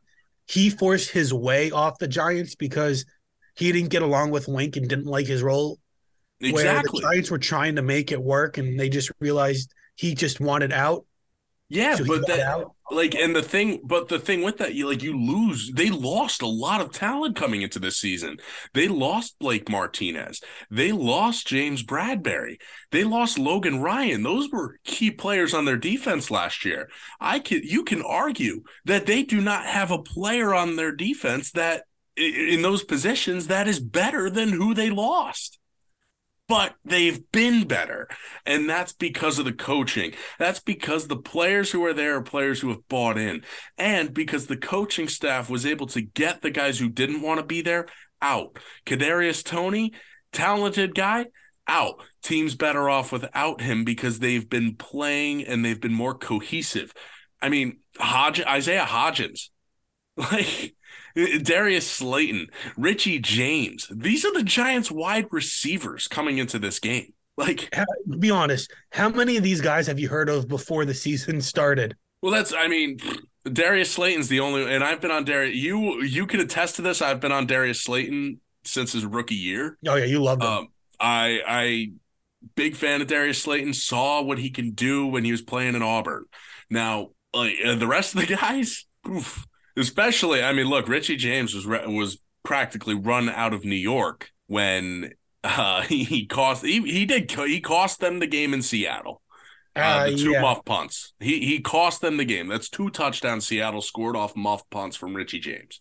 he 0.48 0.70
forced 0.70 1.12
his 1.12 1.34
way 1.34 1.70
off 1.70 2.00
the 2.00 2.08
Giants 2.08 2.56
because 2.56 3.06
he 3.56 3.72
didn't 3.72 3.90
get 3.90 4.02
along 4.02 4.32
with 4.32 4.48
Wink 4.48 4.78
and 4.78 4.88
didn't 4.88 5.06
like 5.06 5.28
his 5.28 5.44
role. 5.44 5.78
Exactly. 6.40 6.64
Where 6.64 6.84
the 6.84 7.02
Giants 7.02 7.30
were 7.30 7.38
trying 7.38 7.76
to 7.76 7.82
make 7.82 8.12
it 8.12 8.22
work, 8.22 8.58
and 8.58 8.80
they 8.80 8.88
just 8.90 9.12
realized 9.20 9.74
he 9.96 10.16
just 10.16 10.40
wanted 10.40 10.72
out. 10.72 11.06
Yeah, 11.70 11.96
So 11.96 12.06
but 12.06 12.26
that 12.28 12.40
out. 12.40 12.72
like 12.90 13.14
and 13.14 13.36
the 13.36 13.42
thing 13.42 13.82
but 13.84 14.08
the 14.08 14.20
thing 14.20 14.42
with 14.42 14.58
that 14.58 14.74
you 14.74 14.88
like 14.88 15.04
you 15.04 15.18
lose 15.20 15.70
they 15.74 15.90
lost 15.90 16.42
a 16.42 16.48
lot 16.48 16.80
of 16.80 16.94
talent 16.94 17.36
coming 17.36 17.62
into 17.62 17.78
this 17.78 17.98
season. 18.00 18.38
They 18.74 18.88
lost 18.88 19.38
blake 19.40 19.70
martinez. 19.70 20.40
They 20.72 20.94
lost 20.94 21.46
james 21.48 21.84
bradberry. 21.84 22.56
They 22.92 23.04
lost 23.04 23.38
logan 23.38 23.82
ryan. 23.82 24.24
Those 24.24 24.50
were 24.50 24.80
key 24.86 25.12
players 25.12 25.54
on 25.54 25.66
their 25.66 25.76
defense 25.76 26.32
last 26.32 26.64
year. 26.64 26.90
I 27.20 27.40
can 27.40 27.62
you 27.64 27.84
can 27.84 28.02
argue 28.02 28.64
that 28.86 29.06
they 29.06 29.24
do 29.24 29.42
not 29.42 29.66
have 29.66 29.92
a 29.92 30.02
player 30.02 30.54
on 30.54 30.78
their 30.78 30.94
defense 30.96 31.52
that 31.52 31.84
in 32.16 32.62
those 32.62 32.84
positions 32.86 33.48
that 33.48 33.68
is 33.68 33.80
better 33.82 34.30
than 34.30 34.50
who 34.50 34.74
they 34.74 34.90
lost 34.90 35.57
but 36.48 36.76
they've 36.86 37.30
been 37.32 37.68
better. 37.68 38.08
And 38.46 38.70
that's 38.70 38.94
because 38.94 39.38
of 39.38 39.46
the 39.46 39.54
coaching. 39.54 40.14
That's 40.40 40.60
because 40.60 41.08
the 41.08 41.18
players 41.18 41.72
who 41.72 41.84
are 41.86 41.94
there 41.94 42.16
are 42.16 42.22
players 42.22 42.62
who 42.62 42.70
have 42.70 42.88
bought 42.88 43.18
in. 43.18 43.44
And 43.78 44.14
because 44.14 44.48
the 44.48 44.58
coaching 44.58 45.10
staff 45.10 45.50
was 45.50 45.66
able 45.66 45.88
to 45.88 46.02
get 46.02 46.42
the 46.42 46.52
guys 46.52 46.80
who 46.80 46.90
didn't 46.90 47.22
want 47.22 47.40
to 47.40 47.46
be 47.46 47.62
there 47.62 47.88
out. 48.22 48.60
Kadarius 48.86 49.44
Toney, 49.44 49.94
talented 50.32 50.96
guy, 50.96 51.26
out. 51.68 52.02
Team's 52.24 52.56
better 52.56 52.90
off 52.90 53.12
without 53.12 53.62
him 53.62 53.84
because 53.84 54.20
they've 54.20 54.50
been 54.50 54.76
playing 54.76 55.44
and 55.46 55.64
they've 55.64 55.82
been 55.82 55.94
more 55.94 56.16
cohesive. 56.16 56.94
I 57.42 57.50
mean, 57.50 57.80
Hodge, 57.98 58.42
Isaiah 58.42 58.86
Hodgins, 58.86 59.50
like 60.18 60.76
Darius 61.42 61.90
Slayton, 61.90 62.48
Richie 62.78 63.20
James. 63.20 63.88
These 63.92 64.26
are 64.26 64.34
the 64.34 64.44
Giants 64.44 64.92
wide 64.92 65.28
receivers 65.32 66.08
coming 66.08 66.38
into 66.38 66.60
this 66.60 66.80
game. 66.80 67.14
Like, 67.38 67.72
Be 68.20 68.32
honest. 68.32 68.74
How 68.92 69.10
many 69.10 69.38
of 69.38 69.44
these 69.44 69.62
guys 69.62 69.86
have 69.86 70.00
you 70.00 70.08
heard 70.10 70.28
of 70.28 70.48
before 70.48 70.86
the 70.86 70.94
season 70.94 71.40
started? 71.42 71.96
well, 72.22 72.32
that's 72.32 72.54
I 72.54 72.68
mean, 72.68 72.98
Darius 73.44 73.92
Slayton's 73.92 74.28
the 74.28 74.40
only 74.40 74.74
and 74.74 74.84
I've 74.84 75.02
been 75.02 75.12
on 75.12 75.24
Darius 75.24 75.56
you 75.56 76.02
you 76.02 76.26
can 76.26 76.40
attest 76.40 76.78
to 76.78 76.82
this. 76.82 77.02
I've 77.02 77.20
been 77.20 77.32
on 77.32 77.46
Darius 77.46 77.84
Slayton 77.84 78.42
since 78.64 78.92
his 78.94 79.06
rookie 79.06 79.36
year. 79.36 79.78
Oh 79.88 79.96
yeah, 79.96 80.06
you 80.06 80.22
love 80.22 80.40
them. 80.40 80.48
Um 80.48 80.68
I 81.00 81.42
I 81.48 81.92
big 82.56 82.76
fan 82.76 83.02
of 83.02 83.08
Darius 83.08 83.42
Slayton, 83.44 83.74
saw 83.74 84.22
what 84.22 84.40
he 84.40 84.50
can 84.50 84.72
do 84.72 85.06
when 85.08 85.24
he 85.24 85.32
was 85.32 85.42
playing 85.42 85.76
in 85.76 85.84
Auburn. 85.84 86.26
Now, 86.70 87.10
like 87.34 87.56
uh, 87.64 87.76
the 87.76 87.88
rest 87.88 88.16
of 88.16 88.22
the 88.22 88.36
guys, 88.36 88.86
oof, 89.08 89.46
especially 89.78 90.44
I 90.44 90.54
mean, 90.54 90.68
look, 90.68 90.88
Richie 90.88 91.16
James 91.18 91.54
was 91.54 91.66
re- 91.66 91.86
was 91.88 92.20
practically 92.44 92.96
run 92.96 93.30
out 93.30 93.54
of 93.54 93.66
New 93.66 93.76
York 93.76 94.32
when 94.48 95.12
uh, 95.44 95.82
he, 95.84 96.04
he 96.04 96.26
cost 96.26 96.66
he, 96.66 96.82
he 96.82 97.06
did 97.06 97.32
he 97.32 97.62
cost 97.62 98.00
them 98.00 98.20
the 98.20 98.28
game 98.28 98.54
in 98.54 98.62
Seattle. 98.62 99.22
Uh, 99.76 99.80
Uh, 99.82 100.04
the 100.06 100.12
two 100.14 100.34
yeah. 100.34 100.42
muff 100.42 100.66
punts. 100.66 101.14
He 101.20 101.46
he 101.46 101.60
cost 101.62 102.02
them 102.02 102.18
the 102.18 102.26
game. 102.26 102.48
That's 102.48 102.70
two 102.70 102.90
touchdowns 102.90 103.48
Seattle 103.48 103.82
scored 103.82 104.16
off 104.16 104.36
muff 104.36 104.64
punts 104.70 104.98
from 104.98 105.16
Richie 105.16 105.40
James. 105.40 105.80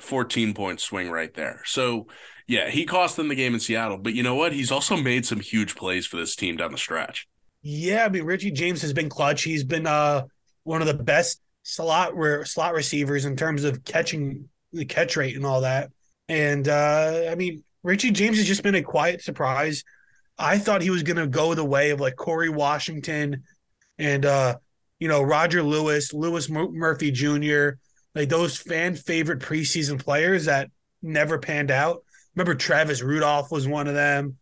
14 0.00 0.54
point 0.54 0.80
swing 0.80 1.10
right 1.10 1.32
there. 1.34 1.62
So, 1.64 2.06
yeah, 2.46 2.68
he 2.70 2.84
cost 2.86 3.16
them 3.16 3.28
the 3.28 3.34
game 3.34 3.54
in 3.54 3.60
Seattle. 3.60 3.98
But 3.98 4.14
you 4.14 4.22
know 4.22 4.34
what? 4.34 4.52
He's 4.52 4.70
also 4.72 4.96
made 4.96 5.26
some 5.26 5.40
huge 5.40 5.76
plays 5.76 6.06
for 6.06 6.16
this 6.16 6.36
team 6.36 6.56
down 6.56 6.72
the 6.72 6.78
stretch. 6.78 7.28
Yeah, 7.62 8.04
I 8.04 8.08
mean 8.08 8.24
Richie 8.24 8.50
James 8.50 8.82
has 8.82 8.92
been 8.92 9.08
clutch. 9.08 9.42
He's 9.42 9.64
been 9.64 9.86
uh 9.86 10.24
one 10.64 10.80
of 10.80 10.86
the 10.86 10.94
best 10.94 11.40
slot 11.62 12.16
re- 12.16 12.44
slot 12.44 12.74
receivers 12.74 13.24
in 13.24 13.36
terms 13.36 13.64
of 13.64 13.84
catching 13.84 14.48
the 14.72 14.84
catch 14.84 15.16
rate 15.16 15.36
and 15.36 15.44
all 15.46 15.62
that. 15.62 15.90
And 16.28 16.66
uh 16.68 17.28
I 17.30 17.34
mean 17.34 17.62
Richie 17.82 18.10
James 18.10 18.36
has 18.38 18.46
just 18.46 18.62
been 18.62 18.74
a 18.74 18.82
quiet 18.82 19.22
surprise. 19.22 19.84
I 20.38 20.58
thought 20.58 20.82
he 20.82 20.90
was 20.90 21.02
going 21.02 21.16
to 21.16 21.26
go 21.26 21.54
the 21.54 21.64
way 21.64 21.90
of 21.90 22.00
like 22.00 22.16
Corey 22.16 22.48
Washington 22.48 23.42
and 23.98 24.24
uh 24.24 24.56
you 24.98 25.08
know 25.08 25.22
Roger 25.22 25.62
Lewis, 25.62 26.12
Lewis 26.12 26.48
Mur- 26.48 26.70
Murphy 26.70 27.10
Jr., 27.10 27.70
like 28.14 28.28
those 28.28 28.56
fan 28.56 28.94
favorite 28.94 29.40
preseason 29.40 30.02
players 30.02 30.44
that 30.46 30.70
never 31.02 31.38
panned 31.38 31.70
out. 31.70 32.04
Remember 32.34 32.54
Travis 32.54 33.02
Rudolph 33.02 33.50
was 33.50 33.66
one 33.66 33.86
of 33.88 33.94
them 33.94 34.36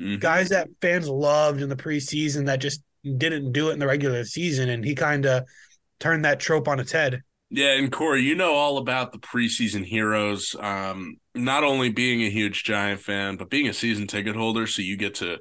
Mhm. 0.00 0.18
guys 0.18 0.48
that 0.48 0.68
fans 0.80 1.08
loved 1.08 1.62
in 1.62 1.68
the 1.68 1.76
preseason 1.76 2.46
that 2.46 2.56
just 2.60 2.82
didn't 3.04 3.52
do 3.52 3.70
it 3.70 3.74
in 3.74 3.78
the 3.78 3.86
regular 3.86 4.24
season, 4.24 4.68
and 4.68 4.84
he 4.84 4.94
kind 4.96 5.24
of 5.24 5.44
turned 6.00 6.24
that 6.24 6.40
trope 6.40 6.68
on 6.68 6.80
its 6.80 6.92
head. 6.92 7.22
Yeah, 7.50 7.72
and 7.72 7.92
Corey, 7.92 8.22
you 8.22 8.34
know 8.34 8.54
all 8.54 8.78
about 8.78 9.12
the 9.12 9.18
preseason 9.18 9.84
heroes. 9.84 10.56
Um, 10.58 11.18
not 11.34 11.62
only 11.62 11.88
being 11.88 12.22
a 12.22 12.30
huge 12.30 12.64
Giant 12.64 13.00
fan, 13.00 13.36
but 13.36 13.50
being 13.50 13.68
a 13.68 13.72
season 13.72 14.06
ticket 14.06 14.34
holder, 14.34 14.66
so 14.66 14.82
you 14.82 14.96
get 14.96 15.14
to 15.16 15.38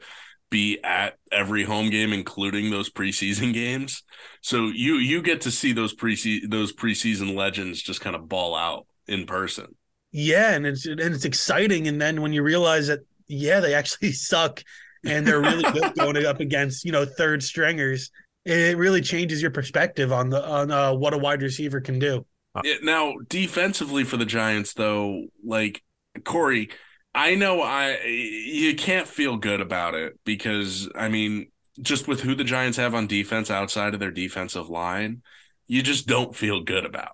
be 0.51 0.79
at 0.83 1.17
every 1.31 1.63
home 1.63 1.89
game, 1.89 2.13
including 2.13 2.69
those 2.69 2.91
preseason 2.91 3.53
games. 3.55 4.03
So 4.41 4.67
you 4.67 4.95
you 4.95 5.21
get 5.21 5.41
to 5.41 5.51
see 5.51 5.73
those 5.73 5.95
preseason 5.95 6.51
those 6.51 6.73
preseason 6.73 7.35
legends 7.35 7.81
just 7.81 8.01
kind 8.01 8.15
of 8.15 8.29
ball 8.29 8.55
out 8.55 8.85
in 9.07 9.25
person. 9.25 9.75
Yeah, 10.11 10.51
and 10.51 10.67
it's 10.67 10.85
and 10.85 10.99
it's 10.99 11.25
exciting, 11.25 11.87
and 11.87 11.99
then 11.99 12.21
when 12.21 12.33
you 12.33 12.43
realize 12.43 12.87
that 12.87 12.99
yeah, 13.27 13.59
they 13.59 13.73
actually 13.73 14.11
suck, 14.11 14.63
and 15.03 15.25
they're 15.25 15.41
really 15.41 15.63
good 15.63 15.95
going 15.97 16.23
up 16.25 16.39
against 16.39 16.85
you 16.85 16.91
know 16.91 17.05
third 17.05 17.41
stringers, 17.41 18.11
it 18.45 18.77
really 18.77 19.01
changes 19.01 19.41
your 19.41 19.51
perspective 19.51 20.11
on 20.11 20.29
the 20.29 20.45
on 20.45 20.71
uh, 20.71 20.93
what 20.93 21.13
a 21.13 21.17
wide 21.17 21.41
receiver 21.41 21.81
can 21.81 21.99
do. 21.99 22.25
Yeah, 22.63 22.75
now 22.83 23.15
defensively 23.29 24.03
for 24.03 24.17
the 24.17 24.25
Giants 24.25 24.73
though, 24.73 25.25
like 25.43 25.81
Corey, 26.23 26.69
I 27.15 27.35
know 27.35 27.61
I 27.61 27.99
you 28.03 28.75
can't 28.75 29.07
feel 29.07 29.37
good 29.37 29.61
about 29.61 29.95
it 29.95 30.19
because 30.25 30.89
I 30.95 31.07
mean, 31.07 31.47
just 31.81 32.07
with 32.07 32.21
who 32.21 32.35
the 32.35 32.43
Giants 32.43 32.77
have 32.77 32.93
on 32.93 33.07
defense 33.07 33.49
outside 33.49 33.93
of 33.93 33.99
their 33.99 34.11
defensive 34.11 34.69
line, 34.69 35.21
you 35.67 35.81
just 35.81 36.07
don't 36.07 36.35
feel 36.35 36.61
good 36.61 36.85
about. 36.85 37.13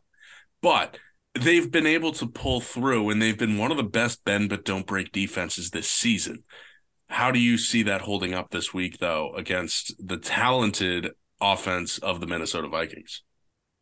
But 0.62 0.98
they've 1.36 1.72
been 1.72 1.86
able 1.86 2.12
to 2.14 2.28
pull 2.28 2.60
through 2.60 3.10
and 3.10 3.22
they've 3.22 3.38
been 3.38 3.58
one 3.58 3.72
of 3.72 3.78
the 3.78 3.84
best 3.84 4.26
bend 4.26 4.50
but 4.50 4.66
don't 4.66 4.88
break 4.88 5.12
defenses 5.12 5.70
this 5.70 5.90
season. 5.90 6.44
How 7.08 7.32
do 7.32 7.40
you 7.40 7.58
see 7.58 7.84
that 7.84 8.02
holding 8.02 8.34
up 8.34 8.52
this 8.52 8.74
week 8.74 8.98
though 9.00 9.34
against 9.36 9.94
the 10.06 10.18
talented 10.18 11.12
offense 11.42 11.98
of 12.00 12.20
the 12.20 12.28
Minnesota 12.28 12.68
Vikings? 12.68 13.24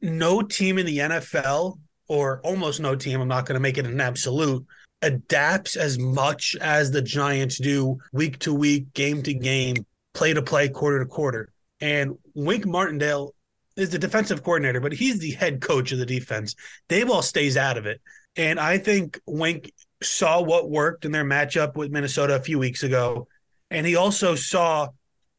no 0.02 0.42
team 0.42 0.78
in 0.78 0.86
the 0.86 1.00
NFL, 1.00 1.80
or 2.08 2.40
almost 2.44 2.80
no 2.80 2.96
team, 2.96 3.22
I'm 3.22 3.28
not 3.28 3.46
going 3.46 3.56
to 3.56 3.60
make 3.60 3.78
it 3.78 3.86
an 3.86 4.00
absolute, 4.00 4.66
adapts 5.02 5.76
as 5.76 6.00
much 6.00 6.56
as 6.62 6.92
the 6.92 7.02
Giants 7.02 7.58
do 7.58 7.98
week 8.14 8.40
to 8.40 8.54
week, 8.54 8.94
game 8.94 9.22
to 9.24 9.34
game, 9.34 9.86
play 10.14 10.34
to 10.34 10.42
play, 10.42 10.70
quarter 10.70 11.00
to 11.00 11.06
quarter. 11.06 11.52
And 11.82 12.18
Wink 12.34 12.66
Martindale 12.66 13.34
is 13.76 13.92
the 13.92 14.00
defensive 14.00 14.44
coordinator, 14.44 14.80
but 14.80 14.94
he's 14.94 15.20
the 15.20 15.32
head 15.32 15.62
coach 15.62 15.92
of 15.92 16.00
the 16.00 16.06
defense. 16.06 16.56
Daboll 16.90 17.24
stays 17.24 17.58
out 17.58 17.78
of 17.78 17.86
it. 17.86 18.02
And 18.36 18.60
I 18.60 18.78
think 18.78 19.20
Wink 19.26 19.72
saw 20.02 20.42
what 20.42 20.70
worked 20.70 21.06
in 21.06 21.12
their 21.12 21.26
matchup 21.26 21.76
with 21.76 21.92
Minnesota 21.92 22.36
a 22.36 22.42
few 22.42 22.58
weeks 22.58 22.84
ago. 22.84 23.28
And 23.70 23.86
he 23.86 23.96
also 23.96 24.36
saw 24.36 24.90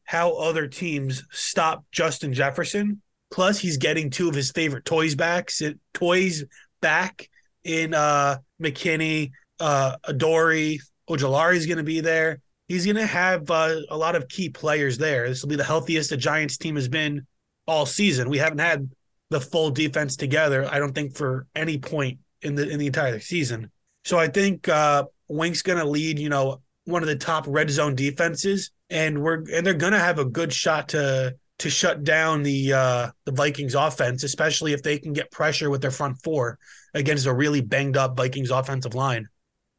how 0.09 0.31
other 0.33 0.67
teams 0.67 1.23
stop 1.31 1.85
Justin 1.91 2.33
Jefferson 2.33 3.01
Plus, 3.31 3.59
he's 3.59 3.77
getting 3.77 4.09
two 4.09 4.27
of 4.27 4.35
his 4.35 4.51
favorite 4.51 4.85
toys 4.85 5.15
back. 5.15 5.51
Toys 5.93 6.43
back 6.81 7.29
in 7.63 7.93
uh 7.93 8.37
McKinney, 8.61 9.31
uh 9.59 9.97
Adoree, 10.05 10.79
is 11.09 11.65
going 11.65 11.77
to 11.77 11.83
be 11.83 12.01
there. 12.01 12.39
He's 12.67 12.85
going 12.85 12.97
to 12.97 13.05
have 13.05 13.49
uh, 13.49 13.81
a 13.89 13.97
lot 13.97 14.15
of 14.15 14.27
key 14.27 14.49
players 14.49 14.99
there. 14.99 15.27
This 15.27 15.41
will 15.41 15.49
be 15.49 15.55
the 15.55 15.63
healthiest 15.63 16.11
the 16.11 16.17
Giants 16.17 16.57
team 16.57 16.75
has 16.75 16.87
been 16.87 17.25
all 17.67 17.87
season. 17.87 18.29
We 18.29 18.37
haven't 18.37 18.59
had 18.59 18.91
the 19.31 19.41
full 19.41 19.71
defense 19.71 20.15
together. 20.15 20.67
I 20.71 20.77
don't 20.77 20.93
think 20.93 21.15
for 21.15 21.47
any 21.55 21.79
point 21.79 22.19
in 22.41 22.55
the 22.55 22.67
in 22.67 22.79
the 22.79 22.87
entire 22.87 23.19
season. 23.19 23.71
So 24.05 24.17
I 24.17 24.27
think 24.27 24.67
uh 24.67 25.05
Wink's 25.27 25.61
going 25.61 25.79
to 25.79 25.85
lead. 25.85 26.17
You 26.17 26.29
know, 26.29 26.61
one 26.85 27.03
of 27.03 27.07
the 27.07 27.15
top 27.15 27.45
red 27.47 27.69
zone 27.69 27.93
defenses, 27.93 28.71
and 28.89 29.21
we're 29.21 29.43
and 29.53 29.65
they're 29.65 29.73
going 29.73 29.93
to 29.93 29.99
have 29.99 30.19
a 30.19 30.25
good 30.25 30.53
shot 30.53 30.89
to 30.89 31.35
to 31.59 31.69
shut 31.69 32.03
down 32.03 32.43
the 32.43 32.73
uh, 32.73 33.11
the 33.25 33.31
Vikings 33.31 33.75
offense, 33.75 34.23
especially 34.23 34.73
if 34.73 34.81
they 34.81 34.97
can 34.97 35.13
get 35.13 35.31
pressure 35.31 35.69
with 35.69 35.81
their 35.81 35.91
front 35.91 36.21
four 36.23 36.57
against 36.93 37.25
a 37.25 37.33
really 37.33 37.61
banged 37.61 37.97
up 37.97 38.17
Vikings 38.17 38.51
offensive 38.51 38.95
line. 38.95 39.27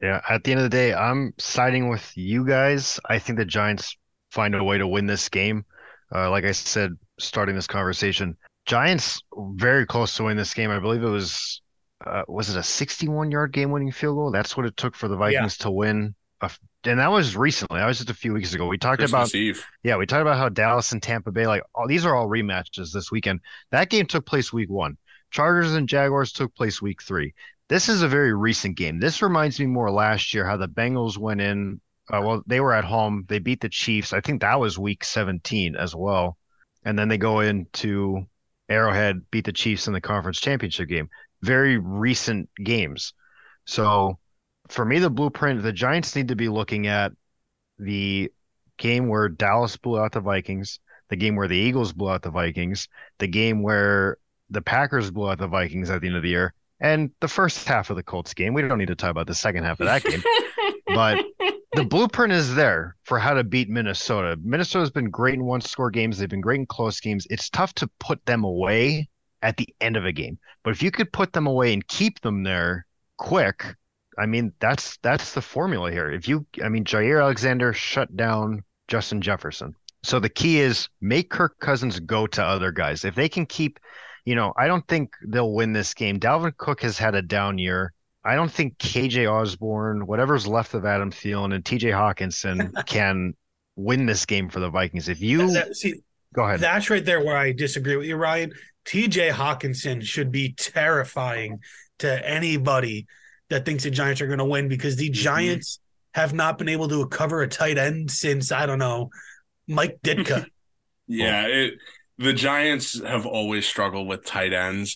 Yeah, 0.01 0.21
at 0.29 0.43
the 0.43 0.51
end 0.51 0.59
of 0.59 0.63
the 0.63 0.69
day, 0.69 0.93
I'm 0.93 1.33
siding 1.37 1.89
with 1.89 2.11
you 2.15 2.45
guys. 2.45 2.99
I 3.07 3.19
think 3.19 3.37
the 3.37 3.45
Giants 3.45 3.95
find 4.31 4.55
a 4.55 4.63
way 4.63 4.77
to 4.77 4.87
win 4.87 5.05
this 5.05 5.29
game. 5.29 5.65
Uh, 6.13 6.29
like 6.29 6.43
I 6.43 6.51
said, 6.51 6.91
starting 7.19 7.55
this 7.55 7.67
conversation, 7.67 8.35
Giants 8.65 9.21
very 9.55 9.85
close 9.85 10.15
to 10.15 10.23
win 10.23 10.37
this 10.37 10.53
game. 10.53 10.71
I 10.71 10.79
believe 10.79 11.03
it 11.03 11.09
was 11.09 11.61
uh, 12.05 12.23
was 12.27 12.49
it 12.49 12.57
a 12.57 12.63
61 12.63 13.31
yard 13.31 13.51
game 13.53 13.71
winning 13.71 13.91
field 13.91 14.15
goal? 14.15 14.31
That's 14.31 14.57
what 14.57 14.65
it 14.65 14.77
took 14.77 14.95
for 14.95 15.07
the 15.07 15.17
Vikings 15.17 15.57
to 15.59 15.71
win. 15.71 16.15
A, 16.41 16.49
and 16.85 16.99
that 16.99 17.11
was 17.11 17.35
recently. 17.35 17.79
That 17.79 17.87
was 17.87 17.97
just 17.97 18.09
a 18.09 18.15
few 18.15 18.33
weeks 18.33 18.53
ago. 18.53 18.67
We 18.67 18.77
talked 18.77 18.99
Christmas 18.99 19.31
about 19.31 19.35
Eve. 19.35 19.65
yeah, 19.83 19.97
we 19.97 20.05
talked 20.05 20.21
about 20.21 20.37
how 20.37 20.49
Dallas 20.49 20.91
and 20.91 21.01
Tampa 21.01 21.31
Bay, 21.31 21.47
like 21.47 21.63
all 21.75 21.87
these 21.87 22.05
are 22.05 22.15
all 22.15 22.27
rematches 22.27 22.91
this 22.91 23.11
weekend. 23.11 23.41
That 23.71 23.89
game 23.89 24.05
took 24.05 24.25
place 24.25 24.51
week 24.51 24.69
one. 24.69 24.97
Chargers 25.31 25.73
and 25.73 25.87
Jaguars 25.87 26.31
took 26.31 26.53
place 26.55 26.81
week 26.81 27.01
three. 27.01 27.33
This 27.69 27.87
is 27.87 28.01
a 28.01 28.07
very 28.07 28.33
recent 28.33 28.75
game. 28.75 28.99
This 28.99 29.21
reminds 29.21 29.59
me 29.59 29.65
more 29.65 29.89
last 29.89 30.33
year 30.33 30.45
how 30.45 30.57
the 30.57 30.67
Bengals 30.67 31.17
went 31.17 31.39
in. 31.39 31.79
Uh, 32.11 32.21
well, 32.21 32.43
they 32.45 32.59
were 32.59 32.73
at 32.73 32.83
home. 32.83 33.25
They 33.29 33.39
beat 33.39 33.61
the 33.61 33.69
Chiefs. 33.69 34.11
I 34.11 34.19
think 34.19 34.41
that 34.41 34.59
was 34.59 34.77
week 34.77 35.05
17 35.05 35.75
as 35.77 35.95
well. 35.95 36.37
And 36.83 36.99
then 36.99 37.07
they 37.07 37.17
go 37.17 37.39
into 37.39 38.25
Arrowhead 38.67 39.21
beat 39.31 39.45
the 39.45 39.53
Chiefs 39.53 39.87
in 39.87 39.93
the 39.93 40.01
conference 40.01 40.41
championship 40.41 40.89
game. 40.89 41.09
Very 41.41 41.77
recent 41.77 42.49
games. 42.61 43.13
So 43.65 44.17
for 44.71 44.85
me, 44.85 44.99
the 44.99 45.09
blueprint, 45.09 45.61
the 45.61 45.73
Giants 45.73 46.15
need 46.15 46.29
to 46.29 46.35
be 46.35 46.47
looking 46.47 46.87
at 46.87 47.11
the 47.77 48.31
game 48.77 49.07
where 49.07 49.27
Dallas 49.29 49.75
blew 49.75 49.99
out 49.99 50.13
the 50.13 50.21
Vikings, 50.21 50.79
the 51.09 51.15
game 51.15 51.35
where 51.35 51.47
the 51.47 51.57
Eagles 51.57 51.93
blew 51.93 52.09
out 52.09 52.21
the 52.21 52.31
Vikings, 52.31 52.87
the 53.19 53.27
game 53.27 53.61
where 53.61 54.17
the 54.49 54.61
Packers 54.61 55.11
blew 55.11 55.29
out 55.29 55.39
the 55.39 55.47
Vikings 55.47 55.89
at 55.89 56.01
the 56.01 56.07
end 56.07 56.15
of 56.15 56.23
the 56.23 56.29
year, 56.29 56.53
and 56.79 57.11
the 57.19 57.27
first 57.27 57.67
half 57.67 57.89
of 57.89 57.97
the 57.97 58.03
Colts 58.03 58.33
game. 58.33 58.53
We 58.53 58.61
don't 58.61 58.77
need 58.77 58.87
to 58.87 58.95
talk 58.95 59.11
about 59.11 59.27
the 59.27 59.35
second 59.35 59.65
half 59.65 59.79
of 59.79 59.87
that 59.87 60.03
game. 60.03 60.23
but 60.87 61.23
the 61.75 61.83
blueprint 61.83 62.33
is 62.33 62.55
there 62.55 62.95
for 63.03 63.19
how 63.19 63.33
to 63.33 63.43
beat 63.43 63.69
Minnesota. 63.69 64.37
Minnesota's 64.41 64.89
been 64.89 65.09
great 65.09 65.35
in 65.35 65.43
one 65.43 65.61
score 65.61 65.91
games, 65.91 66.17
they've 66.17 66.29
been 66.29 66.41
great 66.41 66.61
in 66.61 66.65
close 66.65 66.99
games. 66.99 67.27
It's 67.29 67.49
tough 67.49 67.73
to 67.75 67.89
put 67.99 68.25
them 68.25 68.45
away 68.45 69.09
at 69.41 69.57
the 69.57 69.67
end 69.81 69.97
of 69.97 70.05
a 70.05 70.11
game. 70.13 70.39
But 70.63 70.71
if 70.71 70.81
you 70.81 70.91
could 70.91 71.11
put 71.11 71.33
them 71.33 71.47
away 71.47 71.73
and 71.73 71.85
keep 71.87 72.21
them 72.21 72.43
there 72.43 72.85
quick, 73.17 73.75
I 74.21 74.25
mean 74.27 74.53
that's 74.59 74.97
that's 74.97 75.33
the 75.33 75.41
formula 75.41 75.91
here. 75.91 76.11
If 76.11 76.27
you 76.27 76.45
I 76.63 76.69
mean 76.69 76.83
Jaire 76.83 77.21
Alexander 77.21 77.73
shut 77.73 78.15
down 78.15 78.63
Justin 78.87 79.21
Jefferson. 79.21 79.73
So 80.03 80.19
the 80.19 80.29
key 80.29 80.59
is 80.59 80.89
make 81.01 81.29
Kirk 81.29 81.57
Cousins 81.59 81.99
go 81.99 82.27
to 82.27 82.43
other 82.43 82.71
guys. 82.71 83.05
If 83.05 83.15
they 83.15 83.29
can 83.29 83.45
keep, 83.45 83.79
you 84.25 84.35
know, 84.35 84.51
I 84.57 84.67
don't 84.67 84.87
think 84.87 85.13
they'll 85.27 85.53
win 85.53 85.73
this 85.73 85.93
game. 85.93 86.19
Dalvin 86.19 86.55
Cook 86.57 86.81
has 86.81 86.97
had 86.97 87.13
a 87.15 87.21
down 87.21 87.57
year. 87.57 87.93
I 88.25 88.35
don't 88.35 88.51
think 88.51 88.77
KJ 88.77 89.31
Osborne, 89.31 90.05
whatever's 90.07 90.45
left 90.47 90.73
of 90.73 90.85
Adam 90.85 91.11
Thielen 91.11 91.53
and 91.53 91.63
TJ 91.63 91.91
Hockenson 91.91 92.85
can 92.87 93.33
win 93.75 94.05
this 94.05 94.25
game 94.25 94.49
for 94.49 94.59
the 94.59 94.69
Vikings. 94.69 95.07
If 95.09 95.21
you 95.21 95.51
That- 95.53 95.75
see, 95.75 96.01
go 96.33 96.43
ahead. 96.43 96.59
that's 96.59 96.89
right 96.89 97.05
there 97.05 97.23
where 97.23 97.37
I 97.37 97.51
disagree 97.51 97.95
with 97.95 98.05
you, 98.07 98.15
Ryan. 98.15 98.53
TJ 98.85 99.31
Hockenson 99.31 100.01
should 100.03 100.31
be 100.31 100.53
terrifying 100.53 101.59
to 101.99 102.27
anybody 102.27 103.05
that 103.51 103.65
thinks 103.65 103.83
the 103.83 103.91
Giants 103.91 104.21
are 104.21 104.27
going 104.27 104.39
to 104.39 104.45
win 104.45 104.67
because 104.67 104.95
the 104.95 105.09
mm-hmm. 105.09 105.21
Giants 105.21 105.79
have 106.13 106.33
not 106.33 106.57
been 106.57 106.69
able 106.69 106.87
to 106.89 107.05
cover 107.07 107.41
a 107.41 107.47
tight 107.47 107.77
end 107.77 108.09
since 108.09 108.51
I 108.51 108.65
don't 108.65 108.79
know 108.79 109.11
Mike 109.67 109.99
Ditka. 110.03 110.45
Yeah, 111.07 111.45
it, 111.47 111.73
the 112.19 112.31
Giants 112.31 113.03
have 113.03 113.25
always 113.25 113.65
struggled 113.65 114.07
with 114.07 114.23
tight 114.23 114.53
ends, 114.53 114.95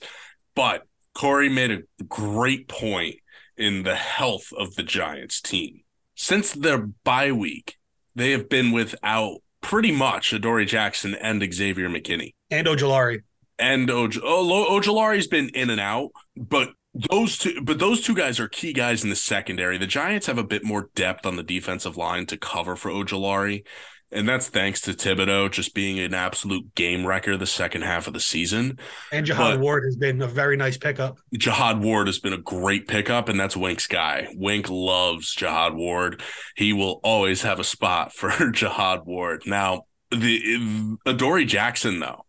but 0.56 0.84
Corey 1.14 1.50
made 1.50 1.72
a 1.72 2.04
great 2.06 2.70
point 2.70 3.18
in 3.58 3.84
the 3.84 3.96
health 3.96 4.54
of 4.58 4.76
the 4.76 4.84
Giants 4.84 5.42
team. 5.42 5.82
Since 6.16 6.54
their 6.54 6.78
bye 6.78 7.34
week, 7.34 7.76
they 8.16 8.32
have 8.32 8.48
been 8.48 8.72
without 8.72 9.40
pretty 9.60 9.92
much 9.92 10.32
Adoree 10.32 10.66
Jackson 10.66 11.16
and 11.16 11.44
Xavier 11.54 11.90
McKinney. 11.90 12.34
and 12.50 12.66
Ojulari. 12.66 13.24
And 13.60 13.90
Oj- 13.90 14.22
Olo- 14.24 14.68
oh, 14.70 14.80
Ojulari's 14.80 15.28
been 15.28 15.50
in 15.50 15.70
and 15.70 15.82
out, 15.82 16.12
but 16.38 16.70
those 17.10 17.38
two 17.38 17.62
but 17.62 17.80
those 17.80 18.02
two 18.02 18.16
guys 18.16 18.40
are 18.40 18.48
key 18.48 18.74
guys 18.74 19.04
in 19.04 19.10
the 19.10 19.16
secondary. 19.16 19.78
The 19.78 19.88
Giants 19.88 20.28
have 20.28 20.38
a 20.38 20.44
bit 20.44 20.64
more 20.64 20.90
depth 20.96 21.26
on 21.26 21.36
the 21.36 21.44
defensive 21.44 21.98
line 21.98 22.26
to 22.28 22.38
cover 22.38 22.76
for 22.76 22.90
Ojulari. 22.92 23.64
And 24.12 24.30
that's 24.30 24.48
thanks 24.48 24.80
to 24.82 24.92
Thibodeaux 24.94 25.52
just 25.52 25.74
being 25.74 26.00
an 26.00 26.14
absolute 26.14 26.74
game 26.76 27.06
wrecker 27.06 27.36
the 27.38 27.48
second 27.48 27.82
half 27.82 28.08
of 28.08 28.14
the 28.14 28.20
season. 28.20 28.78
And 29.12 29.26
Jahad 29.26 29.38
But- 29.56 29.60
Ward 29.60 29.84
has 29.84 29.98
been 29.98 30.22
a 30.22 30.28
very 30.28 30.56
nice 30.56 30.78
pickup. 30.78 31.18
Jihad 31.34 31.82
Ward 31.82 32.08
has 32.08 32.20
been 32.20 32.32
a 32.32 32.38
great 32.38 32.88
pickup, 32.88 33.28
and 33.30 33.38
that's 33.38 33.58
Wink's 33.58 33.88
guy. 33.88 34.28
Wink 34.36 34.70
loves 34.70 35.34
Jihad 35.34 35.74
Ward. 35.74 36.22
He 36.56 36.72
will 36.72 37.02
always 37.04 37.42
have 37.42 37.60
a 37.60 37.64
spot 37.64 38.14
for 38.14 38.30
Jihad 38.52 39.02
Ward. 39.06 39.42
Now, 39.48 39.88
the 40.12 40.98
Adoree 41.06 41.46
Jackson, 41.46 42.00
though, 42.00 42.26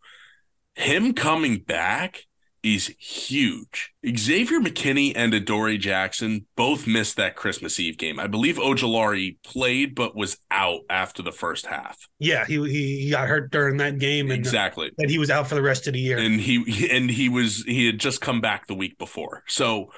him 0.75 1.13
coming 1.13 1.59
back 1.61 2.23
is 2.67 2.89
huge. 2.99 3.93
Xavier 4.19 4.59
McKinney 4.59 5.13
and 5.15 5.33
Adoree 5.33 5.79
Jackson 5.79 6.47
both 6.57 6.85
missed 6.89 7.17
that 7.17 7.37
Christmas 7.37 7.79
Eve 7.79 7.97
game. 7.97 8.19
I 8.19 8.27
believe 8.27 8.57
Ojulari 8.57 9.37
played 9.45 9.95
but 9.95 10.17
was 10.17 10.37
out 10.51 10.81
after 10.91 11.23
the 11.23 11.31
first 11.31 11.67
half. 11.67 11.97
Yeah, 12.19 12.45
he 12.45 12.55
he, 12.69 13.01
he 13.05 13.11
got 13.11 13.29
hurt 13.29 13.53
during 13.53 13.77
that 13.77 13.99
game 14.01 14.31
and 14.33 14.39
Exactly. 14.39 14.91
and 14.99 15.09
he 15.09 15.19
was 15.19 15.31
out 15.31 15.47
for 15.47 15.55
the 15.55 15.63
rest 15.63 15.87
of 15.87 15.93
the 15.93 16.01
year. 16.01 16.19
and 16.19 16.41
he 16.41 16.89
and 16.91 17.09
he 17.09 17.29
was 17.29 17.63
he 17.63 17.87
had 17.87 18.01
just 18.01 18.21
come 18.21 18.41
back 18.41 18.67
the 18.67 18.75
week 18.75 18.99
before 18.99 19.45
so 19.47 19.93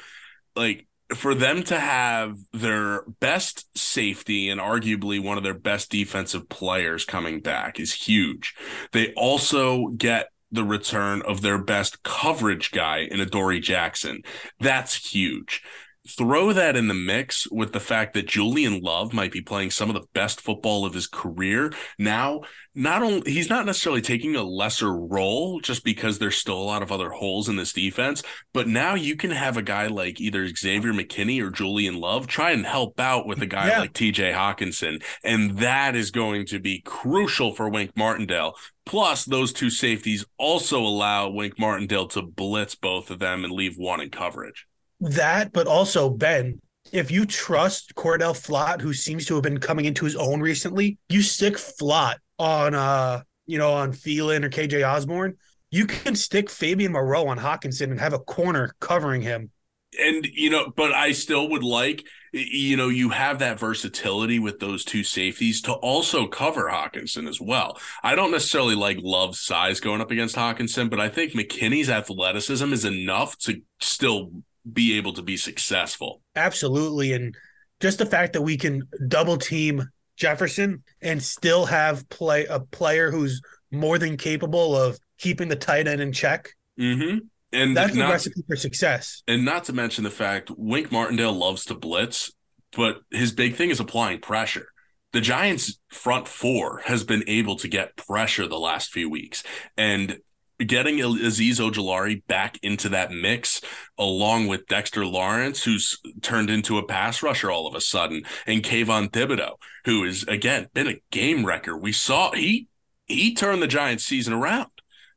like 0.55 0.87
for 1.15 1.35
them 1.35 1.63
to 1.63 1.79
have 1.81 2.37
their 2.53 3.03
best 3.21 3.67
safety 3.79 4.51
and 4.51 4.61
arguably 4.61 5.23
one 5.23 5.39
of 5.39 5.43
their 5.43 5.55
best 5.55 5.91
defensive 5.91 6.51
players 6.51 7.07
coming 7.07 7.41
back 7.41 7.81
is 7.81 7.95
huge 7.95 8.55
they 8.93 9.13
also 9.15 9.87
get 9.89 10.29
the 10.51 10.65
return 10.65 11.23
of 11.23 11.43
their 11.43 11.59
best 11.63 12.03
coverage 12.03 12.71
guy 12.71 13.07
in 13.11 13.21
Adoree 13.21 13.61
Jackson 13.61 14.23
that's 14.61 15.13
huge 15.13 15.63
throw 16.09 16.55
that 16.55 16.75
in 16.75 16.89
the 16.89 16.95
mix 16.95 17.47
with 17.51 17.73
the 17.75 17.81
fact 17.81 18.15
that 18.15 18.27
Julian 18.27 18.81
Love 18.81 19.13
might 19.13 19.31
be 19.31 19.43
playing 19.43 19.71
some 19.71 19.91
of 19.91 19.95
the 19.95 20.07
best 20.15 20.41
football 20.41 20.87
of 20.87 20.95
his 20.95 21.07
career 21.07 21.71
now 21.99 22.41
not 22.75 23.03
only 23.03 23.31
he's 23.31 23.51
not 23.51 23.67
necessarily 23.67 24.01
taking 24.01 24.37
a 24.37 24.43
lesser 24.43 24.95
role 24.97 25.61
just 25.61 25.85
because 25.85 26.19
there's 26.19 26.37
still 26.37 26.57
a 26.57 26.63
lot 26.63 26.81
of 26.81 26.93
other 26.93 27.11
holes 27.11 27.49
in 27.49 27.57
this 27.57 27.73
defense, 27.73 28.23
but 28.55 28.69
now 28.69 28.95
you 28.95 29.17
can 29.17 29.33
have 29.33 29.57
a 29.57 29.63
guy 29.63 29.89
like 29.89 30.21
either 30.21 30.47
Xavier 30.47 30.93
McKinney 30.93 31.43
or 31.45 31.51
Julian 31.51 31.97
Love 31.99 32.29
try 32.29 32.53
and 32.53 32.65
help 32.65 33.01
out 33.01 33.27
with 33.27 33.43
a 33.43 33.47
guy 33.47 33.67
Yeah. 33.69 33.81
like 33.81 33.95
TJ 33.95 34.33
Hockenson. 34.33 35.03
And 35.25 35.59
that 35.59 35.97
is 35.97 36.13
going 36.13 36.47
to 36.47 36.61
be 36.61 36.81
crucial 36.83 37.53
for 37.53 37.69
Wink 37.69 37.97
Martindale. 37.97 38.55
Plus, 38.89 39.25
those 39.25 39.53
two 39.53 39.71
safeties 39.71 40.25
also 40.39 40.81
allow 40.81 41.29
Wink 41.29 41.59
Martindale 41.59 42.09
to 42.09 42.23
blitz 42.23 42.75
both 42.75 43.11
of 43.11 43.19
them 43.21 43.45
and 43.45 43.53
leave 43.53 43.77
one 43.77 44.01
in 44.01 44.11
coverage. 44.11 44.67
that, 45.01 45.53
but 45.53 45.67
also 45.67 46.11
Ben, 46.11 46.61
if 46.91 47.11
you 47.11 47.27
trust 47.27 47.95
Cordell 47.95 48.35
Flott, 48.35 48.81
who 48.81 48.93
seems 48.95 49.27
to 49.27 49.35
have 49.35 49.43
been 49.43 49.61
coming 49.61 49.85
into 49.85 50.05
his 50.05 50.17
own 50.17 50.41
recently, 50.41 50.99
you 51.09 51.23
stick 51.23 51.55
Flott 51.55 52.17
on 52.39 52.75
uh, 52.75 53.23
you 53.47 53.59
know, 53.59 53.73
on 53.73 53.93
Thielen 53.93 54.45
or 54.45 54.51
KJ 54.51 54.87
Osborne. 54.89 55.37
You 55.71 55.87
can 55.87 56.17
stick 56.17 56.49
Fabian 56.51 56.93
Moreau 56.93 57.29
on 57.29 57.39
Hockenson 57.39 57.91
and 57.91 58.01
have 58.01 58.15
a 58.15 58.19
corner 58.19 58.75
covering 58.81 59.23
him. 59.23 59.51
and 59.99 60.27
you 60.27 60.51
know 60.51 60.71
but 60.77 60.93
i 60.93 61.13
still 61.13 61.49
would 61.49 61.65
like 61.65 62.05
you 62.33 62.77
know 62.77 62.89
you 62.89 63.11
have 63.11 63.39
that 63.39 63.59
versatility 63.59 64.39
with 64.39 64.59
those 64.61 64.85
two 64.85 65.03
safeties 65.03 65.63
to 65.63 65.73
also 65.73 66.27
cover 66.27 66.69
hockenson 66.71 67.29
as 67.29 67.41
well 67.41 67.79
i 68.03 68.15
don't 68.15 68.31
necessarily 68.31 68.75
like 68.75 68.99
love's 69.01 69.41
size 69.41 69.81
going 69.81 70.01
up 70.01 70.11
against 70.11 70.37
hockenson 70.37 70.91
but 70.91 71.01
i 71.01 71.09
think 71.09 71.33
mckinney's 71.33 71.91
athleticism 71.91 72.73
is 72.73 72.85
enough 72.85 73.37
to 73.39 73.61
still 73.81 74.31
be 74.71 74.97
able 74.99 75.13
to 75.13 75.23
be 75.23 75.37
successful 75.37 76.21
Absolutely. 76.39 77.13
And 77.13 77.35
just 77.81 77.99
the 77.99 78.07
fact 78.07 78.33
that 78.33 78.43
we 78.43 78.57
can 78.57 78.89
double 79.09 79.37
team 79.37 79.89
Jefferson 80.17 80.83
and 81.03 81.23
still 81.23 81.67
have 81.67 82.09
play 82.09 82.47
a 82.47 82.61
player 82.61 83.11
who's 83.11 83.41
more 83.71 83.99
than 83.99 84.17
capable 84.17 84.77
of 84.77 84.99
keeping 85.19 85.49
the 85.49 85.57
tight 85.57 85.87
end 85.89 86.01
in 86.01 86.13
check. 86.13 86.51
mm-hmm 86.79 87.19
and 87.53 87.77
That's 87.77 87.93
the 87.93 88.01
not, 88.01 88.11
recipe 88.11 88.43
for 88.47 88.57
success. 88.57 89.23
and 89.27 89.45
not 89.45 89.65
to 89.65 89.73
mention 89.73 90.05
the 90.05 90.11
fact 90.11 90.51
wink 90.57 90.93
martindale 90.93 91.33
loves 91.33 91.65
to 91.67 91.75
blitz 91.75 92.33
but 92.77 93.01
his 93.11 93.33
big 93.33 93.55
thing 93.55 93.71
is 93.71 93.81
applying 93.81 94.21
pressure 94.21 94.69
the 95.13 95.21
Giants' 95.21 95.79
front 95.89 96.29
four 96.29 96.83
has 96.85 97.03
been 97.05 97.25
able 97.27 97.57
to 97.57 97.69
get 97.69 97.97
pressure 97.97 98.47
the 98.47 98.59
last 98.59 98.91
few 98.93 99.09
weeks, 99.09 99.43
and 99.77 100.19
getting 100.59 100.99
Azeez 100.99 101.61
Ojulari 101.61 102.23
back 102.27 102.59
into 102.63 102.91
that 102.91 103.11
mix, 103.11 103.61
along 103.97 104.49
with 104.49 104.67
Dexter 104.67 105.07
Lawrence, 105.07 105.65
who's 105.65 105.99
turned 106.21 106.51
into 106.51 106.79
a 106.79 106.87
pass 106.87 107.23
rusher 107.23 107.51
all 107.51 107.67
of 107.67 107.75
a 107.75 107.81
sudden, 107.81 108.25
and 108.47 108.63
Kayvon 108.63 109.11
Thibodeaux, 109.11 109.55
who 109.87 110.05
is 110.05 110.25
again 110.25 110.69
been 110.75 110.89
a 110.89 111.01
game 111.11 111.47
wrecker. 111.47 111.77
We 111.77 111.93
saw 111.93 112.33
he 112.33 112.67
he 113.07 113.35
turned 113.35 113.63
the 113.63 113.67
Giants' 113.67 114.05
season 114.05 114.35
around. 114.35 114.69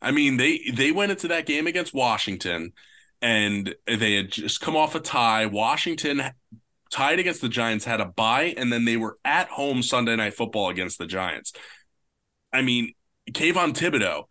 I 0.02 0.12
mean, 0.12 0.38
they 0.38 0.60
they 0.74 0.92
went 0.92 1.12
into 1.12 1.28
that 1.30 1.46
game 1.46 1.68
against 1.68 1.94
Washington, 1.94 2.74
and 3.22 3.76
they 3.88 4.16
had 4.16 4.32
just 4.32 4.62
come 4.62 4.76
off 4.76 4.96
a 4.96 5.00
tie. 5.00 5.46
Washington 5.46 6.24
tied 6.92 7.20
against 7.20 7.42
the 7.42 7.50
Giants, 7.50 7.86
had 7.86 8.02
a 8.02 8.06
bye, 8.06 8.54
and 8.58 8.72
then 8.72 8.86
they 8.86 8.98
were 8.98 9.18
at 9.24 9.48
home 9.50 9.84
Sunday 9.84 10.16
night 10.16 10.34
football 10.34 10.70
against 10.70 10.98
the 10.98 11.06
Giants. 11.06 11.54
I 12.52 12.62
mean, 12.62 12.94
Kayvon 13.32 13.74
Thibodeaux 13.74 14.26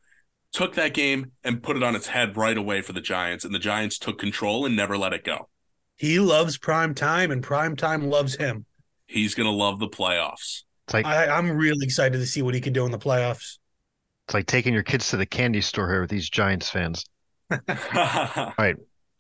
took 0.53 0.75
that 0.75 0.95
game 0.95 1.33
and 1.45 1.63
put 1.63 1.77
it 1.77 1.83
on 1.83 1.95
its 1.95 2.09
head 2.09 2.37
right 2.37 2.57
away 2.57 2.83
for 2.83 2.93
the 2.93 3.01
Giants, 3.01 3.45
and 3.45 3.55
the 3.55 3.59
Giants 3.59 3.99
took 3.99 4.19
control 4.19 4.67
and 4.67 4.77
never 4.77 4.99
let 4.99 5.13
it 5.13 5.25
go. 5.25 5.49
He 5.97 6.19
loves 6.19 6.59
prime 6.59 6.95
time 6.95 7.31
and 7.31 7.43
prime 7.43 7.77
time 7.77 8.09
loves 8.09 8.35
him. 8.35 8.67
He's 9.07 9.35
gonna 9.35 9.51
love 9.51 9.79
the 9.79 9.89
playoffs. 9.89 10.63
It's 10.87 10.95
like 10.95 11.07
I, 11.07 11.27
I'm 11.27 11.51
really 11.51 11.85
excited 11.85 12.19
to 12.19 12.27
see 12.27 12.43
what 12.43 12.55
he 12.55 12.61
can 12.61 12.73
do 12.73 12.85
in 12.85 12.91
the 12.91 12.99
playoffs. 12.99 13.59
It's 14.31 14.35
like 14.35 14.47
taking 14.47 14.73
your 14.73 14.85
kids 14.85 15.11
to 15.11 15.17
the 15.17 15.27
candy 15.27 15.61
store 15.61 15.91
here 15.91 16.03
with 16.03 16.11
these 16.11 16.31
Giants 16.31 16.71
fans. 16.71 17.05
All 17.51 18.55
right. 18.57 18.77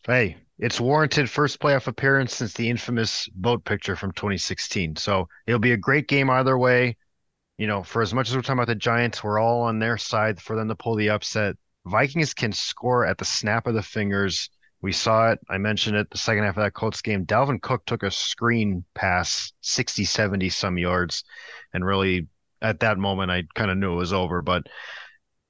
Hey, 0.06 0.36
it's 0.56 0.80
warranted 0.80 1.28
first 1.28 1.58
playoff 1.58 1.88
appearance 1.88 2.36
since 2.36 2.54
the 2.54 2.70
infamous 2.70 3.28
boat 3.34 3.64
picture 3.64 3.96
from 3.96 4.12
2016. 4.12 4.94
So 4.94 5.26
it'll 5.48 5.58
be 5.58 5.72
a 5.72 5.76
great 5.76 6.06
game 6.06 6.30
either 6.30 6.56
way. 6.56 6.96
You 7.58 7.66
know, 7.66 7.82
for 7.82 8.02
as 8.02 8.14
much 8.14 8.28
as 8.28 8.36
we're 8.36 8.42
talking 8.42 8.60
about 8.60 8.68
the 8.68 8.76
Giants, 8.76 9.24
we're 9.24 9.40
all 9.40 9.62
on 9.62 9.80
their 9.80 9.98
side 9.98 10.40
for 10.40 10.54
them 10.54 10.68
to 10.68 10.76
pull 10.76 10.94
the 10.94 11.10
upset. 11.10 11.56
Vikings 11.86 12.32
can 12.32 12.52
score 12.52 13.04
at 13.04 13.18
the 13.18 13.24
snap 13.24 13.66
of 13.66 13.74
the 13.74 13.82
fingers. 13.82 14.48
We 14.80 14.92
saw 14.92 15.32
it. 15.32 15.40
I 15.48 15.58
mentioned 15.58 15.96
it 15.96 16.08
the 16.10 16.18
second 16.18 16.44
half 16.44 16.56
of 16.56 16.62
that 16.62 16.74
Colts 16.74 17.02
game. 17.02 17.26
Dalvin 17.26 17.60
Cook 17.60 17.84
took 17.84 18.04
a 18.04 18.12
screen 18.12 18.84
pass 18.94 19.52
60, 19.62 20.04
70 20.04 20.50
some 20.50 20.78
yards. 20.78 21.24
And 21.74 21.84
really, 21.84 22.28
at 22.62 22.80
that 22.80 22.98
moment, 22.98 23.30
I 23.30 23.44
kind 23.54 23.70
of 23.70 23.78
knew 23.78 23.92
it 23.92 23.96
was 23.96 24.12
over. 24.12 24.42
But 24.42 24.66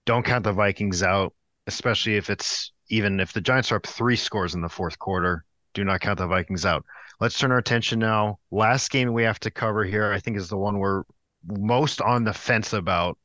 don't 0.06 0.24
count 0.24 0.44
the 0.44 0.52
Vikings 0.52 1.02
out, 1.02 1.34
especially 1.66 2.16
if 2.16 2.30
it's 2.30 2.72
even 2.88 3.20
if 3.20 3.32
the 3.32 3.40
Giants 3.40 3.70
are 3.72 3.76
up 3.76 3.86
three 3.86 4.16
scores 4.16 4.54
in 4.54 4.60
the 4.60 4.68
fourth 4.68 4.98
quarter. 4.98 5.44
Do 5.74 5.84
not 5.84 6.00
count 6.00 6.18
the 6.18 6.26
Vikings 6.26 6.66
out. 6.66 6.84
Let's 7.20 7.38
turn 7.38 7.52
our 7.52 7.58
attention 7.58 7.98
now. 7.98 8.38
Last 8.50 8.90
game 8.90 9.12
we 9.12 9.22
have 9.22 9.38
to 9.40 9.50
cover 9.50 9.84
here, 9.84 10.12
I 10.12 10.18
think, 10.18 10.36
is 10.36 10.48
the 10.48 10.56
one 10.56 10.78
we're 10.78 11.04
most 11.46 12.00
on 12.00 12.24
the 12.24 12.32
fence 12.32 12.72
about. 12.72 13.18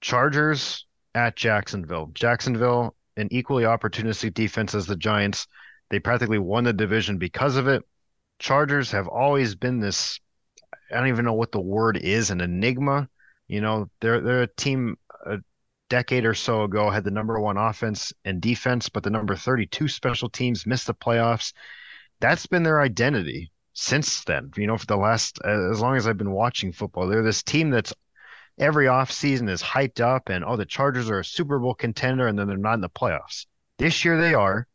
Chargers 0.00 0.86
at 1.14 1.34
Jacksonville. 1.34 2.10
Jacksonville, 2.14 2.94
an 3.16 3.28
equally 3.30 3.64
opportunistic 3.64 4.34
defense 4.34 4.74
as 4.74 4.86
the 4.86 4.96
Giants. 4.96 5.46
They 5.90 5.98
practically 5.98 6.38
won 6.38 6.64
the 6.64 6.72
division 6.72 7.18
because 7.18 7.56
of 7.56 7.66
it. 7.66 7.82
Chargers 8.38 8.90
have 8.90 9.08
always 9.08 9.54
been 9.54 9.80
this 9.80 10.20
I 10.90 10.96
don't 10.96 11.08
even 11.08 11.24
know 11.24 11.34
what 11.34 11.52
the 11.52 11.60
word 11.60 11.96
is, 11.96 12.30
an 12.30 12.40
enigma. 12.40 13.08
You 13.48 13.60
know, 13.60 13.90
they're 14.00 14.20
they're 14.20 14.42
a 14.42 14.46
team 14.46 14.96
a 15.26 15.38
decade 15.88 16.24
or 16.24 16.34
so 16.34 16.64
ago 16.64 16.90
had 16.90 17.04
the 17.04 17.10
number 17.10 17.38
one 17.40 17.56
offense 17.56 18.12
and 18.24 18.40
defense, 18.40 18.88
but 18.88 19.02
the 19.02 19.10
number 19.10 19.36
32 19.36 19.88
special 19.88 20.28
teams 20.28 20.66
missed 20.66 20.86
the 20.86 20.94
playoffs. 20.94 21.52
That's 22.20 22.46
been 22.46 22.62
their 22.62 22.80
identity 22.80 23.52
since 23.74 24.24
then. 24.24 24.50
You 24.56 24.66
know, 24.66 24.78
for 24.78 24.86
the 24.86 24.96
last 24.96 25.38
as 25.44 25.80
long 25.80 25.96
as 25.96 26.06
I've 26.06 26.18
been 26.18 26.32
watching 26.32 26.72
football, 26.72 27.06
they're 27.06 27.22
this 27.22 27.42
team 27.42 27.70
that's 27.70 27.92
every 28.58 28.86
offseason 28.86 29.48
is 29.50 29.62
hyped 29.62 30.00
up 30.00 30.28
and 30.28 30.44
oh 30.44 30.56
the 30.56 30.64
Chargers 30.64 31.10
are 31.10 31.18
a 31.18 31.24
Super 31.24 31.58
Bowl 31.58 31.74
contender 31.74 32.28
and 32.28 32.38
then 32.38 32.46
they're 32.46 32.56
not 32.56 32.74
in 32.74 32.80
the 32.80 32.88
playoffs. 32.88 33.46
This 33.78 34.04
year 34.04 34.20
they 34.20 34.34
are, 34.34 34.68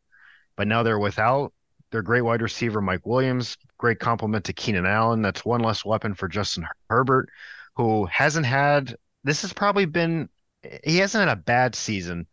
but 0.58 0.68
now 0.68 0.84
they're 0.84 1.00
without 1.00 1.54
their 1.92 2.02
great 2.02 2.22
wide 2.22 2.42
receiver 2.42 2.82
Mike 2.82 3.06
Williams, 3.06 3.58
great 3.78 4.00
compliment 4.00 4.46
to 4.46 4.54
Keenan 4.54 4.86
Allen. 4.86 5.22
That's 5.22 5.46
one 5.46 5.62
less 5.62 5.84
weapon 5.86 6.14
for 6.14 6.28
Justin 6.28 6.66
Herbert, 6.90 7.30
who 7.76 8.06
hasn't 8.06 8.46
had 8.46 8.96
this 9.24 9.42
has 9.42 9.54
probably 9.54 9.86
been 9.86 10.30
he 10.84 10.98
hasn't 10.98 11.28
had 11.28 11.38
a 11.38 11.42
bad 11.42 11.76
season, 11.76 12.28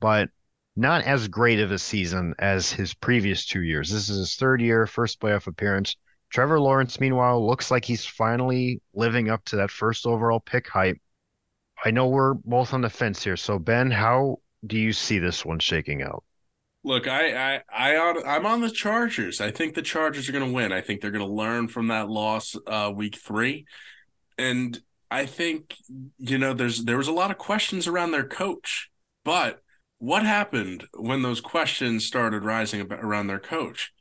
but 0.00 0.30
not 0.76 1.04
as 1.04 1.28
great 1.28 1.60
of 1.60 1.70
a 1.70 1.78
season 1.78 2.34
as 2.38 2.72
his 2.72 2.94
previous 2.94 3.46
two 3.46 3.62
years. 3.62 3.90
This 3.90 4.08
is 4.08 4.18
his 4.18 4.36
third 4.36 4.60
year, 4.60 4.86
first 4.86 5.20
playoff 5.20 5.46
appearance. 5.46 5.96
Trevor 6.30 6.58
Lawrence, 6.60 6.98
meanwhile, 6.98 7.46
looks 7.46 7.70
like 7.70 7.84
he's 7.84 8.04
finally 8.04 8.80
living 8.92 9.30
up 9.30 9.44
to 9.46 9.56
that 9.56 9.70
first 9.70 10.06
overall 10.06 10.40
pick 10.40 10.68
hype. 10.68 10.98
I 11.84 11.90
know 11.90 12.08
we're 12.08 12.34
both 12.34 12.72
on 12.74 12.80
the 12.80 12.90
fence 12.90 13.22
here. 13.22 13.36
So, 13.36 13.58
Ben, 13.58 13.90
how 13.90 14.40
do 14.66 14.78
you 14.78 14.92
see 14.92 15.18
this 15.18 15.44
one 15.44 15.60
shaking 15.60 16.02
out? 16.02 16.24
Look, 16.84 17.08
I, 17.08 17.56
I, 17.56 17.62
I, 17.72 18.36
I'm 18.36 18.46
on 18.46 18.60
the 18.60 18.70
Chargers. 18.70 19.40
I 19.40 19.50
think 19.50 19.74
the 19.74 19.82
Chargers 19.82 20.28
are 20.28 20.32
going 20.32 20.46
to 20.46 20.52
win. 20.52 20.70
I 20.70 20.82
think 20.82 21.00
they're 21.00 21.10
going 21.10 21.26
to 21.26 21.32
learn 21.32 21.68
from 21.68 21.88
that 21.88 22.08
loss, 22.08 22.56
uh, 22.66 22.92
week 22.94 23.16
three, 23.16 23.64
and 24.36 24.78
I 25.10 25.26
think 25.26 25.76
you 26.18 26.38
know 26.38 26.52
there's 26.52 26.84
there 26.84 26.98
was 26.98 27.08
a 27.08 27.12
lot 27.12 27.30
of 27.30 27.38
questions 27.38 27.86
around 27.86 28.10
their 28.10 28.26
coach, 28.26 28.90
but 29.24 29.60
what 29.98 30.24
happened 30.24 30.84
when 30.92 31.22
those 31.22 31.40
questions 31.40 32.04
started 32.04 32.44
rising 32.44 32.82
around 32.92 33.28
their 33.28 33.40
coach? 33.40 33.92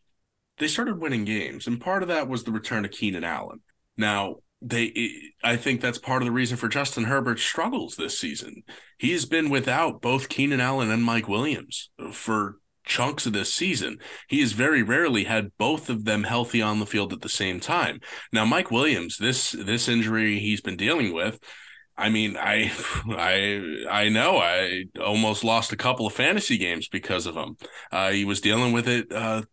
they 0.58 0.68
started 0.68 1.00
winning 1.00 1.26
games, 1.26 1.68
and 1.68 1.82
part 1.82 2.04
of 2.04 2.10
that 2.10 2.28
was 2.28 2.44
the 2.44 2.52
return 2.52 2.86
of 2.86 2.92
Keenan 2.92 3.24
Allen. 3.24 3.62
Now, 3.98 4.38
they 4.62 5.12
I 5.44 5.58
think 5.58 5.82
that's 5.82 5.98
part 5.98 6.22
of 6.22 6.26
the 6.26 6.32
reason 6.32 6.58
for 6.58 6.70
Justin 6.70 7.06
Herbert's 7.06 7.44
struggles 7.44 7.96
this 7.96 8.18
season. 8.18 8.64
He's 8.98 9.26
been 9.26 9.50
without 9.50 10.02
both 10.02 10.30
Keenan 10.30 10.62
Allen 10.62 10.90
and 10.90 11.04
Mike 11.04 11.28
Williams 11.28 11.90
for 12.12 12.58
chunks 12.84 13.26
of 13.26 13.34
this 13.34 13.54
season. 13.54 14.00
He 14.28 14.42
has 14.42 14.52
very 14.52 14.84
rarely 14.84 15.24
had 15.24 15.52
both 15.58 15.90
of 15.90 16.06
them 16.06 16.24
healthy 16.24 16.62
on 16.62 16.80
the 16.80 16.86
field 16.86 17.14
at 17.14 17.22
the 17.22 17.30
same 17.30 17.60
time. 17.60 18.00
Now, 18.32 18.46
Mike 18.46 18.72
Williams, 18.72 19.18
this 19.18 19.52
this 19.52 19.88
injury 19.88 20.40
he's 20.40 20.62
been 20.62 20.78
dealing 20.78 21.14
with, 21.14 21.40
I 21.98 22.10
mean, 22.10 22.38
I 22.38 22.72
I 23.10 23.86
I 23.90 24.10
know 24.10 24.38
I 24.38 24.86
almost 25.02 25.44
lost 25.44 25.74
a 25.74 25.78
couple 25.78 26.08
of 26.08 26.14
fantasy 26.14 26.58
games 26.58 26.88
because 26.88 27.26
of 27.26 27.36
him. 27.36 27.58
Uh, 27.92 28.12
he 28.12 28.26
was 28.26 28.42
dealing 28.42 28.74
with 28.74 28.88
it 28.88 29.12
uh, 29.12 29.44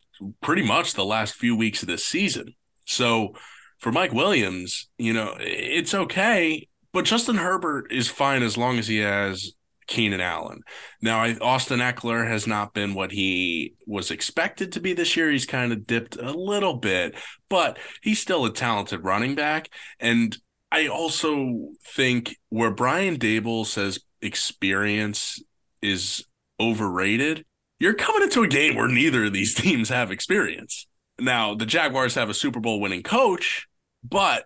pretty 0.43 0.62
much 0.62 0.95
the 0.95 1.05
last 1.05 1.35
few 1.35 1.57
weeks 1.57 1.83
of 1.83 1.89
this 1.89 2.05
season. 2.05 2.55
So 2.87 3.35
for 3.78 3.93
Mike 3.93 4.12
Williams, 4.12 4.89
you 4.99 5.12
know, 5.12 5.37
it's 5.39 5.95
okay, 5.95 6.68
but 6.93 7.05
Justin 7.05 7.37
Herbert 7.37 7.93
is 7.93 8.09
fine 8.09 8.43
as 8.43 8.57
long 8.59 8.78
as 8.78 8.89
he 8.89 8.99
has 8.99 9.53
Keenan 9.91 10.20
Allen. 10.20 10.62
Now, 11.03 11.18
I, 11.20 11.36
Austin 11.41 11.80
Ekeler 11.80 12.26
has 12.26 12.47
not 12.47 12.72
been 12.72 12.95
what 12.95 13.11
he 13.11 13.74
was 13.86 14.11
expected 14.11 14.72
to 14.72 14.80
be 14.80 14.95
this 14.95 15.16
year. 15.16 15.30
He's 15.30 15.45
kind 15.45 15.72
of 15.72 15.86
dipped 15.86 16.16
a 16.16 16.32
little 16.32 16.76
bit, 16.76 17.16
but 17.51 17.78
he's 18.01 18.20
still 18.20 18.47
a 18.47 18.53
talented 18.53 19.05
running 19.05 19.34
back. 19.34 19.68
And 19.99 20.38
I 20.72 20.86
also 20.86 21.72
think 21.84 22.36
where 22.49 22.70
Brian 22.70 23.18
Daboll 23.18 23.66
says 23.66 23.99
experience 24.22 25.43
is 25.82 26.24
overrated, 26.61 27.45
you're 27.80 27.95
coming 27.95 28.22
into 28.22 28.43
a 28.43 28.49
game 28.49 28.76
where 28.76 28.88
neither 28.88 29.24
of 29.24 29.32
these 29.32 29.55
teams 29.57 29.88
have 29.88 30.12
experience. 30.12 30.86
Now, 31.18 31.55
the 31.55 31.66
Jaguars 31.66 32.14
have 32.14 32.30
a 32.30 32.34
Super 32.34 32.61
Bowl 32.61 32.80
winning 32.80 33.03
coach, 33.03 33.66
but 34.05 34.45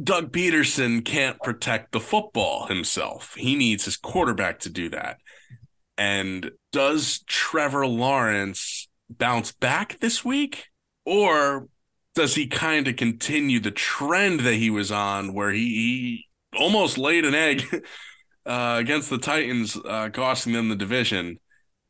Doug 0.00 0.32
Pederson 0.32 1.04
can't 1.04 1.40
protect 1.40 1.92
the 1.92 2.00
football 2.00 2.66
himself. 2.66 3.34
He 3.34 3.56
needs 3.56 3.84
his 3.84 3.96
quarterback 3.96 4.60
to 4.60 4.70
do 4.70 4.88
that. 4.90 5.18
And 5.98 6.50
does 6.72 7.22
Trevor 7.26 7.86
Lawrence 7.86 8.88
bounce 9.10 9.52
back 9.52 9.98
this 9.98 10.24
week? 10.24 10.66
Or 11.04 11.68
does 12.14 12.34
he 12.34 12.46
kind 12.46 12.88
of 12.88 12.96
continue 12.96 13.60
the 13.60 13.70
trend 13.70 14.40
that 14.40 14.54
he 14.54 14.70
was 14.70 14.90
on 14.90 15.32
where 15.34 15.50
he, 15.50 15.64
he 15.64 16.26
almost 16.58 16.98
laid 16.98 17.24
an 17.24 17.34
egg 17.34 17.64
uh, 18.46 18.76
against 18.78 19.10
the 19.10 19.18
Titans, 19.18 19.76
uh, 19.76 20.10
costing 20.12 20.52
them 20.52 20.68
the 20.68 20.76
division? 20.76 21.38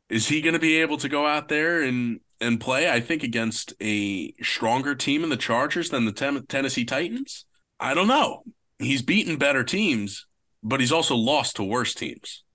Is 0.09 0.27
he 0.27 0.41
going 0.41 0.53
to 0.53 0.59
be 0.59 0.77
able 0.77 0.97
to 0.97 1.09
go 1.09 1.25
out 1.25 1.49
there 1.49 1.81
and 1.81 2.19
and 2.39 2.59
play? 2.59 2.89
I 2.91 2.99
think 2.99 3.23
against 3.23 3.73
a 3.81 4.33
stronger 4.41 4.95
team 4.95 5.23
in 5.23 5.29
the 5.29 5.37
Chargers 5.37 5.89
than 5.89 6.05
the 6.05 6.11
ten- 6.11 6.45
Tennessee 6.45 6.85
Titans. 6.85 7.45
I 7.83 7.93
don't 7.93 8.07
know. 8.07 8.43
He's 8.79 9.01
beaten 9.01 9.35
better 9.35 9.65
teams, 9.65 10.25
but 10.63 10.79
he's 10.79 10.93
also 10.93 11.15
lost 11.15 11.57
to 11.57 11.65
worse 11.65 11.93
teams. 11.93 12.45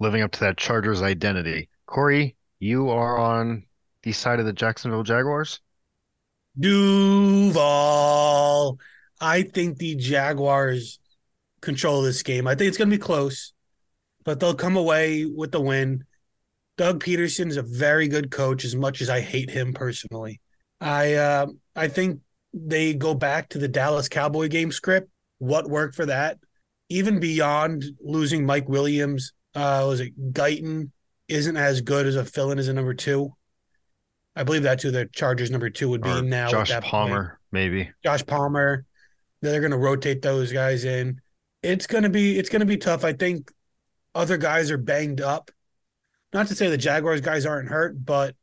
Living 0.00 0.22
up 0.22 0.32
to 0.32 0.40
that 0.40 0.56
Chargers 0.56 1.02
identity, 1.02 1.68
Corey, 1.86 2.34
you 2.58 2.88
are 2.90 3.16
on 3.16 3.62
the 4.02 4.10
side 4.10 4.40
of 4.40 4.46
the 4.46 4.52
Jacksonville 4.52 5.04
Jaguars. 5.04 5.60
Duval. 6.58 7.60
I 9.20 9.42
think 9.42 9.78
the 9.78 9.94
Jaguars 9.94 10.98
control 11.60 12.02
this 12.02 12.24
game. 12.24 12.48
I 12.48 12.56
think 12.56 12.66
it's 12.66 12.76
going 12.76 12.90
to 12.90 12.96
be 12.96 13.00
close, 13.00 13.52
but 14.24 14.40
they'll 14.40 14.52
come 14.52 14.76
away 14.76 15.26
with 15.26 15.52
the 15.52 15.60
win. 15.60 16.02
Doug 16.76 17.04
Pederson 17.04 17.46
is 17.46 17.56
a 17.56 17.62
very 17.62 18.08
good 18.08 18.32
coach, 18.32 18.64
as 18.64 18.74
much 18.74 19.00
as 19.00 19.08
I 19.08 19.20
hate 19.20 19.48
him 19.48 19.74
personally. 19.74 20.40
I 20.80 21.14
uh, 21.14 21.46
I 21.76 21.86
think 21.86 22.18
they 22.52 22.94
go 22.94 23.14
back 23.14 23.48
to 23.50 23.58
the 23.58 23.68
Dallas 23.68 24.08
Cowboy 24.08 24.48
game 24.48 24.72
script. 24.72 25.10
What 25.38 25.68
worked 25.68 25.94
for 25.94 26.06
that? 26.06 26.38
Even 26.88 27.20
beyond 27.20 27.84
losing 28.00 28.44
Mike 28.44 28.68
Williams, 28.68 29.32
uh, 29.54 29.84
was 29.86 30.00
it 30.00 30.32
Guyton 30.32 30.90
isn't 31.28 31.56
as 31.56 31.80
good 31.80 32.06
as 32.06 32.16
a 32.16 32.24
fill-in 32.24 32.58
as 32.58 32.68
a 32.68 32.72
number 32.72 32.94
two. 32.94 33.34
I 34.36 34.44
believe 34.44 34.62
that's 34.62 34.82
who 34.82 34.90
the 34.90 35.06
Chargers 35.06 35.50
number 35.50 35.70
two 35.70 35.88
would 35.90 36.02
be 36.02 36.10
or 36.10 36.22
now. 36.22 36.48
Josh 36.48 36.72
Palmer, 36.80 37.24
point. 37.24 37.38
maybe. 37.52 37.90
Josh 38.04 38.24
Palmer. 38.24 38.84
They're 39.40 39.60
going 39.60 39.72
to 39.72 39.78
rotate 39.78 40.22
those 40.22 40.52
guys 40.52 40.84
in. 40.84 41.20
It's 41.62 41.86
going 41.86 42.04
to 42.04 42.10
be 42.10 42.38
it's 42.38 42.48
going 42.48 42.60
to 42.60 42.66
be 42.66 42.76
tough. 42.76 43.04
I 43.04 43.12
think 43.12 43.50
other 44.14 44.36
guys 44.36 44.70
are 44.70 44.78
banged 44.78 45.20
up 45.20 45.50
not 46.32 46.46
to 46.48 46.54
say 46.54 46.68
the 46.68 46.78
Jaguars 46.78 47.20
guys 47.20 47.44
aren't 47.46 47.68
hurt, 47.68 48.04
but 48.04 48.34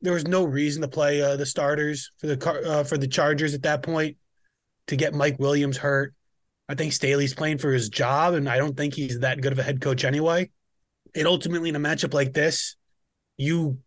there 0.00 0.12
was 0.12 0.26
no 0.26 0.44
reason 0.44 0.82
to 0.82 0.88
play 0.88 1.20
uh, 1.20 1.36
the 1.36 1.46
starters 1.46 2.12
for 2.18 2.28
the 2.28 2.50
uh, 2.66 2.84
for 2.84 2.98
the 2.98 3.08
Chargers 3.08 3.54
at 3.54 3.62
that 3.62 3.82
point 3.82 4.16
to 4.86 4.96
get 4.96 5.14
Mike 5.14 5.38
Williams 5.38 5.76
hurt. 5.76 6.14
I 6.68 6.74
think 6.74 6.92
Staley's 6.92 7.34
playing 7.34 7.58
for 7.58 7.72
his 7.72 7.88
job, 7.88 8.34
and 8.34 8.48
I 8.48 8.58
don't 8.58 8.76
think 8.76 8.94
he's 8.94 9.20
that 9.20 9.40
good 9.40 9.52
of 9.52 9.58
a 9.58 9.62
head 9.62 9.80
coach 9.80 10.04
anyway. 10.04 10.50
And 11.14 11.26
ultimately, 11.26 11.70
in 11.70 11.76
a 11.76 11.80
matchup 11.80 12.14
like 12.14 12.32
this, 12.32 12.76
you 13.36 13.78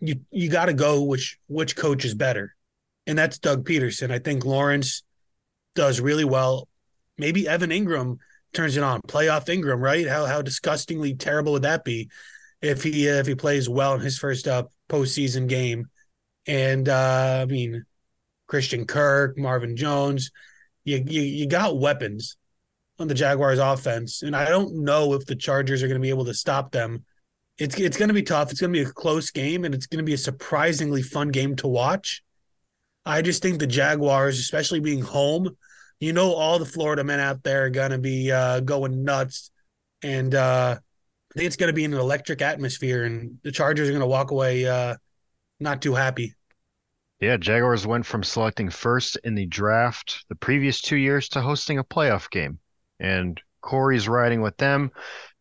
you 0.00 0.20
you 0.30 0.50
got 0.50 0.66
to 0.66 0.74
go 0.74 1.02
which 1.02 1.38
which 1.46 1.76
coach 1.76 2.04
is 2.04 2.14
better, 2.14 2.54
and 3.06 3.16
that's 3.16 3.38
Doug 3.38 3.66
Pederson. 3.66 4.10
I 4.10 4.18
think 4.18 4.44
Lawrence 4.44 5.02
does 5.74 6.00
really 6.00 6.24
well. 6.24 6.68
Maybe 7.16 7.48
Evan 7.48 7.70
Engram 7.70 8.18
turns 8.52 8.76
it 8.76 8.82
on. 8.82 9.00
Playoff 9.02 9.46
Engram, 9.46 9.80
right? 9.80 10.06
How 10.08 10.26
how 10.26 10.42
disgustingly 10.42 11.14
terrible 11.14 11.52
would 11.52 11.62
that 11.62 11.84
be? 11.84 12.10
If 12.64 12.82
he 12.82 13.08
uh, 13.08 13.14
if 13.14 13.26
he 13.26 13.34
plays 13.34 13.68
well 13.68 13.94
in 13.94 14.00
his 14.00 14.18
first 14.18 14.48
uh, 14.48 14.64
postseason 14.88 15.48
game. 15.48 15.86
And 16.46 16.88
uh, 16.88 17.40
I 17.42 17.44
mean, 17.46 17.84
Christian 18.46 18.86
Kirk, 18.86 19.38
Marvin 19.38 19.76
Jones, 19.76 20.30
you, 20.84 21.02
you 21.06 21.22
you 21.22 21.46
got 21.46 21.78
weapons 21.78 22.36
on 22.98 23.08
the 23.08 23.14
Jaguars 23.14 23.58
offense, 23.58 24.22
and 24.22 24.36
I 24.36 24.48
don't 24.48 24.84
know 24.84 25.14
if 25.14 25.26
the 25.26 25.36
Chargers 25.36 25.82
are 25.82 25.88
going 25.88 26.00
to 26.00 26.04
be 26.04 26.10
able 26.10 26.26
to 26.26 26.34
stop 26.34 26.70
them 26.70 27.04
it's 27.58 27.78
it's 27.78 27.96
going 27.96 28.08
to 28.08 28.14
be 28.14 28.22
tough. 28.22 28.50
It's 28.50 28.60
going 28.60 28.72
to 28.72 28.78
be 28.78 28.88
a 28.88 28.92
close 28.92 29.30
game, 29.30 29.64
and 29.64 29.74
it's 29.74 29.86
going 29.86 29.98
to 29.98 30.04
be 30.04 30.14
a 30.14 30.18
surprisingly 30.18 31.02
fun 31.02 31.28
game 31.28 31.56
to 31.56 31.68
watch. 31.68 32.22
I 33.06 33.22
just 33.22 33.42
think 33.42 33.58
the 33.58 33.66
Jaguars, 33.66 34.38
especially 34.38 34.80
being 34.80 35.02
home, 35.02 35.56
you 36.00 36.12
know, 36.12 36.32
all 36.32 36.58
the 36.58 36.64
Florida 36.64 37.04
men 37.04 37.20
out 37.20 37.42
there 37.42 37.66
are 37.66 37.70
going 37.70 37.90
to 37.90 37.98
be 37.98 38.32
uh, 38.32 38.60
going 38.60 39.04
nuts, 39.04 39.50
and 40.02 40.34
uh, 40.34 40.78
I 41.34 41.38
think 41.38 41.46
it's 41.46 41.56
going 41.56 41.68
to 41.68 41.74
be 41.74 41.84
an 41.84 41.94
electric 41.94 42.42
atmosphere, 42.42 43.04
and 43.04 43.38
the 43.42 43.50
Chargers 43.50 43.88
are 43.88 43.92
going 43.92 44.00
to 44.00 44.06
walk 44.06 44.30
away 44.30 44.66
uh, 44.66 44.94
not 45.58 45.82
too 45.82 45.94
happy. 45.94 46.32
Yeah, 47.20 47.36
Jaguars 47.36 47.86
went 47.86 48.06
from 48.06 48.22
selecting 48.22 48.70
first 48.70 49.16
in 49.24 49.34
the 49.34 49.46
draft 49.46 50.24
the 50.28 50.34
previous 50.36 50.80
two 50.80 50.96
years 50.96 51.28
to 51.30 51.40
hosting 51.40 51.78
a 51.78 51.84
playoff 51.84 52.30
game, 52.30 52.58
and 53.00 53.40
Corey's 53.62 54.08
riding 54.08 54.42
with 54.42 54.56
them. 54.58 54.90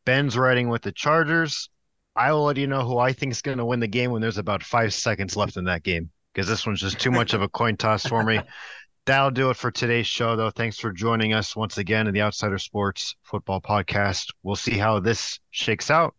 Ben's 0.06 0.38
riding 0.38 0.70
with 0.70 0.82
the 0.82 0.92
Chargers. 0.92 1.70
I 2.16 2.32
will 2.32 2.44
let 2.44 2.58
you 2.58 2.68
know 2.68 2.86
who 2.86 2.98
I 2.98 3.14
think 3.14 3.32
is 3.32 3.42
going 3.42 3.58
to 3.58 3.66
win 3.66 3.80
the 3.80 3.88
game 3.88 4.12
when 4.12 4.22
there's 4.22 4.38
about 4.38 4.64
five 4.64 4.94
seconds 4.94 5.36
left 5.36 5.58
in 5.58 5.66
that 5.66 5.84
game 5.84 6.10
because 6.34 6.48
this 6.48 6.66
one's 6.66 6.82
just 6.82 7.00
too 7.00 7.12
much 7.12 7.34
of 7.34 7.42
a 7.42 7.50
coin 7.50 7.78
toss 7.78 8.06
for 8.06 8.24
me. 8.24 8.40
That'll 9.06 9.32
do 9.32 9.50
it 9.50 9.58
for 9.58 9.70
today's 9.70 10.08
show, 10.08 10.38
though. 10.38 10.50
Thanks 10.50 10.80
for 10.80 10.94
joining 10.94 11.34
us 11.34 11.58
once 11.58 11.78
again 11.78 12.08
in 12.08 12.14
the 12.14 12.22
Outsider 12.22 12.58
Sports 12.58 13.16
Football 13.24 13.60
Podcast. 13.60 14.32
We'll 14.44 14.56
see 14.56 14.78
how 14.78 15.00
this 15.02 15.40
shakes 15.52 15.92
out. 15.92 16.16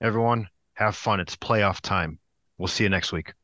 Everyone, 0.00 0.48
have 0.74 0.94
fun. 0.94 1.18
It's 1.18 1.34
playoff 1.34 1.80
time. 1.80 2.20
We'll 2.56 2.68
see 2.68 2.84
you 2.84 2.90
next 2.90 3.10
week. 3.12 3.34